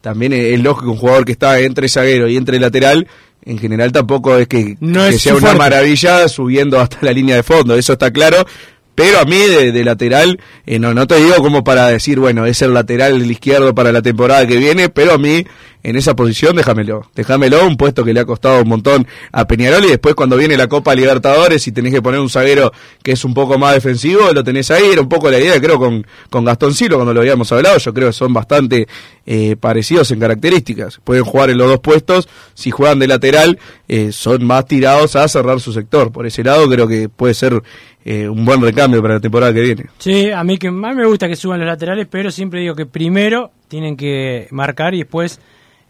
también 0.01 0.33
es 0.33 0.61
lógico 0.61 0.91
un 0.91 0.99
jugador 0.99 1.25
que 1.25 1.33
está 1.33 1.59
entre 1.61 1.89
zaguero 1.89 2.29
y 2.29 2.37
entre 2.37 2.59
lateral, 2.61 3.07
en 3.47 3.59
general 3.59 3.93
tampoco 3.93 4.37
es 4.37 4.49
que, 4.49 4.77
No 4.81 5.05
que 5.05 5.15
es 5.15 5.23
sea 5.23 5.37
una 5.37 5.55
maravilla 5.55 6.29
subiendo 6.29 6.81
hasta 6.81 6.99
la 7.01 7.13
línea 7.13 7.37
de 7.37 7.43
fondo, 7.43 7.77
eso 7.77 7.95
está 7.95 8.11
claro. 8.11 8.45
Pero 8.97 9.21
a 9.21 9.25
mí 9.25 9.39
de, 9.39 9.73
de 9.73 9.85
lateral, 9.85 10.41
eh, 10.65 10.79
no, 10.81 10.95
no 10.95 11.07
te 11.07 11.17
digo 11.17 11.37
como 11.37 11.63
para 11.63 11.87
decir, 11.87 12.19
bueno, 12.19 12.47
es 12.47 12.63
el 12.63 12.75
lateral 12.75 13.21
del 13.21 13.31
izquierdo 13.31 13.75
para 13.75 13.93
la 13.93 14.03
temporada 14.03 14.47
que 14.47 14.57
viene, 14.57 14.89
pero 14.89 15.13
a 15.13 15.19
mí 15.19 15.45
en 15.87 15.95
esa 15.95 16.17
posición 16.17 16.57
déjamelo. 16.57 17.09
Déjamelo, 17.15 17.65
un 17.65 17.77
puesto 17.77 18.05
que 18.05 18.13
le 18.13 18.19
ha 18.19 18.25
costado 18.25 18.61
un 18.61 18.69
montón 18.69 19.07
a 19.31 19.47
Peñarol 19.47 19.85
y 19.85 19.89
después 19.89 20.17
cuando 20.17 20.37
viene 20.37 20.57
la 20.57 20.67
Copa 20.67 20.97
Libertadores 20.97 21.65
y 21.69 21.71
tenés 21.71 21.93
que 21.93 22.03
poner 22.03 22.19
un 22.19 22.29
zaguero 22.29 22.73
que 23.05 23.13
es 23.13 23.25
un 23.25 23.35
poco 23.35 23.57
más 23.57 23.75
defensivo, 23.75 24.33
lo 24.33 24.43
tenés 24.43 24.73
ahí, 24.73 24.85
era 24.91 25.01
un 25.01 25.09
poco 25.09 25.31
la 25.31 25.39
idea, 25.39 25.61
creo, 25.61 25.79
con, 25.79 26.05
con 26.29 26.45
Gastón 26.45 26.75
Silo 26.75 26.97
cuando 26.97 27.15
lo 27.15 27.21
habíamos 27.21 27.53
hablado, 27.53 27.79
yo 27.79 27.95
creo 27.95 28.09
que 28.09 28.15
son 28.15 28.33
bastante 28.33 28.89
eh, 29.27 29.55
parecidos 29.61 30.11
en 30.11 30.19
características. 30.19 30.99
Pueden 31.05 31.23
jugar 31.23 31.51
en 31.51 31.59
los 31.59 31.69
dos 31.69 31.79
puestos, 31.79 32.29
si 32.55 32.73
juegan 32.73 32.99
de 32.99 33.07
lateral, 33.07 33.59
eh, 33.87 34.11
son 34.11 34.45
más 34.45 34.67
tirados 34.67 35.15
a 35.15 35.29
cerrar 35.29 35.61
su 35.61 35.73
sector. 35.73 36.11
Por 36.11 36.27
ese 36.27 36.43
lado 36.43 36.69
creo 36.69 36.89
que 36.89 37.09
puede 37.09 37.35
ser 37.35 37.63
eh, 38.09 38.29
un 38.29 38.45
buen 38.45 38.63
recambio 38.63 39.03
para 39.03 39.15
la 39.15 39.21
temporada 39.21 39.53
que 39.53 39.61
viene. 39.61 39.87
Sí, 39.99 40.31
a 40.31 40.45
mí 40.45 40.59
que 40.59 40.71
más 40.71 40.95
me 40.95 41.05
gusta 41.05 41.27
que 41.27 41.35
suban 41.35 41.59
los 41.59 41.67
laterales, 41.67 42.07
pero 42.09 42.31
siempre 42.31 42.61
digo 42.61 42.77
que 42.77 42.87
primero 42.87 43.51
tienen 43.67 43.97
que 43.97 44.47
marcar 44.53 44.95
y 44.95 44.99
después 44.99 45.41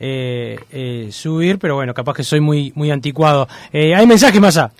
eh, 0.00 0.58
eh, 0.72 1.08
subir, 1.12 1.58
pero 1.58 1.74
bueno, 1.74 1.92
capaz 1.92 2.14
que 2.14 2.24
soy 2.24 2.40
muy 2.40 2.72
muy 2.74 2.90
anticuado. 2.90 3.46
Eh, 3.70 3.94
¿Hay 3.94 4.06
mensajes, 4.06 4.40
Massa? 4.40 4.72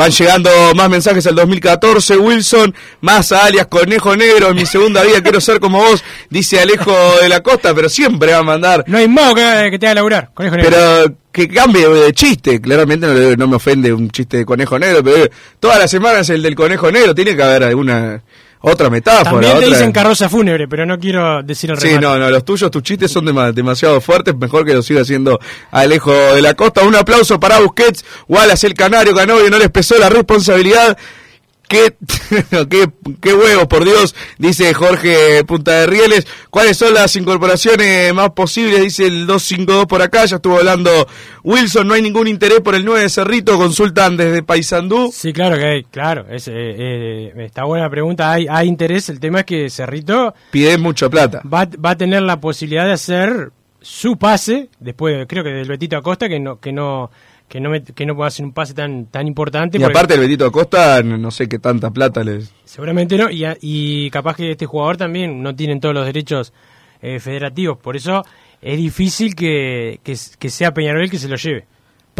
Van 0.00 0.10
llegando 0.10 0.50
más 0.74 0.88
mensajes 0.88 1.26
al 1.26 1.34
2014. 1.34 2.16
Wilson, 2.16 2.74
más 3.02 3.32
alias 3.32 3.66
Conejo 3.66 4.16
Negro. 4.16 4.48
En 4.48 4.56
mi 4.56 4.64
segunda 4.64 5.02
vida 5.02 5.22
quiero 5.22 5.42
ser 5.42 5.60
como 5.60 5.76
vos, 5.76 6.02
dice 6.30 6.58
Alejo 6.58 6.90
de 7.20 7.28
la 7.28 7.42
Costa, 7.42 7.74
pero 7.74 7.90
siempre 7.90 8.32
va 8.32 8.38
a 8.38 8.42
mandar. 8.42 8.82
No 8.86 8.96
hay 8.96 9.06
modo 9.08 9.34
que, 9.34 9.68
que 9.70 9.78
te 9.78 9.84
haga 9.88 9.96
laburar, 9.96 10.30
conejo 10.32 10.56
negro. 10.56 10.70
Pero 10.70 11.14
que 11.30 11.48
cambie 11.48 11.86
de 11.86 12.14
chiste. 12.14 12.62
Claramente 12.62 13.06
no, 13.06 13.36
no 13.36 13.46
me 13.46 13.56
ofende 13.56 13.92
un 13.92 14.10
chiste 14.10 14.38
de 14.38 14.46
Conejo 14.46 14.78
Negro, 14.78 15.04
pero 15.04 15.30
todas 15.60 15.78
las 15.78 15.90
semanas 15.90 16.30
el 16.30 16.42
del 16.42 16.54
Conejo 16.54 16.90
Negro. 16.90 17.14
Tiene 17.14 17.36
que 17.36 17.42
haber 17.42 17.64
alguna 17.64 18.22
otra 18.62 18.90
metáfora. 18.90 19.30
También 19.30 19.52
te 19.52 19.58
otra- 19.58 19.68
dicen 19.68 19.92
carroza 19.92 20.28
fúnebre, 20.28 20.68
pero 20.68 20.84
no 20.86 20.98
quiero 20.98 21.42
decir 21.42 21.70
el 21.70 21.78
Sí, 21.78 21.88
remate. 21.88 22.06
no, 22.06 22.18
no, 22.18 22.30
los 22.30 22.44
tuyos, 22.44 22.70
tus 22.70 22.82
chistes 22.82 23.10
son 23.10 23.24
dema- 23.24 23.52
demasiado 23.52 24.00
fuertes, 24.00 24.36
mejor 24.36 24.64
que 24.66 24.74
lo 24.74 24.82
siga 24.82 25.00
haciendo 25.02 25.38
Alejo 25.70 26.12
de 26.12 26.42
la 26.42 26.54
Costa. 26.54 26.82
Un 26.82 26.94
aplauso 26.96 27.40
para 27.40 27.58
Busquets, 27.60 28.04
Wallace 28.28 28.66
el 28.66 28.74
Canario, 28.74 29.14
Canovio, 29.14 29.48
no 29.50 29.58
les 29.58 29.70
pesó 29.70 29.96
la 29.98 30.08
responsabilidad. 30.08 30.96
¿Qué, 31.70 31.94
qué, 32.68 32.90
qué 33.20 33.32
huevos, 33.32 33.68
por 33.68 33.84
Dios, 33.84 34.16
dice 34.38 34.74
Jorge 34.74 35.44
Punta 35.44 35.70
de 35.70 35.86
Rieles. 35.86 36.26
¿Cuáles 36.50 36.76
son 36.76 36.92
las 36.92 37.14
incorporaciones 37.14 38.12
más 38.12 38.30
posibles? 38.30 38.80
Dice 38.80 39.06
el 39.06 39.24
252 39.24 39.86
por 39.86 40.02
acá, 40.02 40.24
ya 40.24 40.36
estuvo 40.36 40.58
hablando 40.58 40.90
Wilson, 41.44 41.86
no 41.86 41.94
hay 41.94 42.02
ningún 42.02 42.26
interés 42.26 42.58
por 42.58 42.74
el 42.74 42.84
9 42.84 43.02
de 43.02 43.08
Cerrito, 43.08 43.56
consultan 43.56 44.16
desde 44.16 44.42
Paysandú. 44.42 45.12
Sí, 45.12 45.32
claro 45.32 45.56
que 45.58 45.64
hay, 45.64 45.84
claro, 45.84 46.26
es, 46.28 46.48
eh, 46.48 46.54
eh, 46.56 47.32
está 47.36 47.62
buena 47.62 47.88
pregunta, 47.88 48.32
hay, 48.32 48.48
hay 48.50 48.66
interés, 48.66 49.08
el 49.08 49.20
tema 49.20 49.38
es 49.40 49.44
que 49.44 49.70
Cerrito 49.70 50.34
Pide 50.50 50.76
mucha 50.76 51.08
plata. 51.08 51.40
va, 51.46 51.68
va 51.84 51.90
a 51.90 51.96
tener 51.96 52.22
la 52.22 52.40
posibilidad 52.40 52.84
de 52.86 52.94
hacer 52.94 53.52
su 53.80 54.16
pase, 54.18 54.70
después 54.80 55.24
creo 55.28 55.44
que 55.44 55.50
del 55.50 55.68
Betito 55.68 55.96
Acosta, 55.96 56.28
que 56.28 56.40
no, 56.40 56.58
que 56.58 56.72
no, 56.72 57.12
que 57.50 57.60
no, 57.60 57.68
me- 57.68 57.82
que 57.82 58.06
no 58.06 58.14
pueda 58.14 58.28
hacer 58.28 58.46
un 58.46 58.52
pase 58.52 58.72
tan, 58.72 59.06
tan 59.06 59.26
importante. 59.26 59.76
Y 59.76 59.80
porque 59.80 59.98
aparte 59.98 60.14
el 60.14 60.20
Betito 60.20 60.46
Acosta, 60.46 61.02
no 61.02 61.30
sé 61.30 61.48
qué 61.48 61.58
tanta 61.58 61.90
plata 61.90 62.22
les... 62.24 62.50
Seguramente 62.64 63.18
no, 63.18 63.28
y, 63.30 63.44
y 63.60 64.08
capaz 64.10 64.36
que 64.36 64.52
este 64.52 64.64
jugador 64.66 64.96
también 64.96 65.42
no 65.42 65.54
tiene 65.54 65.78
todos 65.80 65.94
los 65.94 66.06
derechos 66.06 66.52
eh, 67.02 67.18
federativos, 67.18 67.76
por 67.78 67.96
eso 67.96 68.22
es 68.62 68.76
difícil 68.78 69.34
que, 69.34 69.98
que, 70.04 70.16
que 70.38 70.48
sea 70.50 70.72
Peñarol 70.72 71.02
el 71.02 71.10
que 71.10 71.18
se 71.18 71.28
lo 71.28 71.36
lleve. 71.36 71.66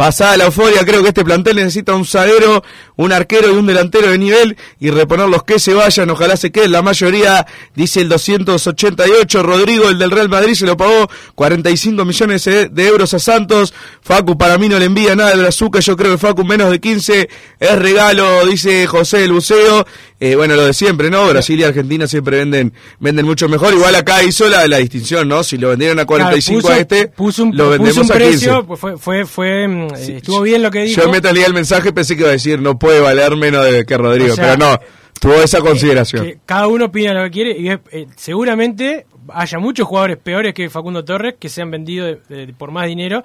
Pasada 0.01 0.35
la 0.35 0.45
euforia, 0.45 0.83
creo 0.83 1.03
que 1.03 1.09
este 1.09 1.23
plantel 1.23 1.57
necesita 1.57 1.93
un 1.93 2.05
zaguero, 2.07 2.63
un 2.95 3.11
arquero 3.11 3.53
y 3.53 3.55
un 3.55 3.67
delantero 3.67 4.09
de 4.09 4.17
nivel 4.17 4.57
y 4.79 4.89
reponer 4.89 5.29
los 5.29 5.43
que 5.43 5.59
se 5.59 5.75
vayan, 5.75 6.09
ojalá 6.09 6.35
se 6.37 6.51
queden. 6.51 6.71
La 6.71 6.81
mayoría, 6.81 7.45
dice 7.75 8.01
el 8.01 8.09
288, 8.09 9.43
Rodrigo, 9.43 9.89
el 9.89 9.99
del 9.99 10.09
Real 10.09 10.27
Madrid, 10.27 10.55
se 10.55 10.65
lo 10.65 10.75
pagó 10.75 11.07
45 11.35 12.03
millones 12.03 12.45
de 12.45 12.87
euros 12.87 13.13
a 13.13 13.19
Santos. 13.19 13.75
Facu 14.01 14.39
para 14.39 14.57
mí 14.57 14.67
no 14.69 14.79
le 14.79 14.85
envía 14.85 15.15
nada 15.15 15.35
del 15.35 15.45
azúcar, 15.45 15.83
yo 15.83 15.95
creo 15.95 16.13
que 16.13 16.17
Facu 16.17 16.43
menos 16.43 16.71
de 16.71 16.79
15 16.79 17.29
es 17.59 17.75
regalo, 17.77 18.43
dice 18.47 18.87
José 18.87 19.19
del 19.19 19.33
Buceo. 19.33 19.85
Eh, 20.19 20.35
bueno, 20.35 20.55
lo 20.55 20.67
de 20.67 20.73
siempre, 20.75 21.09
¿no? 21.09 21.27
Brasil 21.27 21.59
y 21.59 21.63
Argentina 21.63 22.05
siempre 22.05 22.37
venden 22.37 22.73
venden 22.99 23.25
mucho 23.25 23.49
mejor. 23.49 23.73
Igual 23.73 23.95
acá 23.95 24.21
hizo 24.23 24.47
la, 24.47 24.67
la 24.67 24.77
distinción, 24.77 25.27
¿no? 25.27 25.43
Si 25.43 25.57
lo 25.57 25.69
vendieron 25.69 25.97
a 25.97 26.05
45 26.05 26.61
Claro, 26.61 26.75
a 26.75 26.79
este, 26.79 27.07
puso 27.07 27.43
un, 27.43 27.57
lo 27.57 27.71
vendemos 27.71 27.97
puso 27.97 28.13
un 28.13 28.21
a 28.21 28.23
15. 28.23 28.29
precio, 28.29 28.65
pues 28.67 28.79
fue, 28.79 28.97
fue, 28.99 29.25
fue, 29.25 29.89
eh, 29.95 30.17
estuvo 30.17 30.41
bien 30.41 30.61
lo 30.63 30.71
que 30.71 30.83
dijo. 30.83 31.01
Yo 31.01 31.09
me 31.11 31.19
leía 31.19 31.45
el 31.47 31.53
mensaje 31.53 31.89
y 31.89 31.91
pensé 31.91 32.15
que 32.15 32.21
iba 32.21 32.29
a 32.29 32.33
decir 32.33 32.61
no 32.61 32.77
puede 32.79 32.99
valer 32.99 33.35
menos 33.35 33.63
de 33.65 33.85
que 33.85 33.97
Rodrigo, 33.97 34.33
O 34.33 34.35
sea, 34.35 34.55
pero 34.55 34.57
no, 34.71 34.79
tuvo 35.19 35.35
esa 35.43 35.59
consideración. 35.61 36.25
que 36.25 36.39
cada 36.45 36.67
uno 36.67 36.85
opina 36.85 37.13
lo 37.13 37.23
que 37.25 37.31
quiere 37.31 37.57
y 37.57 37.69
es- 37.69 37.79
eh, 37.91 38.07
seguramente 38.15 39.05
haya 39.33 39.59
muchos 39.59 39.87
jugadores 39.87 40.17
peores 40.17 40.53
que 40.53 40.69
Facundo 40.69 41.05
Torres 41.05 41.35
que 41.39 41.47
se 41.49 41.61
han 41.61 41.69
vendido 41.71 42.05
de- 42.07 42.19
de- 42.47 42.53
por 42.53 42.71
más 42.71 42.87
dinero 42.87 43.23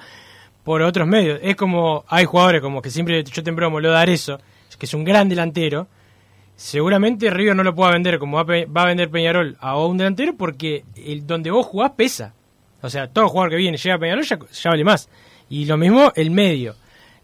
por 0.65 0.83
otros 0.83 1.07
medios. 1.07 1.39
Es 1.43 1.55
como, 1.57 2.05
hay 2.09 2.25
jugadores 2.25 2.61
como 2.61 2.83
que 2.83 2.91
siempre 2.91 3.23
yo 3.25 3.43
te 3.43 3.51
bromo, 3.53 3.79
lo 3.81 3.91
dar 3.91 4.11
eso, 4.11 4.39
que 4.79 4.87
es 4.87 4.95
un 4.95 5.05
gran 5.05 5.29
delantero. 5.29 5.87
Seguramente 6.57 7.29
River 7.31 7.55
no 7.55 7.63
lo 7.63 7.75
pueda 7.75 7.93
vender 7.93 8.19
como 8.19 8.43
va 8.43 8.45
va 8.45 8.83
a 8.83 8.87
vender 8.87 9.11
Peñarol 9.11 9.57
a 9.61 9.77
un 9.79 9.99
delantero 9.99 10.35
porque 10.37 10.85
el 10.97 11.27
donde 11.27 11.51
vos 11.51 11.67
jugás 11.67 11.93
pesa. 11.97 12.33
O 12.83 12.89
sea, 12.91 13.09
todo 13.09 13.29
jugador 13.29 13.51
que 13.51 13.57
viene 13.57 13.77
llega 13.77 13.97
a 13.97 13.99
Peñarol 13.99 14.25
ya, 14.25 14.39
ya 14.63 14.71
vale 14.71 14.85
más. 14.85 15.09
Y 15.49 15.65
lo 15.65 15.77
mismo 15.77 16.13
el 16.15 16.31
medio. 16.31 16.75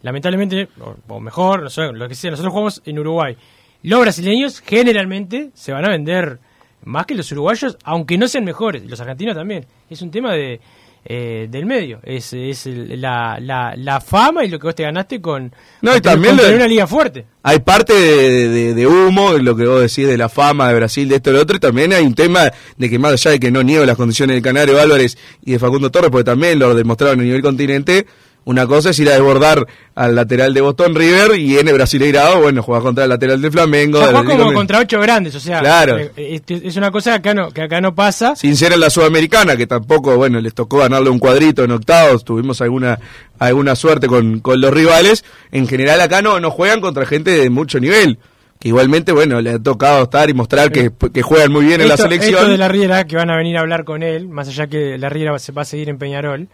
Lamentablemente, 0.01 0.69
o, 1.07 1.19
mejor, 1.19 1.63
no 1.63 1.69
sé, 1.69 1.91
lo 1.91 2.07
que 2.07 2.15
sea, 2.15 2.31
nosotros 2.31 2.51
jugamos 2.51 2.81
en 2.85 2.99
Uruguay. 2.99 3.37
Los 3.83 4.01
brasileños 4.01 4.59
generalmente 4.59 5.51
se 5.53 5.71
van 5.71 5.85
a 5.85 5.89
vender 5.89 6.39
más 6.83 7.05
que 7.05 7.15
los 7.15 7.31
uruguayos, 7.31 7.77
aunque 7.83 8.17
no 8.17 8.27
sean 8.27 8.43
mejores. 8.43 8.83
Los 8.89 8.99
argentinos 8.99 9.35
también. 9.35 9.65
Es 9.89 10.01
un 10.01 10.11
tema 10.11 10.33
de 10.33 10.59
eh, 11.05 11.47
del 11.49 11.65
medio. 11.65 11.99
Es, 12.03 12.33
es 12.33 12.65
la, 12.65 13.37
la, 13.39 13.73
la 13.75 13.99
fama 14.01 14.43
y 14.45 14.49
lo 14.49 14.59
que 14.59 14.67
vos 14.67 14.75
te 14.75 14.83
ganaste 14.83 15.21
con, 15.21 15.53
No, 15.81 15.91
y 15.91 15.93
con 15.95 16.01
también 16.01 16.35
con 16.35 16.43
tener 16.45 16.57
una 16.57 16.67
liga 16.67 16.87
fuerte. 16.87 17.25
Hay 17.43 17.59
parte 17.59 17.93
de, 17.93 18.47
de- 18.49 18.73
de 18.73 18.87
humo, 18.87 19.33
lo 19.33 19.55
que 19.55 19.65
vos 19.65 19.81
decís 19.81 20.07
de 20.07 20.17
la 20.17 20.29
fama 20.29 20.69
de 20.69 20.75
Brasil, 20.75 21.09
de 21.09 21.15
esto 21.17 21.29
y 21.29 21.33
lo 21.33 21.41
otro, 21.41 21.57
y 21.57 21.59
también 21.59 21.91
hay 21.93 22.05
un 22.05 22.15
tema 22.15 22.51
de 22.77 22.89
que 22.89 22.97
más 22.99 23.11
allá 23.13 23.31
de 23.31 23.39
que 23.39 23.51
no 23.51 23.63
niego 23.63 23.85
las 23.85 23.97
condiciones 23.97 24.35
del 24.35 24.43
Canario 24.43 24.79
Álvarez 24.79 25.17
y 25.43 25.51
de 25.51 25.59
Facundo 25.59 25.91
Torres, 25.91 26.09
porque 26.09 26.23
también 26.23 26.57
lo 26.59 26.73
demostraron 26.73 27.19
a 27.19 27.23
nivel 27.23 27.41
continente, 27.41 28.05
una 28.45 28.67
cosa 28.67 28.89
es 28.89 28.99
ir 28.99 29.07
a 29.09 29.13
desbordar 29.13 29.65
al 29.95 30.15
lateral 30.15 30.53
de 30.53 30.61
Boston 30.61 30.95
River 30.95 31.39
y 31.39 31.57
en 31.57 31.67
el 31.67 31.73
Brasileirado, 31.75 32.41
bueno, 32.41 32.61
jugar 32.63 32.81
contra 32.81 33.03
el 33.05 33.09
lateral 33.09 33.41
de 33.41 33.51
Flamengo. 33.51 33.99
Del 33.99 34.09
jugás 34.15 34.37
como 34.37 34.53
contra 34.53 34.79
ocho 34.79 34.99
grandes, 34.99 35.35
o 35.35 35.39
sea, 35.39 35.59
Claro. 35.59 35.97
eh, 35.97 36.11
este, 36.15 36.61
es 36.67 36.75
una 36.75 36.91
cosa 36.91 37.11
que 37.11 37.29
acá 37.29 37.33
no, 37.33 37.51
que 37.51 37.61
acá 37.61 37.79
no 37.79 37.93
pasa. 37.95 38.35
Sin 38.35 38.55
ser 38.57 38.73
en 38.73 38.79
la 38.79 38.89
Sudamericana, 38.89 39.55
que 39.55 39.67
tampoco, 39.67 40.15
bueno, 40.17 40.41
les 40.41 40.53
tocó 40.53 40.79
ganarle 40.79 41.09
un 41.09 41.19
cuadrito 41.19 41.63
en 41.63 41.71
octavos, 41.71 42.23
tuvimos 42.25 42.59
alguna 42.61 42.99
alguna 43.39 43.75
suerte 43.75 44.07
con, 44.07 44.39
con 44.39 44.61
los 44.61 44.71
rivales. 44.73 45.23
En 45.51 45.67
general 45.67 45.99
acá 46.01 46.21
no, 46.21 46.39
no 46.39 46.49
juegan 46.51 46.81
contra 46.81 47.05
gente 47.05 47.31
de 47.31 47.49
mucho 47.49 47.79
nivel. 47.79 48.17
Que 48.59 48.69
igualmente, 48.69 49.11
bueno, 49.11 49.41
le 49.41 49.49
ha 49.51 49.59
tocado 49.59 50.03
estar 50.03 50.29
y 50.29 50.33
mostrar 50.33 50.71
que, 50.71 50.89
que 51.13 51.21
juegan 51.21 51.51
muy 51.51 51.65
bien 51.65 51.81
en 51.81 51.89
la 51.89 51.97
selección. 51.97 52.35
Esto 52.35 52.47
de 52.49 52.57
la 52.57 52.69
Riera, 52.69 53.05
que 53.05 53.17
van 53.17 53.29
a 53.29 53.35
venir 53.35 53.57
a 53.57 53.59
hablar 53.59 53.83
con 53.83 54.03
él, 54.03 54.29
más 54.29 54.47
allá 54.47 54.67
que 54.67 54.97
la 54.97 55.09
Riera 55.09 55.37
se 55.39 55.51
va 55.51 55.63
a 55.63 55.65
seguir 55.65 55.89
en 55.89 55.97
Peñarol, 55.97 56.47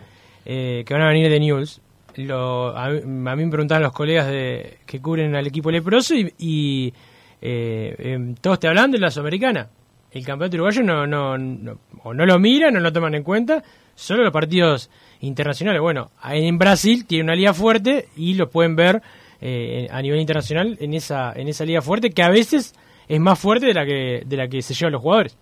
eh, 0.51 0.83
que 0.83 0.93
van 0.95 1.03
a 1.03 1.09
venir 1.09 1.29
de 1.29 1.39
News. 1.39 1.79
Lo, 2.15 2.75
a, 2.75 2.85
a 2.85 2.89
mí 2.89 3.01
me 3.45 3.49
preguntaban 3.49 3.83
los 3.83 3.93
colegas 3.93 4.25
de, 4.27 4.79
que 4.87 4.99
cubren 4.99 5.35
al 5.35 5.45
equipo 5.45 5.69
leproso 5.69 6.15
y, 6.15 6.33
y, 6.39 6.93
eh, 7.39 7.95
em, 7.99 8.33
todos 8.33 8.59
te 8.59 8.67
hablan 8.67 8.89
de 8.89 8.97
la 8.97 9.11
Sudamericana. 9.11 9.69
El 10.11 10.25
campeonato 10.25 10.55
uruguayo 10.57 10.81
no, 10.81 11.05
no, 11.05 11.37
no- 11.37 11.77
o 12.03 12.13
no 12.15 12.25
lo 12.25 12.39
miran, 12.39 12.73
no 12.73 12.79
lo 12.79 12.91
toman 12.91 13.13
en 13.13 13.21
cuenta, 13.23 13.63
solo 13.93 14.23
los 14.23 14.33
partidos 14.33 14.89
internacionales. 15.21 15.81
Bueno, 15.81 16.09
en 16.23 16.57
Brasil 16.57 17.05
tiene 17.05 17.25
una 17.25 17.35
liga 17.35 17.53
fuerte 17.53 18.07
y 18.17 18.33
lo 18.33 18.49
pueden 18.49 18.75
ver 18.75 19.03
eh, 19.41 19.87
a 19.91 20.01
nivel 20.01 20.19
internacional 20.19 20.77
en 20.81 20.95
esa, 20.95 21.31
en 21.35 21.47
esa 21.47 21.63
liga 21.63 21.81
fuerte 21.83 22.09
que 22.09 22.23
a 22.23 22.29
veces 22.29 22.73
es 23.07 23.19
más 23.19 23.37
fuerte 23.37 23.67
de 23.67 23.73
la 23.75 23.85
que, 23.85 24.23
de 24.25 24.35
la 24.37 24.47
que 24.47 24.61
se 24.63 24.73
llevan 24.73 24.93
los 24.93 25.01
jugadores. 25.03 25.37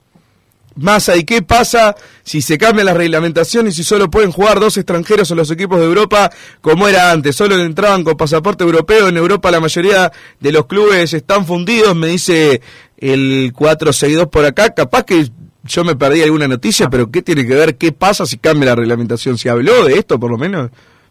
Massa, 0.77 1.15
¿y 1.17 1.23
qué 1.23 1.41
pasa 1.41 1.95
si 2.23 2.41
se 2.41 2.57
cambia 2.57 2.83
la 2.83 2.93
reglamentación 2.93 3.67
y 3.67 3.71
si 3.71 3.83
solo 3.83 4.09
pueden 4.09 4.31
jugar 4.31 4.59
dos 4.59 4.77
extranjeros 4.77 5.29
en 5.31 5.37
los 5.37 5.49
equipos 5.51 5.79
de 5.79 5.85
Europa 5.85 6.29
como 6.61 6.87
era 6.87 7.11
antes? 7.11 7.35
Solo 7.35 7.55
entraban 7.59 8.03
con 8.03 8.15
pasaporte 8.15 8.63
europeo. 8.63 9.07
En 9.07 9.17
Europa 9.17 9.49
la 9.51 9.59
mayoría 9.59 10.11
de 10.39 10.51
los 10.51 10.65
clubes 10.67 11.13
están 11.13 11.45
fundidos, 11.45 11.95
me 11.95 12.07
dice 12.07 12.61
el 12.97 13.51
462 13.55 14.27
por 14.27 14.45
acá. 14.45 14.73
Capaz 14.73 15.03
que 15.03 15.27
yo 15.63 15.83
me 15.83 15.95
perdí 15.95 16.21
alguna 16.23 16.47
noticia, 16.47 16.89
pero 16.89 17.09
¿qué 17.11 17.21
tiene 17.21 17.45
que 17.45 17.55
ver? 17.55 17.75
¿Qué 17.75 17.91
pasa 17.91 18.25
si 18.25 18.37
cambia 18.37 18.69
la 18.69 18.75
reglamentación? 18.75 19.37
¿Se 19.37 19.49
habló 19.49 19.83
de 19.85 19.95
esto 19.99 20.19
por 20.19 20.31
lo 20.31 20.37
menos? 20.37 20.69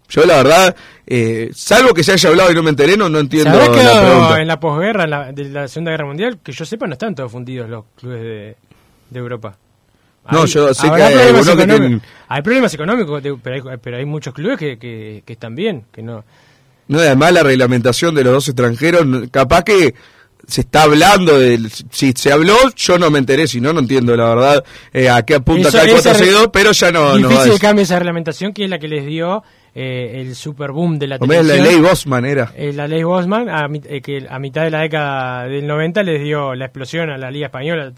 Yo 0.09 0.25
la 0.25 0.37
verdad, 0.37 0.77
eh, 1.05 1.51
salvo 1.53 1.93
que 1.93 2.05
se 2.05 2.13
haya 2.13 2.29
hablado 2.31 2.53
y 2.53 2.55
no 2.55 2.63
me 2.63 2.71
enteré, 2.71 2.97
no, 2.97 3.09
no 3.09 3.19
Se 3.19 3.23
entiendo 3.25 3.51
la 3.59 3.65
pregunta. 3.73 4.41
en 4.41 4.47
la 4.47 4.61
posguerra 4.61 5.03
en 5.05 5.11
la- 5.11 5.33
de 5.33 5.45
la 5.49 5.67
Segunda 5.67 5.91
Guerra 5.91 6.07
Mundial, 6.07 6.39
que 6.45 6.53
yo 6.53 6.65
sepa 6.65 6.87
no 6.87 6.93
están 6.93 7.15
todos 7.17 7.33
fundidos 7.33 7.69
los 7.69 7.85
clubes 7.99 8.21
de, 8.23 8.57
de 9.11 9.19
Europa. 9.19 9.57
No, 10.31 10.45
yo 10.47 10.75
sé 10.75 10.89
que 10.91 11.03
hay 11.03 11.15
problemas 11.15 11.47
que 11.47 11.53
económicos. 11.53 11.79
tienen- 11.81 12.03
Hay 12.29 12.43
problemas 12.43 12.75
económicos, 12.75 13.23
pero 13.43 13.71
hay, 13.71 13.77
pero 13.81 13.97
hay 13.99 14.05
muchos 14.05 14.35
clubes 14.35 14.59
que, 14.59 14.77
que, 14.79 15.23
que 15.25 15.33
están 15.33 15.55
bien, 15.55 15.85
que 15.93 16.03
no. 16.03 16.25
No, 16.89 16.99
además 16.99 17.33
la 17.33 17.43
reglamentación 17.45 18.15
de 18.15 18.25
los 18.25 18.33
dos 18.33 18.49
extranjeros, 18.49 19.07
no- 19.07 19.29
capaz 19.31 19.63
que 19.65 19.95
se 20.49 20.61
está 20.63 20.83
hablando 20.83 21.39
de... 21.39 21.59
Si 21.91 22.13
se 22.17 22.31
habló, 22.33 22.55
yo 22.77 22.99
no 22.99 23.11
me 23.11 23.19
enteré, 23.21 23.47
si 23.49 23.61
no, 23.61 23.73
no 23.73 23.81
entiendo 23.81 24.17
la 24.17 24.29
verdad 24.35 24.65
eh, 24.93 25.09
a 25.09 25.23
qué 25.25 25.35
apunta 25.37 25.63
el 25.63 25.75
esa 25.75 25.83
re- 25.85 25.91
462, 25.91 26.51
pero 26.53 26.73
ya 26.73 26.91
no... 26.93 27.19
no 27.19 27.29
Difícil 27.29 27.51
a 27.51 27.55
que 27.55 27.61
cambie 27.61 27.83
esa 27.85 27.99
reglamentación, 27.99 28.53
que 28.53 28.65
es 28.65 28.71
la 28.71 28.79
que 28.81 28.87
les 28.89 29.07
dio 29.07 29.43
eh, 29.75 30.23
el 30.25 30.35
super 30.37 30.71
boom 30.73 30.99
de 30.99 31.07
la 31.09 31.17
Hombre, 31.17 31.39
la 31.43 31.53
televisión. 31.55 31.83
ley 31.83 31.89
Bosman 31.89 32.25
era. 32.25 32.53
Eh, 32.57 32.73
la 32.73 32.87
ley 32.89 33.03
Bosman, 33.05 33.49
a, 33.49 33.69
eh, 33.89 34.01
que 34.01 34.27
a 34.29 34.39
mitad 34.41 34.63
de 34.65 34.71
la 34.71 34.81
década 34.81 35.45
del 35.45 35.67
90 35.67 36.03
les 36.05 36.23
dio 36.23 36.55
la 36.55 36.65
explosión 36.67 37.11
a 37.11 37.19
la 37.19 37.31
Liga 37.31 37.47
Española. 37.47 37.93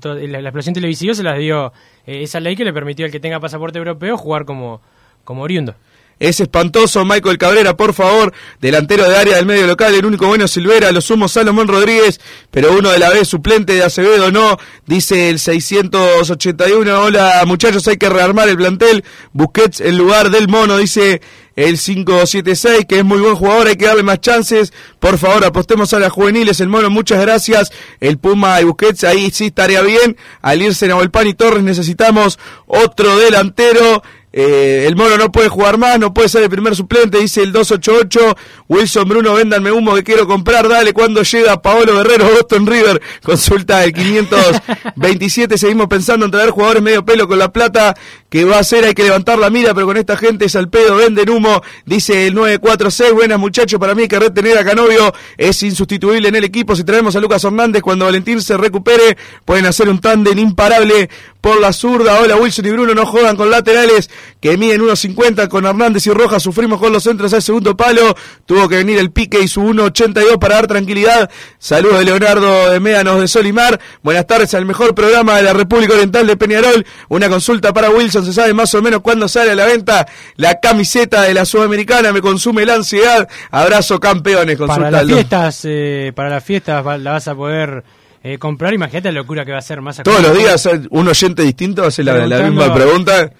To- 0.00 0.14
la, 0.14 0.38
explosión 0.40 0.74
televisiva 0.74 1.14
se 1.14 1.22
las 1.22 1.38
dio 1.38 1.72
eh, 2.06 2.22
esa 2.22 2.40
ley 2.40 2.56
que 2.56 2.64
le 2.64 2.72
permitió 2.72 3.04
al 3.06 3.12
que 3.12 3.20
tenga 3.20 3.40
pasaporte 3.40 3.78
europeo 3.78 4.16
jugar 4.16 4.44
como, 4.44 4.80
como 5.24 5.42
oriundo. 5.42 5.74
Es 6.20 6.40
espantoso, 6.40 7.04
Michael 7.04 7.38
Cabrera, 7.38 7.76
por 7.76 7.94
favor, 7.94 8.32
delantero 8.60 9.08
de 9.08 9.16
área 9.16 9.36
del 9.36 9.46
medio 9.46 9.68
local, 9.68 9.94
el 9.94 10.04
único 10.04 10.26
bueno 10.26 10.48
Silvera, 10.48 10.90
lo 10.90 11.00
sumo 11.00 11.28
Salomón 11.28 11.68
Rodríguez, 11.68 12.20
pero 12.50 12.72
uno 12.76 12.90
de 12.90 12.98
la 12.98 13.10
B, 13.10 13.24
suplente 13.24 13.74
de 13.74 13.84
Acevedo, 13.84 14.32
no, 14.32 14.56
dice 14.84 15.30
el 15.30 15.38
681, 15.38 17.00
hola 17.02 17.42
muchachos, 17.46 17.86
hay 17.86 17.98
que 17.98 18.08
rearmar 18.08 18.48
el 18.48 18.56
plantel, 18.56 19.04
Busquets 19.32 19.80
en 19.80 19.96
lugar 19.96 20.30
del 20.30 20.48
mono, 20.48 20.76
dice 20.76 21.20
el 21.58 21.76
576, 21.76 22.86
que 22.88 22.98
es 22.98 23.04
muy 23.04 23.18
buen 23.18 23.34
jugador, 23.34 23.66
hay 23.66 23.74
que 23.74 23.86
darle 23.86 24.04
más 24.04 24.20
chances, 24.20 24.72
por 25.00 25.18
favor 25.18 25.44
apostemos 25.44 25.92
a 25.92 25.98
las 25.98 26.12
juveniles, 26.12 26.60
el 26.60 26.68
mono, 26.68 26.88
muchas 26.88 27.20
gracias, 27.20 27.72
el 27.98 28.16
Puma 28.16 28.60
y 28.60 28.64
Busquets, 28.64 29.02
ahí 29.02 29.32
sí 29.32 29.46
estaría 29.46 29.82
bien, 29.82 30.16
al 30.40 30.62
irse 30.62 30.86
Nahuelpan 30.86 31.26
y 31.26 31.34
Torres 31.34 31.64
necesitamos 31.64 32.38
otro 32.68 33.18
delantero, 33.18 34.04
eh, 34.30 34.84
el 34.86 34.94
mono 34.94 35.16
no 35.16 35.32
puede 35.32 35.48
jugar 35.48 35.78
más, 35.78 35.98
no 35.98 36.12
puede 36.12 36.28
ser 36.28 36.42
el 36.42 36.50
primer 36.50 36.76
suplente, 36.76 37.18
dice 37.18 37.42
el 37.42 37.50
288. 37.50 38.36
Wilson 38.68 39.08
Bruno, 39.08 39.34
véndanme 39.34 39.72
humo 39.72 39.94
que 39.94 40.04
quiero 40.04 40.26
comprar. 40.26 40.68
Dale, 40.68 40.92
cuando 40.92 41.22
llega 41.22 41.62
Paolo 41.62 41.96
Guerrero, 41.96 42.28
Boston 42.34 42.66
River, 42.66 43.00
consulta 43.22 43.82
el 43.84 43.92
527. 43.94 45.56
Seguimos 45.56 45.88
pensando 45.88 46.26
en 46.26 46.30
traer 46.30 46.50
jugadores 46.50 46.82
medio 46.82 47.04
pelo 47.04 47.26
con 47.26 47.38
la 47.38 47.52
plata 47.52 47.96
que 48.28 48.44
va 48.44 48.56
a 48.56 48.60
hacer. 48.60 48.84
Hay 48.84 48.94
que 48.94 49.04
levantar 49.04 49.38
la 49.38 49.50
mira, 49.50 49.74
pero 49.74 49.86
con 49.86 49.96
esta 49.96 50.16
gente 50.16 50.46
es 50.46 50.56
al 50.56 50.68
pedo, 50.68 50.96
venden 50.96 51.30
humo, 51.30 51.62
dice 51.86 52.26
el 52.26 52.34
946. 52.34 53.12
Buenas 53.12 53.38
muchachos, 53.38 53.78
para 53.80 53.94
mí 53.94 54.08
que 54.08 54.18
retener 54.18 54.58
a 54.58 54.64
Canovio, 54.64 55.12
es 55.36 55.62
insustituible 55.62 56.28
en 56.28 56.36
el 56.36 56.44
equipo. 56.44 56.76
Si 56.76 56.84
traemos 56.84 57.16
a 57.16 57.20
Lucas 57.20 57.44
Hernández 57.44 57.82
cuando 57.82 58.04
Valentín 58.04 58.40
se 58.40 58.56
recupere, 58.56 59.16
pueden 59.44 59.66
hacer 59.66 59.88
un 59.88 60.00
tándem 60.00 60.38
imparable 60.38 61.08
por 61.40 61.60
la 61.60 61.72
zurda. 61.72 62.20
Hola, 62.20 62.36
Wilson 62.36 62.66
y 62.66 62.70
Bruno 62.70 62.94
no 62.94 63.06
juegan 63.06 63.36
con 63.36 63.50
laterales 63.50 64.10
que 64.40 64.56
miden 64.56 64.80
1.50 64.82 65.48
con 65.48 65.66
Hernández 65.66 66.06
y 66.06 66.10
Rojas. 66.10 66.42
Sufrimos 66.42 66.80
con 66.80 66.92
los 66.92 67.02
centros 67.02 67.32
al 67.32 67.42
segundo 67.42 67.76
palo. 67.76 68.14
Tuvo 68.44 68.68
que 68.68 68.76
venir 68.76 68.98
el 68.98 69.10
pique 69.10 69.40
y 69.40 69.48
su 69.48 69.62
1.82 69.62 70.38
para 70.38 70.56
dar 70.56 70.66
tranquilidad. 70.66 71.30
Saludos 71.58 72.00
de 72.00 72.04
Leonardo 72.04 72.70
de 72.70 72.80
Médanos 72.80 73.20
de 73.20 73.28
Solimar. 73.28 73.80
Buenas 74.02 74.26
tardes 74.26 74.52
al 74.54 74.64
mejor 74.64 74.94
programa 74.94 75.36
de 75.36 75.42
la 75.42 75.52
República 75.52 75.94
Oriental 75.94 76.26
de 76.26 76.36
Peñarol. 76.36 76.84
Una 77.08 77.28
consulta 77.28 77.72
para 77.72 77.90
Wilson. 77.90 78.17
Se 78.24 78.32
sabe 78.32 78.54
más 78.54 78.74
o 78.74 78.82
menos 78.82 79.00
cuándo 79.00 79.28
sale 79.28 79.52
a 79.52 79.54
la 79.54 79.66
venta 79.66 80.06
la 80.36 80.60
camiseta 80.60 81.22
de 81.22 81.34
la 81.34 81.44
Sudamericana. 81.44 82.12
Me 82.12 82.20
consume 82.20 82.64
la 82.64 82.74
ansiedad. 82.74 83.28
Abrazo 83.50 84.00
campeones. 84.00 84.56
Consulta 84.56 84.90
Para 84.90 85.02
las 85.02 85.06
fiestas, 85.06 85.60
eh, 85.64 86.12
para 86.14 86.30
las 86.30 86.44
fiestas 86.44 86.84
la 87.00 87.12
vas 87.12 87.28
a 87.28 87.34
poder 87.34 87.84
eh, 88.22 88.38
comprar. 88.38 88.74
Imagínate 88.74 89.12
la 89.12 89.20
locura 89.20 89.44
que 89.44 89.52
va 89.52 89.58
a 89.58 89.62
ser 89.62 89.80
más 89.80 90.02
Todos 90.02 90.22
los 90.22 90.36
días 90.36 90.66
eh, 90.66 90.80
un 90.90 91.08
oyente 91.08 91.42
distinto 91.42 91.84
hace 91.84 92.02
la, 92.02 92.26
la 92.26 92.42
misma 92.42 92.72
pregunta. 92.74 93.32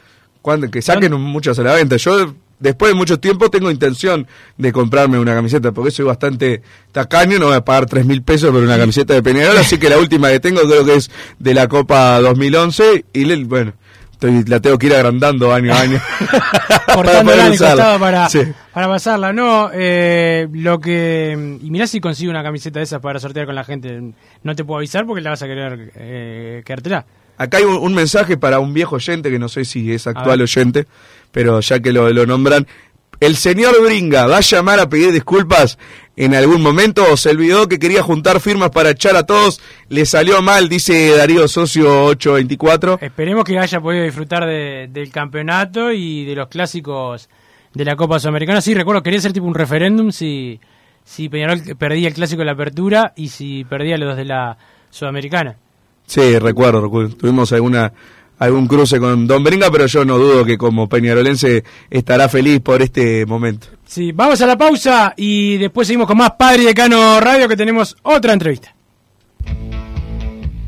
Cuando, 0.43 0.71
que 0.71 0.81
saquen 0.81 1.13
muchas 1.15 1.59
a 1.59 1.63
la 1.63 1.75
venta. 1.75 1.97
Yo 1.97 2.35
después 2.59 2.93
de 2.93 2.95
mucho 2.97 3.19
tiempo 3.21 3.51
tengo 3.51 3.71
intención 3.71 4.27
de 4.57 4.73
comprarme 4.73 5.19
una 5.19 5.35
camiseta, 5.35 5.73
porque 5.73 5.91
soy 5.91 6.05
bastante 6.05 6.63
tacaño, 6.93 7.39
no 7.39 7.47
voy 7.47 7.57
a 7.57 7.65
pagar 7.65 7.87
tres 7.87 8.05
mil 8.05 8.23
pesos 8.23 8.51
por 8.51 8.63
una 8.63 8.79
camiseta 8.79 9.15
de 9.15 9.23
Peñarol, 9.23 9.59
así 9.59 9.79
que 9.79 9.89
la 9.89 9.99
última 9.99 10.29
que 10.31 10.41
tengo 10.41 10.63
creo 10.63 10.85
que 10.85 10.95
es 10.95 11.11
de 11.39 11.55
la 11.55 11.69
Copa 11.69 12.21
2011 12.21 13.05
y 13.13 13.45
bueno, 13.45 13.75
estoy, 14.19 14.45
la 14.45 14.61
tengo 14.61 14.77
que 14.79 14.87
ir 14.87 14.95
agrandando 14.95 15.53
año 15.55 15.73
a 15.73 15.81
año. 15.81 16.01
Cortándola 16.95 17.51
usarla. 17.51 17.71
costado 17.85 17.99
para, 18.01 18.29
Sí. 18.29 18.41
para 18.73 18.89
pasarla. 18.89 19.33
No, 19.33 19.71
eh, 19.73 20.49
lo 20.53 20.79
que. 20.81 21.59
Y 21.63 21.71
mirá 21.71 21.87
si 21.87 22.01
consigo 22.01 22.31
una 22.31 22.43
camiseta 22.43 22.81
de 22.81 22.85
esas 22.85 23.01
para 23.01 23.21
sortear 23.21 23.47
con 23.47 23.55
la 23.55 23.65
gente. 23.65 24.01
No 24.43 24.55
te 24.57 24.65
puedo 24.65 24.79
avisar 24.79 25.07
porque 25.07 25.21
la 25.23 25.31
vas 25.31 25.43
a 25.43 25.47
querer 25.47 25.93
eh, 25.95 26.63
quedártela. 26.65 27.07
Acá 27.37 27.59
hay 27.59 27.65
un, 27.65 27.77
un 27.77 27.95
mensaje 27.95 28.37
para 28.37 28.59
un 28.59 28.75
viejo 28.75 28.97
oyente, 28.97 29.31
que 29.31 29.39
no 29.39 29.49
sé 29.49 29.65
si 29.65 29.93
es 29.93 30.07
actual 30.09 30.43
oyente, 30.43 30.87
pero 31.31 31.61
ya 31.61 31.79
que 31.81 31.93
lo, 31.93 32.11
lo 32.11 32.27
nombran. 32.27 32.67
¿El 33.21 33.37
señor 33.37 33.75
Bringa 33.85 34.27
va 34.27 34.39
a 34.39 34.41
llamar 34.41 34.79
a 34.81 34.89
pedir 34.89 35.13
disculpas 35.13 35.77
en 36.25 36.35
algún 36.35 36.61
momento 36.63 37.05
o 37.11 37.17
se 37.17 37.31
olvidó 37.31 37.69
que 37.69 37.79
quería 37.79 38.03
juntar 38.03 38.41
firmas 38.41 38.71
para 38.71 38.91
echar 38.91 39.17
a 39.17 39.25
todos? 39.25 39.61
Le 39.89 40.05
salió 40.07 40.43
mal, 40.43 40.69
dice 40.69 41.17
Darío 41.17 41.47
Socio 41.49 42.05
824. 42.07 42.99
Esperemos 43.01 43.45
que 43.45 43.59
haya 43.59 43.81
podido 43.81 44.05
disfrutar 44.05 44.45
de- 44.47 44.89
del 44.93 45.11
campeonato 45.11 45.93
y 45.93 46.25
de 46.25 46.35
los 46.35 46.49
clásicos 46.49 47.29
de 47.75 47.85
la 47.85 47.97
Copa 47.97 48.19
Sudamericana. 48.19 48.61
Sí, 48.61 48.75
recuerdo, 48.75 49.03
quería 49.03 49.19
hacer 49.21 49.33
tipo 49.33 49.47
un 49.47 49.55
referéndum 49.55 50.11
si, 50.11 50.59
si 51.05 51.29
Peñarol 51.29 51.61
perdía 51.79 52.09
el 52.09 52.15
clásico 52.15 52.41
de 52.41 52.47
la 52.47 52.53
apertura 52.53 53.13
y 53.17 53.29
si 53.29 53.65
perdía 53.65 53.97
los 53.99 54.17
de 54.17 54.25
la 54.25 54.59
Sudamericana. 54.91 55.57
Sí, 56.07 56.39
recuerdo, 56.39 56.81
recuerdo. 56.81 57.15
Tuvimos 57.17 57.53
alguna 57.53 57.93
algún 58.39 58.67
cruce 58.67 58.99
con 58.99 59.27
Don 59.27 59.43
Bringa, 59.45 59.71
pero 59.71 59.87
yo 59.87 60.05
no 60.05 60.19
dudo 60.19 60.45
que 60.45 60.57
como 60.57 60.89
peñarolense 60.89 61.65
estará 61.91 62.29
feliz 62.29 62.61
por 62.61 62.83
este 62.83 63.27
momento. 63.27 63.69
Sí, 63.87 64.13
vamos 64.13 64.41
a 64.43 64.47
la 64.47 64.57
pausa 64.57 65.15
y 65.17 65.57
después 65.57 65.87
seguimos 65.87 66.07
con 66.07 66.19
más 66.19 66.33
Padre 66.33 66.65
Decano 66.65 67.21
Radio 67.21 67.49
que 67.49 67.57
tenemos 67.57 67.97
otra 68.03 68.33
entrevista. 68.33 68.75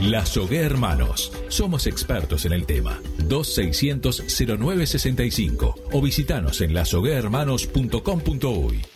La 0.00 0.26
Sogué 0.26 0.60
Hermanos. 0.60 1.32
Somos 1.48 1.86
expertos 1.86 2.44
en 2.44 2.52
el 2.52 2.66
tema. 2.66 3.00
2600-0965 3.28 5.74
o 5.90 6.02
visitanos 6.02 6.60
en 6.60 6.74
lasoguehermanos.com.uy. 6.74 8.95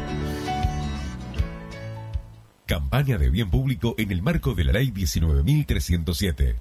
Campaña 2.71 3.17
de 3.17 3.29
bien 3.29 3.49
público 3.49 3.95
en 3.97 4.13
el 4.13 4.21
marco 4.21 4.53
de 4.53 4.63
la 4.63 4.71
Ley 4.71 4.91
19.307. 4.91 6.55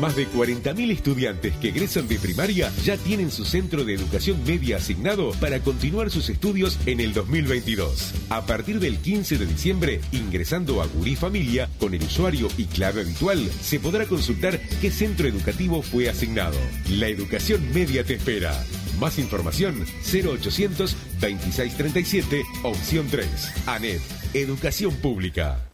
Más 0.00 0.16
de 0.16 0.26
40.000 0.26 0.90
estudiantes 0.90 1.54
que 1.58 1.68
egresan 1.68 2.08
de 2.08 2.18
primaria 2.18 2.72
ya 2.82 2.96
tienen 2.96 3.30
su 3.30 3.44
centro 3.44 3.84
de 3.84 3.92
educación 3.92 4.42
media 4.46 4.78
asignado 4.78 5.32
para 5.42 5.60
continuar 5.60 6.10
sus 6.10 6.30
estudios 6.30 6.78
en 6.86 6.98
el 6.98 7.12
2022. 7.12 8.14
A 8.30 8.46
partir 8.46 8.80
del 8.80 8.96
15 8.96 9.36
de 9.36 9.44
diciembre, 9.44 10.00
ingresando 10.12 10.80
a 10.80 10.86
Gurí 10.86 11.14
Familia 11.14 11.68
con 11.78 11.92
el 11.92 12.02
usuario 12.02 12.48
y 12.56 12.64
clave 12.64 13.02
habitual, 13.02 13.46
se 13.60 13.78
podrá 13.78 14.06
consultar 14.06 14.58
qué 14.80 14.90
centro 14.90 15.28
educativo 15.28 15.82
fue 15.82 16.08
asignado. 16.08 16.56
La 16.88 17.08
educación 17.08 17.60
media 17.74 18.02
te 18.02 18.14
espera. 18.14 18.58
Más 18.98 19.18
información 19.18 19.84
0800 20.10 20.96
2637 21.20 22.42
opción 22.62 23.06
3. 23.10 23.26
ANET, 23.66 24.00
Educación 24.34 24.96
Pública. 24.96 25.73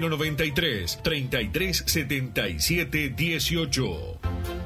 093 0.00 0.98
33 1.02 1.82
77 1.86 3.14
18. 3.16 4.65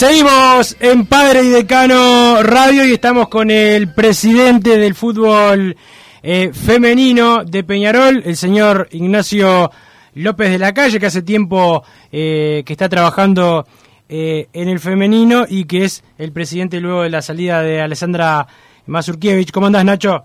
Seguimos 0.00 0.78
en 0.80 1.04
Padre 1.04 1.42
y 1.42 1.50
Decano 1.50 2.42
Radio 2.42 2.86
y 2.86 2.92
estamos 2.92 3.28
con 3.28 3.50
el 3.50 3.92
presidente 3.92 4.78
del 4.78 4.94
fútbol 4.94 5.76
eh, 6.22 6.52
femenino 6.54 7.44
de 7.44 7.62
Peñarol, 7.64 8.22
el 8.24 8.34
señor 8.34 8.88
Ignacio 8.92 9.70
López 10.14 10.52
de 10.52 10.58
la 10.58 10.72
Calle, 10.72 10.98
que 10.98 11.04
hace 11.04 11.20
tiempo 11.20 11.84
eh, 12.10 12.62
que 12.64 12.72
está 12.72 12.88
trabajando 12.88 13.66
eh, 14.08 14.48
en 14.54 14.70
el 14.70 14.80
femenino 14.80 15.44
y 15.46 15.66
que 15.66 15.84
es 15.84 16.02
el 16.16 16.32
presidente 16.32 16.80
luego 16.80 17.02
de 17.02 17.10
la 17.10 17.20
salida 17.20 17.60
de 17.60 17.82
Alessandra 17.82 18.46
Mazurkiewicz. 18.86 19.52
¿Cómo 19.52 19.66
andás, 19.66 19.84
Nacho? 19.84 20.24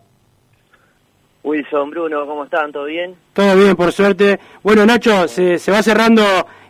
Wilson, 1.44 1.90
Bruno, 1.90 2.26
¿cómo 2.26 2.46
están? 2.46 2.72
¿Todo 2.72 2.86
bien? 2.86 3.14
Todo 3.34 3.58
bien, 3.58 3.76
por 3.76 3.92
suerte. 3.92 4.40
Bueno, 4.64 4.86
Nacho, 4.86 5.28
se, 5.28 5.60
se 5.60 5.70
va 5.70 5.84
cerrando 5.84 6.24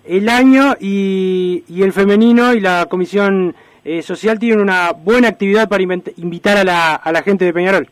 el 0.07 0.29
año 0.29 0.75
y, 0.79 1.63
y 1.67 1.83
el 1.83 1.93
femenino 1.93 2.53
y 2.53 2.59
la 2.59 2.85
comisión 2.87 3.55
eh, 3.83 4.01
social 4.01 4.39
tienen 4.39 4.61
una 4.61 4.91
buena 4.91 5.27
actividad 5.29 5.67
para 5.69 5.83
invitar 5.83 6.57
a 6.57 6.63
la, 6.63 6.95
a 6.95 7.11
la 7.11 7.21
gente 7.23 7.45
de 7.45 7.53
Peñarol. 7.53 7.89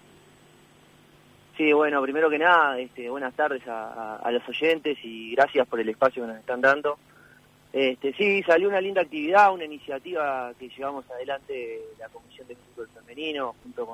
Sí, 1.58 1.72
bueno, 1.72 2.02
primero 2.02 2.30
que 2.30 2.40
nada, 2.40 2.80
este, 2.80 3.10
buenas 3.10 3.34
tardes 3.36 3.62
a, 3.68 4.16
a- 4.16 4.32
los 4.32 4.48
oyentes 4.50 4.98
y 5.04 5.36
gracias 5.36 5.68
por 5.68 5.80
el 5.80 5.88
espacio 5.90 6.24
que 6.24 6.28
nos 6.30 6.40
están 6.40 6.62
dando. 6.62 6.98
Este, 7.72 8.14
sí, 8.14 8.42
salió 8.44 8.70
una 8.70 8.82
linda 8.82 9.02
actividad, 9.02 9.54
una 9.54 9.66
iniciativa 9.66 10.52
que 10.60 10.70
llevamos 10.70 11.10
adelante 11.12 11.80
la 12.00 12.08
Comisión 12.10 12.48
de 12.48 12.56
Fútbol 12.56 12.90
Femenino 12.96 13.54
junto 13.64 13.88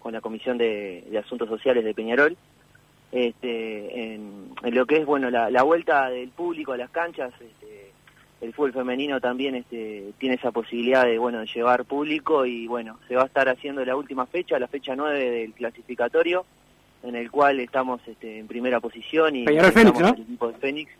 con, 0.00 0.12
la 0.12 0.20
Comisión 0.20 0.58
de 0.58 1.04
Asuntos 1.24 1.48
Sociales 1.48 1.84
de 1.84 1.94
Peñarol. 1.94 2.36
Este, 3.12 4.14
en, 4.14 4.52
en 4.62 4.74
lo 4.74 4.86
que 4.86 4.98
es 4.98 5.06
bueno 5.06 5.30
la, 5.30 5.50
la 5.50 5.64
vuelta 5.64 6.08
del 6.10 6.28
público 6.28 6.72
a 6.72 6.76
las 6.76 6.90
canchas, 6.90 7.32
este, 7.40 7.90
el 8.40 8.54
fútbol 8.54 8.72
femenino 8.72 9.20
también 9.20 9.54
este, 9.54 10.12
tiene 10.18 10.36
esa 10.36 10.50
posibilidad 10.52 11.04
de 11.04 11.18
bueno 11.18 11.40
de 11.40 11.46
llevar 11.46 11.84
público 11.84 12.46
y 12.46 12.66
bueno 12.66 12.98
se 13.08 13.16
va 13.16 13.22
a 13.22 13.26
estar 13.26 13.48
haciendo 13.48 13.84
la 13.84 13.96
última 13.96 14.26
fecha, 14.26 14.58
la 14.58 14.68
fecha 14.68 14.94
9 14.96 15.30
del 15.30 15.52
clasificatorio, 15.52 16.46
en 17.02 17.16
el 17.16 17.30
cual 17.30 17.60
estamos 17.60 18.00
este, 18.06 18.38
en 18.38 18.46
primera 18.46 18.80
posición 18.80 19.36
y 19.36 19.44
Peñarol 19.44 19.72
Fénix, 19.72 20.00
¿no? 20.00 20.08
el 20.08 20.22
equipo 20.22 20.48
de 20.48 20.54
Fénix 20.54 20.92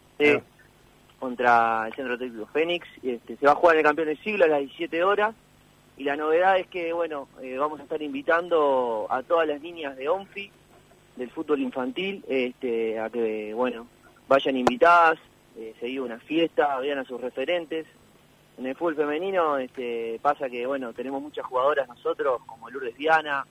contra 1.19 1.87
el 1.87 1.95
Centro 1.95 2.19
Técnico 2.19 2.47
Fénix. 2.47 2.87
Este, 3.03 3.37
se 3.37 3.47
va 3.47 3.53
a 3.53 3.57
jugar 3.57 3.77
el 3.77 3.83
campeón 3.83 4.09
del 4.09 4.19
siglo 4.19 4.45
a 4.47 4.49
las 4.49 4.61
17 4.61 5.05
horas 5.05 5.35
y 5.97 6.05
la 6.05 6.17
novedad 6.17 6.59
es 6.59 6.67
que 6.67 6.93
bueno 6.93 7.29
eh, 7.41 7.57
vamos 7.57 7.79
a 7.79 7.85
estar 7.85 8.03
invitando 8.03 9.07
a 9.09 9.23
todas 9.23 9.47
las 9.47 9.61
niñas 9.61 9.97
de 9.97 10.09
ONFI 10.09 10.51
del 11.21 11.31
fútbol 11.31 11.61
infantil 11.61 12.25
este, 12.29 12.99
a 12.99 13.11
que 13.11 13.53
bueno 13.53 13.87
vayan 14.27 14.57
invitadas, 14.57 15.19
eh, 15.55 15.75
se 15.79 15.87
diga 15.87 16.03
una 16.03 16.19
fiesta, 16.19 16.79
vean 16.79 16.99
a 16.99 17.05
sus 17.05 17.21
referentes. 17.21 17.87
En 18.57 18.67
el 18.67 18.75
fútbol 18.75 18.97
femenino 18.97 19.59
este, 19.59 20.19
pasa 20.23 20.49
que 20.49 20.67
bueno 20.67 20.95
tenemos 20.95 21.21
muchas 21.21 21.45
jugadoras 21.45 21.87
nosotros 21.87 22.41
como 22.47 22.71
Lourdes 22.71 22.97
Viana, 22.97 23.47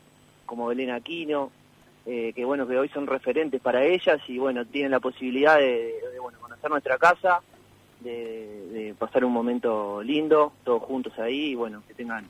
como 0.48 0.66
Belén 0.66 0.90
Aquino, 0.90 1.52
eh, 2.08 2.34
que 2.34 2.44
bueno 2.44 2.68
que 2.68 2.80
hoy 2.80 2.90
son 2.90 3.06
referentes 3.06 3.62
para 3.62 3.86
ellas 3.86 4.20
y 4.28 4.40
bueno 4.40 4.66
tienen 4.66 4.90
la 4.90 5.00
posibilidad 5.00 5.60
de, 5.60 5.94
bueno 6.20 6.40
conocer 6.40 6.72
nuestra 6.72 6.98
casa, 6.98 7.42
de, 8.00 8.68
de 8.72 8.96
pasar 8.96 9.24
un 9.24 9.34
momento 9.34 10.02
lindo, 10.02 10.54
todos 10.64 10.82
juntos 10.82 11.20
ahí 11.20 11.52
y 11.52 11.56
bueno 11.56 11.84
que 11.88 11.94
tengan 11.94 12.26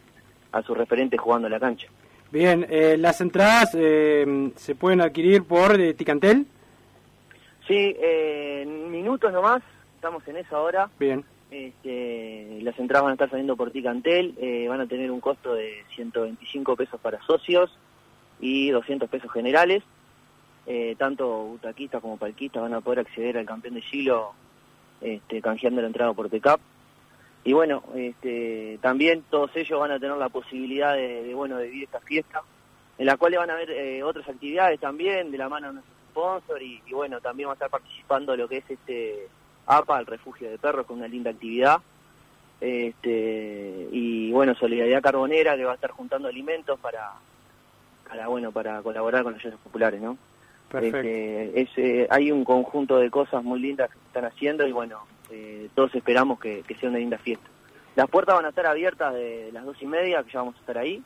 a 0.51 0.61
sus 0.63 0.77
referentes 0.77 1.17
jugando 1.17 1.47
en 1.47 1.53
la 1.53 1.61
cancha. 1.61 1.87
Bien, 2.31 2.65
eh, 2.69 2.95
las 2.97 3.21
entradas 3.21 3.71
eh, 3.73 4.51
se 4.55 4.75
pueden 4.75 5.01
adquirir 5.01 5.43
por 5.43 5.79
eh, 5.79 5.93
Ticantel. 5.95 6.45
Sí, 7.67 7.95
eh, 7.99 8.61
en 8.63 8.91
minutos 8.91 9.31
nomás, 9.31 9.63
estamos 9.95 10.27
en 10.27 10.37
eso 10.37 10.55
ahora. 10.55 10.89
Bien. 10.99 11.23
Este, 11.51 12.59
las 12.61 12.77
entradas 12.77 13.03
van 13.03 13.11
a 13.11 13.13
estar 13.13 13.29
saliendo 13.29 13.55
por 13.55 13.71
Ticantel, 13.71 14.35
eh, 14.39 14.67
van 14.67 14.81
a 14.81 14.85
tener 14.85 15.09
un 15.09 15.19
costo 15.19 15.55
de 15.55 15.83
125 15.95 16.75
pesos 16.75 16.99
para 17.01 17.19
socios 17.23 17.75
y 18.39 18.69
200 18.69 19.09
pesos 19.09 19.31
generales. 19.31 19.83
Eh, 20.67 20.95
tanto 20.99 21.27
butaquistas 21.45 22.01
como 22.01 22.17
palquistas 22.17 22.61
van 22.61 22.75
a 22.75 22.81
poder 22.81 22.99
acceder 22.99 23.39
al 23.39 23.45
campeón 23.45 23.73
de 23.73 23.81
Gilo 23.81 24.33
este, 25.01 25.41
canjeando 25.41 25.81
la 25.81 25.87
entrada 25.87 26.13
por 26.13 26.29
TECAP. 26.29 26.59
Y 27.43 27.53
bueno, 27.53 27.83
este, 27.95 28.77
también 28.81 29.23
todos 29.29 29.55
ellos 29.55 29.79
van 29.79 29.91
a 29.91 29.99
tener 29.99 30.17
la 30.17 30.29
posibilidad 30.29 30.93
de, 30.93 31.23
de, 31.23 31.33
bueno, 31.33 31.57
de 31.57 31.67
vivir 31.67 31.83
esta 31.85 32.01
fiesta, 32.01 32.41
en 32.97 33.05
la 33.05 33.17
cual 33.17 33.35
van 33.35 33.49
a 33.49 33.53
haber 33.53 33.71
eh, 33.71 34.03
otras 34.03 34.27
actividades 34.27 34.79
también, 34.79 35.31
de 35.31 35.37
la 35.37 35.49
mano 35.49 35.67
de 35.67 35.73
nuestros 35.75 35.97
sponsors, 36.11 36.61
y, 36.61 36.81
y 36.85 36.93
bueno, 36.93 37.21
también 37.21 37.47
va 37.47 37.53
a 37.53 37.55
estar 37.55 37.69
participando 37.69 38.35
lo 38.35 38.47
que 38.47 38.57
es 38.57 38.69
este 38.69 39.27
APA, 39.67 39.99
el 39.99 40.05
refugio 40.05 40.49
de 40.49 40.57
perros, 40.57 40.85
con 40.85 40.97
una 40.97 41.07
linda 41.07 41.31
actividad. 41.31 41.77
Este, 42.59 43.87
y 43.91 44.31
bueno, 44.31 44.53
Solidaridad 44.55 45.01
Carbonera, 45.01 45.55
que 45.55 45.63
va 45.63 45.71
a 45.71 45.75
estar 45.75 45.91
juntando 45.91 46.27
alimentos 46.27 46.77
para, 46.79 47.13
para 48.07 48.27
bueno, 48.27 48.51
para 48.51 48.81
colaborar 48.81 49.23
con 49.23 49.33
los 49.33 49.45
ollas 49.45 49.59
populares, 49.59 50.01
¿no? 50.01 50.17
Perfecto. 50.69 50.97
Este, 50.97 51.61
es, 51.61 51.69
eh, 51.77 52.07
hay 52.09 52.31
un 52.31 52.43
conjunto 52.43 52.97
de 52.97 53.09
cosas 53.09 53.43
muy 53.43 53.59
lindas 53.59 53.89
que 53.89 53.97
se 53.97 54.05
están 54.07 54.25
haciendo 54.25 54.67
y 54.67 54.71
bueno, 54.71 54.99
eh, 55.31 55.69
todos 55.75 55.93
esperamos 55.95 56.39
que, 56.39 56.63
sea 56.79 56.89
una 56.89 56.99
linda 56.99 57.17
fiesta. 57.17 57.47
Las 57.95 58.09
puertas 58.09 58.35
van 58.35 58.45
a 58.45 58.49
estar 58.49 58.65
abiertas 58.65 59.13
de 59.13 59.51
las 59.51 59.65
dos 59.65 59.81
y 59.81 59.85
media, 59.85 60.23
que 60.23 60.31
ya 60.31 60.39
vamos 60.39 60.55
a 60.55 60.59
estar 60.59 60.77
ahí. 60.77 61.03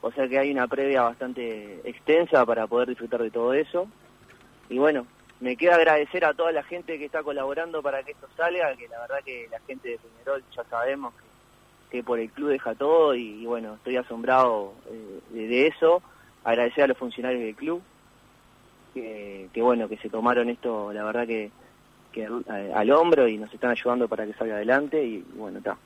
O 0.00 0.12
sea 0.12 0.28
que 0.28 0.38
hay 0.38 0.50
una 0.50 0.66
previa 0.66 1.02
bastante 1.02 1.80
extensa 1.88 2.44
para 2.44 2.66
poder 2.66 2.88
disfrutar 2.88 3.22
de 3.22 3.30
todo 3.30 3.54
eso. 3.54 3.86
Y 4.68 4.78
bueno, 4.78 5.06
me 5.40 5.56
queda 5.56 5.76
agradecer 5.76 6.24
a 6.24 6.34
toda 6.34 6.52
la 6.52 6.62
gente 6.62 6.98
que 6.98 7.06
está 7.06 7.22
colaborando 7.22 7.82
para 7.82 8.02
que 8.02 8.12
esto 8.12 8.28
salga, 8.36 8.74
que 8.76 8.88
la 8.88 9.00
verdad 9.00 9.18
que 9.24 9.48
la 9.50 9.60
gente 9.60 9.90
de 9.90 9.98
Peñarol 9.98 10.44
ya 10.54 10.64
sabemos 10.64 11.14
que, 11.90 12.02
por 12.02 12.18
el 12.18 12.30
club 12.30 12.48
deja 12.48 12.74
todo 12.74 13.14
y, 13.14 13.46
bueno, 13.46 13.74
estoy 13.74 13.96
asombrado 13.96 14.74
eh, 14.90 15.20
de, 15.30 15.66
eso. 15.68 16.02
Agradecer 16.42 16.84
a 16.84 16.88
los 16.88 16.98
funcionarios 16.98 17.42
del 17.42 17.54
club, 17.54 17.82
que 18.92 19.48
bueno, 19.56 19.88
que 19.88 19.96
se 19.98 20.10
tomaron 20.10 20.50
esto, 20.50 20.92
la 20.92 21.04
verdad 21.04 21.26
que, 21.26 21.50
al, 22.22 22.90
hombro 22.92 23.26
y 23.28 23.38
nos 23.38 23.52
están 23.52 23.70
ayudando 23.70 24.06
para 24.08 24.26
que 24.26 24.32
salga 24.34 24.56
adelante 24.56 25.02
y 25.04 25.24
bueno, 25.36 25.58
está. 25.58 25.76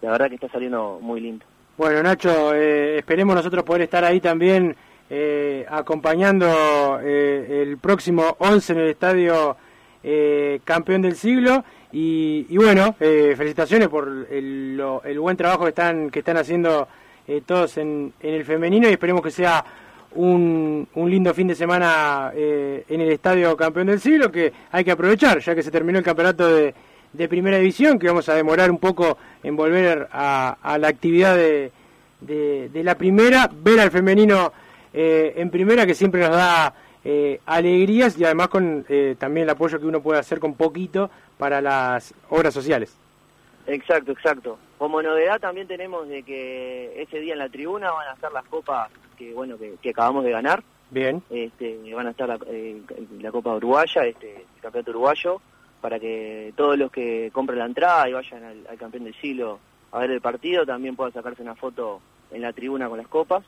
La 0.00 0.10
verdad 0.12 0.28
que 0.28 0.34
está 0.36 0.48
saliendo 0.48 0.98
muy 1.00 1.20
lindo. 1.20 1.44
Bueno, 1.78 2.02
Nacho, 2.02 2.54
eh, 2.54 2.98
esperemos 2.98 3.34
nosotros 3.34 3.64
poder 3.64 3.82
estar 3.82 4.04
ahí 4.04 4.20
también 4.20 4.74
eh, 5.08 5.64
acompañando 5.68 6.46
eh, 7.02 7.62
el 7.62 7.78
próximo 7.78 8.36
11 8.38 8.72
en 8.72 8.78
el 8.80 8.88
estadio 8.88 9.56
eh, 10.02 10.60
campeón 10.64 11.02
del 11.02 11.14
siglo. 11.16 11.64
Y, 11.92 12.46
y 12.48 12.56
bueno, 12.56 12.94
eh, 13.00 13.34
felicitaciones 13.36 13.88
por 13.88 14.26
el, 14.30 14.76
lo- 14.76 15.02
el 15.04 15.18
buen 15.20 15.36
trabajo 15.36 15.64
que 15.64 15.70
están, 15.70 16.10
que 16.10 16.20
están 16.20 16.36
haciendo 16.36 16.88
todos 17.46 17.76
en, 17.78 18.12
en 18.20 18.34
el 18.34 18.44
femenino 18.44 18.88
y 18.88 18.92
esperemos 18.92 19.22
que 19.22 19.30
sea 19.30 19.64
un, 20.14 20.86
un 20.94 21.10
lindo 21.10 21.32
fin 21.34 21.48
de 21.48 21.54
semana 21.54 22.32
eh, 22.34 22.84
en 22.88 23.00
el 23.00 23.10
estadio 23.10 23.56
campeón 23.56 23.88
del 23.88 24.00
siglo 24.00 24.30
que 24.30 24.52
hay 24.70 24.84
que 24.84 24.90
aprovechar, 24.90 25.40
ya 25.40 25.54
que 25.54 25.62
se 25.62 25.70
terminó 25.70 25.98
el 25.98 26.04
campeonato 26.04 26.48
de, 26.54 26.74
de 27.12 27.28
primera 27.28 27.58
división, 27.58 27.98
que 27.98 28.06
vamos 28.06 28.28
a 28.28 28.34
demorar 28.34 28.70
un 28.70 28.78
poco 28.78 29.18
en 29.42 29.56
volver 29.56 30.08
a, 30.12 30.78
la 30.78 30.88
actividad 30.88 31.36
de, 31.36 31.72
de, 32.20 32.68
de 32.68 32.84
la 32.84 32.96
primera, 32.96 33.50
ver 33.52 33.80
al 33.80 33.90
femenino 33.90 34.52
eh, 34.92 35.34
en 35.36 35.50
primera 35.50 35.86
que 35.86 35.94
siempre 35.94 36.20
nos 36.20 36.30
da 36.30 36.74
eh, 37.04 37.40
alegrías 37.46 38.16
y 38.18 38.24
además 38.24 38.48
con 38.48 38.84
eh, 38.88 39.16
también 39.18 39.44
el 39.44 39.50
apoyo 39.50 39.80
que 39.80 39.86
uno 39.86 40.02
puede 40.02 40.20
hacer 40.20 40.38
con 40.38 40.54
poquito 40.54 41.10
para 41.38 41.60
las 41.60 42.14
obras 42.28 42.54
sociales. 42.54 42.96
Exacto, 43.66 44.12
exacto. 44.12 44.58
Como 44.78 45.02
novedad 45.02 45.40
también 45.40 45.66
tenemos 45.66 46.08
de 46.08 46.22
que 46.22 47.00
ese 47.00 47.20
día 47.20 47.32
en 47.32 47.38
la 47.38 47.48
tribuna 47.48 47.90
van 47.90 48.08
a 48.08 48.12
estar 48.12 48.32
las 48.32 48.44
copas 48.44 48.90
que 49.22 49.34
bueno 49.34 49.56
que, 49.58 49.76
que 49.80 49.90
acabamos 49.90 50.24
de 50.24 50.30
ganar. 50.30 50.62
Bien. 50.90 51.22
Este, 51.30 51.78
van 51.94 52.06
a 52.06 52.10
estar 52.10 52.28
la, 52.28 52.38
eh, 52.46 52.82
la 53.20 53.30
Copa 53.30 53.54
Uruguaya, 53.54 54.04
este, 54.04 54.36
el 54.36 54.60
campeonato 54.60 54.90
uruguayo, 54.90 55.40
para 55.80 55.98
que 55.98 56.52
todos 56.54 56.76
los 56.76 56.90
que 56.90 57.30
compren 57.32 57.60
la 57.60 57.64
entrada 57.64 58.08
y 58.08 58.12
vayan 58.12 58.44
al, 58.44 58.66
al 58.68 58.78
campeón 58.78 59.04
del 59.04 59.14
siglo 59.14 59.58
a 59.90 60.00
ver 60.00 60.10
el 60.10 60.20
partido 60.20 60.64
también 60.66 60.96
puedan 60.96 61.12
sacarse 61.12 61.42
una 61.42 61.54
foto 61.54 62.00
en 62.30 62.42
la 62.42 62.52
tribuna 62.52 62.88
con 62.88 62.98
las 62.98 63.08
copas. 63.08 63.44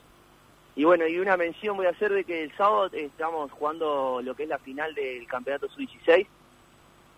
Y 0.76 0.84
bueno, 0.84 1.06
y 1.06 1.18
una 1.18 1.36
mención 1.36 1.76
voy 1.76 1.86
a 1.86 1.90
hacer 1.90 2.12
de 2.12 2.24
que 2.24 2.42
el 2.44 2.52
sábado 2.56 2.90
estamos 2.92 3.50
jugando 3.52 4.20
lo 4.22 4.34
que 4.34 4.42
es 4.42 4.48
la 4.48 4.58
final 4.58 4.94
del 4.94 5.26
campeonato 5.26 5.68
sub-16, 5.68 6.26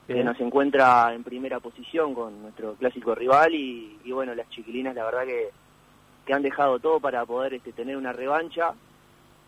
que 0.06 0.22
nos 0.22 0.38
encuentra 0.40 1.12
en 1.14 1.24
primera 1.24 1.58
posición 1.58 2.14
con 2.14 2.42
nuestro 2.42 2.74
clásico 2.74 3.14
rival 3.14 3.54
y, 3.54 3.98
y 4.04 4.12
bueno, 4.12 4.34
las 4.34 4.48
chiquilinas 4.50 4.94
la 4.94 5.04
verdad 5.04 5.24
que, 5.24 5.50
que 6.26 6.34
han 6.34 6.42
dejado 6.42 6.78
todo 6.80 7.00
para 7.00 7.24
poder 7.24 7.54
este, 7.54 7.72
tener 7.72 7.96
una 7.96 8.12
revancha 8.12 8.74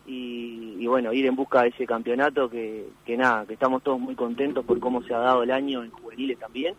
y, 0.07 0.77
y 0.79 0.87
bueno, 0.87 1.13
ir 1.13 1.27
en 1.27 1.37
busca 1.37 1.63
de 1.63 1.69
ese 1.69 1.87
campeonato 1.87 2.49
que, 2.49 2.87
que 3.05 3.17
nada, 3.17 3.45
que 3.45 3.55
estamos 3.55 3.83
todos 3.83 3.99
muy 4.01 4.15
contentos 4.15 4.65
por 4.65 4.79
cómo 4.81 5.03
se 5.03 5.13
ha 5.13 5.19
dado 5.19 5.43
el 5.43 5.51
año 5.51 5.83
en 5.85 5.91
juveniles 5.91 6.39
también, 6.39 6.75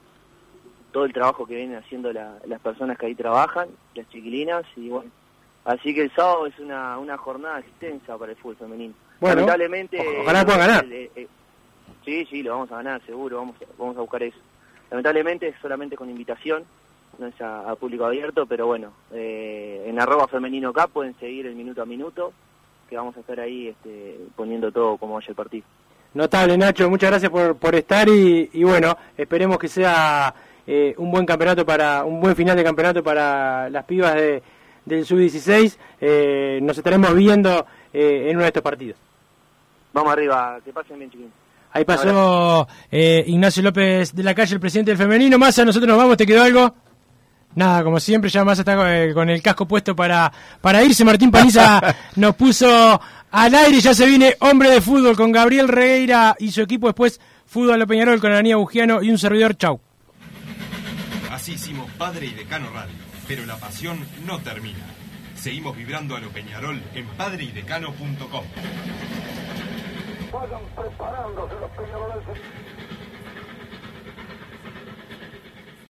todo 0.92 1.06
el 1.06 1.14
trabajo 1.14 1.46
que 1.46 1.56
vienen 1.56 1.78
haciendo 1.78 2.12
la- 2.12 2.40
las 2.48 2.60
personas 2.62 2.98
que 2.98 3.06
ahí 3.06 3.14
trabajan, 3.16 3.68
las 3.94 4.10
chiquilinas 4.10 4.64
y 4.76 4.90
bueno, 4.90 5.12
así 5.66 5.94
que 5.94 6.02
el 6.04 6.12
sábado 6.16 6.48
es 6.48 6.58
una, 6.60 6.98
una 6.98 7.18
jornada 7.18 7.60
extensa 7.60 8.18
para 8.18 8.32
el 8.32 8.38
fútbol 8.38 8.56
femenino. 8.56 8.94
Bueno, 9.20 9.36
Lamentablemente... 9.36 10.00
ojalá 10.22 10.44
puedan 10.46 10.62
ganar. 10.62 10.86
sí, 12.06 12.26
sí, 12.26 12.42
lo 12.42 12.52
vamos 12.52 12.72
a 12.72 12.78
ganar, 12.78 13.02
seguro, 13.06 13.38
vamos, 13.38 13.56
vamos 13.78 13.98
a 13.98 14.02
buscar 14.02 14.24
eso. 14.24 14.38
Lamentablemente 14.90 15.50
es 15.50 15.56
solamente 15.62 15.96
con 15.96 16.10
invitación, 16.10 16.64
no 17.20 17.28
es 17.28 17.40
a, 17.42 17.70
a 17.70 17.76
público 17.76 18.06
abierto, 18.06 18.46
pero 18.46 18.66
bueno, 18.66 18.92
eh, 19.14 19.86
en 19.88 20.00
arroba 20.00 20.28
femenino 20.28 20.74
K 20.74 20.88
pueden 20.88 21.14
seguir 21.20 21.46
el 21.46 21.56
minuto 21.56 21.82
a 21.82 21.86
minuto, 21.86 22.32
que 22.90 22.96
vamos 22.96 23.16
a 23.18 23.20
estar 23.20 23.40
ahí 23.40 23.68
este, 23.68 24.18
poniendo 24.36 24.72
todo 24.72 24.98
como 24.98 25.16
vaya 25.16 25.28
el 25.30 25.36
partido. 25.36 25.66
Notable, 26.14 26.58
Nacho, 26.58 26.90
muchas 26.90 27.12
gracias 27.12 27.32
por, 27.32 27.56
por 27.58 27.76
estar 27.76 28.10
y, 28.10 28.50
y 28.54 28.64
bueno, 28.64 28.98
esperemos 29.16 29.60
que 29.60 29.68
sea 29.68 30.34
eh, 30.66 30.96
un 30.98 31.12
buen 31.12 31.26
campeonato 31.26 31.66
para, 31.66 32.04
un 32.04 32.20
buen 32.20 32.36
final 32.36 32.58
de 32.58 32.64
campeonato 32.64 33.04
para 33.04 33.70
las 33.70 33.86
pibas 33.86 34.16
de, 34.16 34.42
del 34.86 35.06
Sub-16. 35.06 35.78
Eh, 36.02 36.60
nos 36.64 36.78
estaremos 36.78 37.14
viendo 37.14 37.66
eh, 37.94 38.30
en 38.30 38.38
uno 38.38 38.42
de 38.42 38.48
estos 38.48 38.64
partidos. 38.64 38.98
Vamos 39.94 40.14
arriba, 40.14 40.60
que 40.64 40.74
pasen 40.74 40.98
bien 40.98 41.12
chiquillos. 41.12 41.32
Ahí 41.72 41.86
pasó 41.86 42.68
eh, 42.90 43.24
Ignacio 43.28 43.62
López 43.62 44.16
de 44.16 44.24
la 44.24 44.34
calle, 44.34 44.56
el 44.56 44.60
presidente 44.60 44.90
del 44.92 44.98
femenino. 44.98 45.38
Massa, 45.38 45.64
nosotros 45.64 45.88
nos 45.88 45.98
vamos, 45.98 46.18
¿te 46.18 46.26
quedó 46.26 46.44
algo? 46.44 46.74
Nada, 47.56 47.84
como 47.84 48.00
siempre, 48.00 48.30
ya 48.30 48.46
Massa 48.46 48.62
está 48.62 48.76
con 48.76 48.88
el, 48.88 49.14
con 49.14 49.30
el 49.30 49.42
casco 49.42 49.68
puesto 49.68 49.96
para, 49.96 50.32
para 50.62 50.84
irse. 50.84 51.04
Martín 51.04 51.32
Paniza 51.32 51.82
nos 52.16 52.36
puso 52.36 53.02
al 53.32 53.56
aire, 53.56 53.80
ya 53.82 53.94
se 53.94 54.06
viene 54.06 54.36
hombre 54.40 54.70
de 54.70 54.82
fútbol 54.82 55.16
con 55.16 55.32
Gabriel 55.32 55.68
Regueira 55.68 56.36
y 56.40 56.52
su 56.52 56.62
equipo. 56.62 56.88
Después, 56.88 57.20
fútbol 57.46 57.82
a 57.82 57.86
Peñarol 57.86 58.20
con 58.20 58.32
Anía 58.32 58.56
Bugiano 58.56 59.02
y 59.02 59.10
un 59.10 59.18
servidor. 59.18 59.56
Chau. 59.58 59.80
Así 61.32 61.54
hicimos 61.54 61.90
Padre 61.98 62.28
y 62.28 62.34
Decano 62.34 62.70
Radio, 62.72 62.96
pero 63.28 63.46
la 63.46 63.58
pasión 63.58 64.00
no 64.26 64.40
termina. 64.40 64.86
Seguimos 65.36 65.76
vibrando 65.76 66.16
a 66.16 66.20
lo 66.20 66.30
Peñarol 66.30 66.82
en 66.94 67.08
padreidecano.com. 67.08 68.44
Vayan 70.34 70.62
preparándose 70.76 71.56
los 71.60 71.72
peñaroles. 71.72 72.24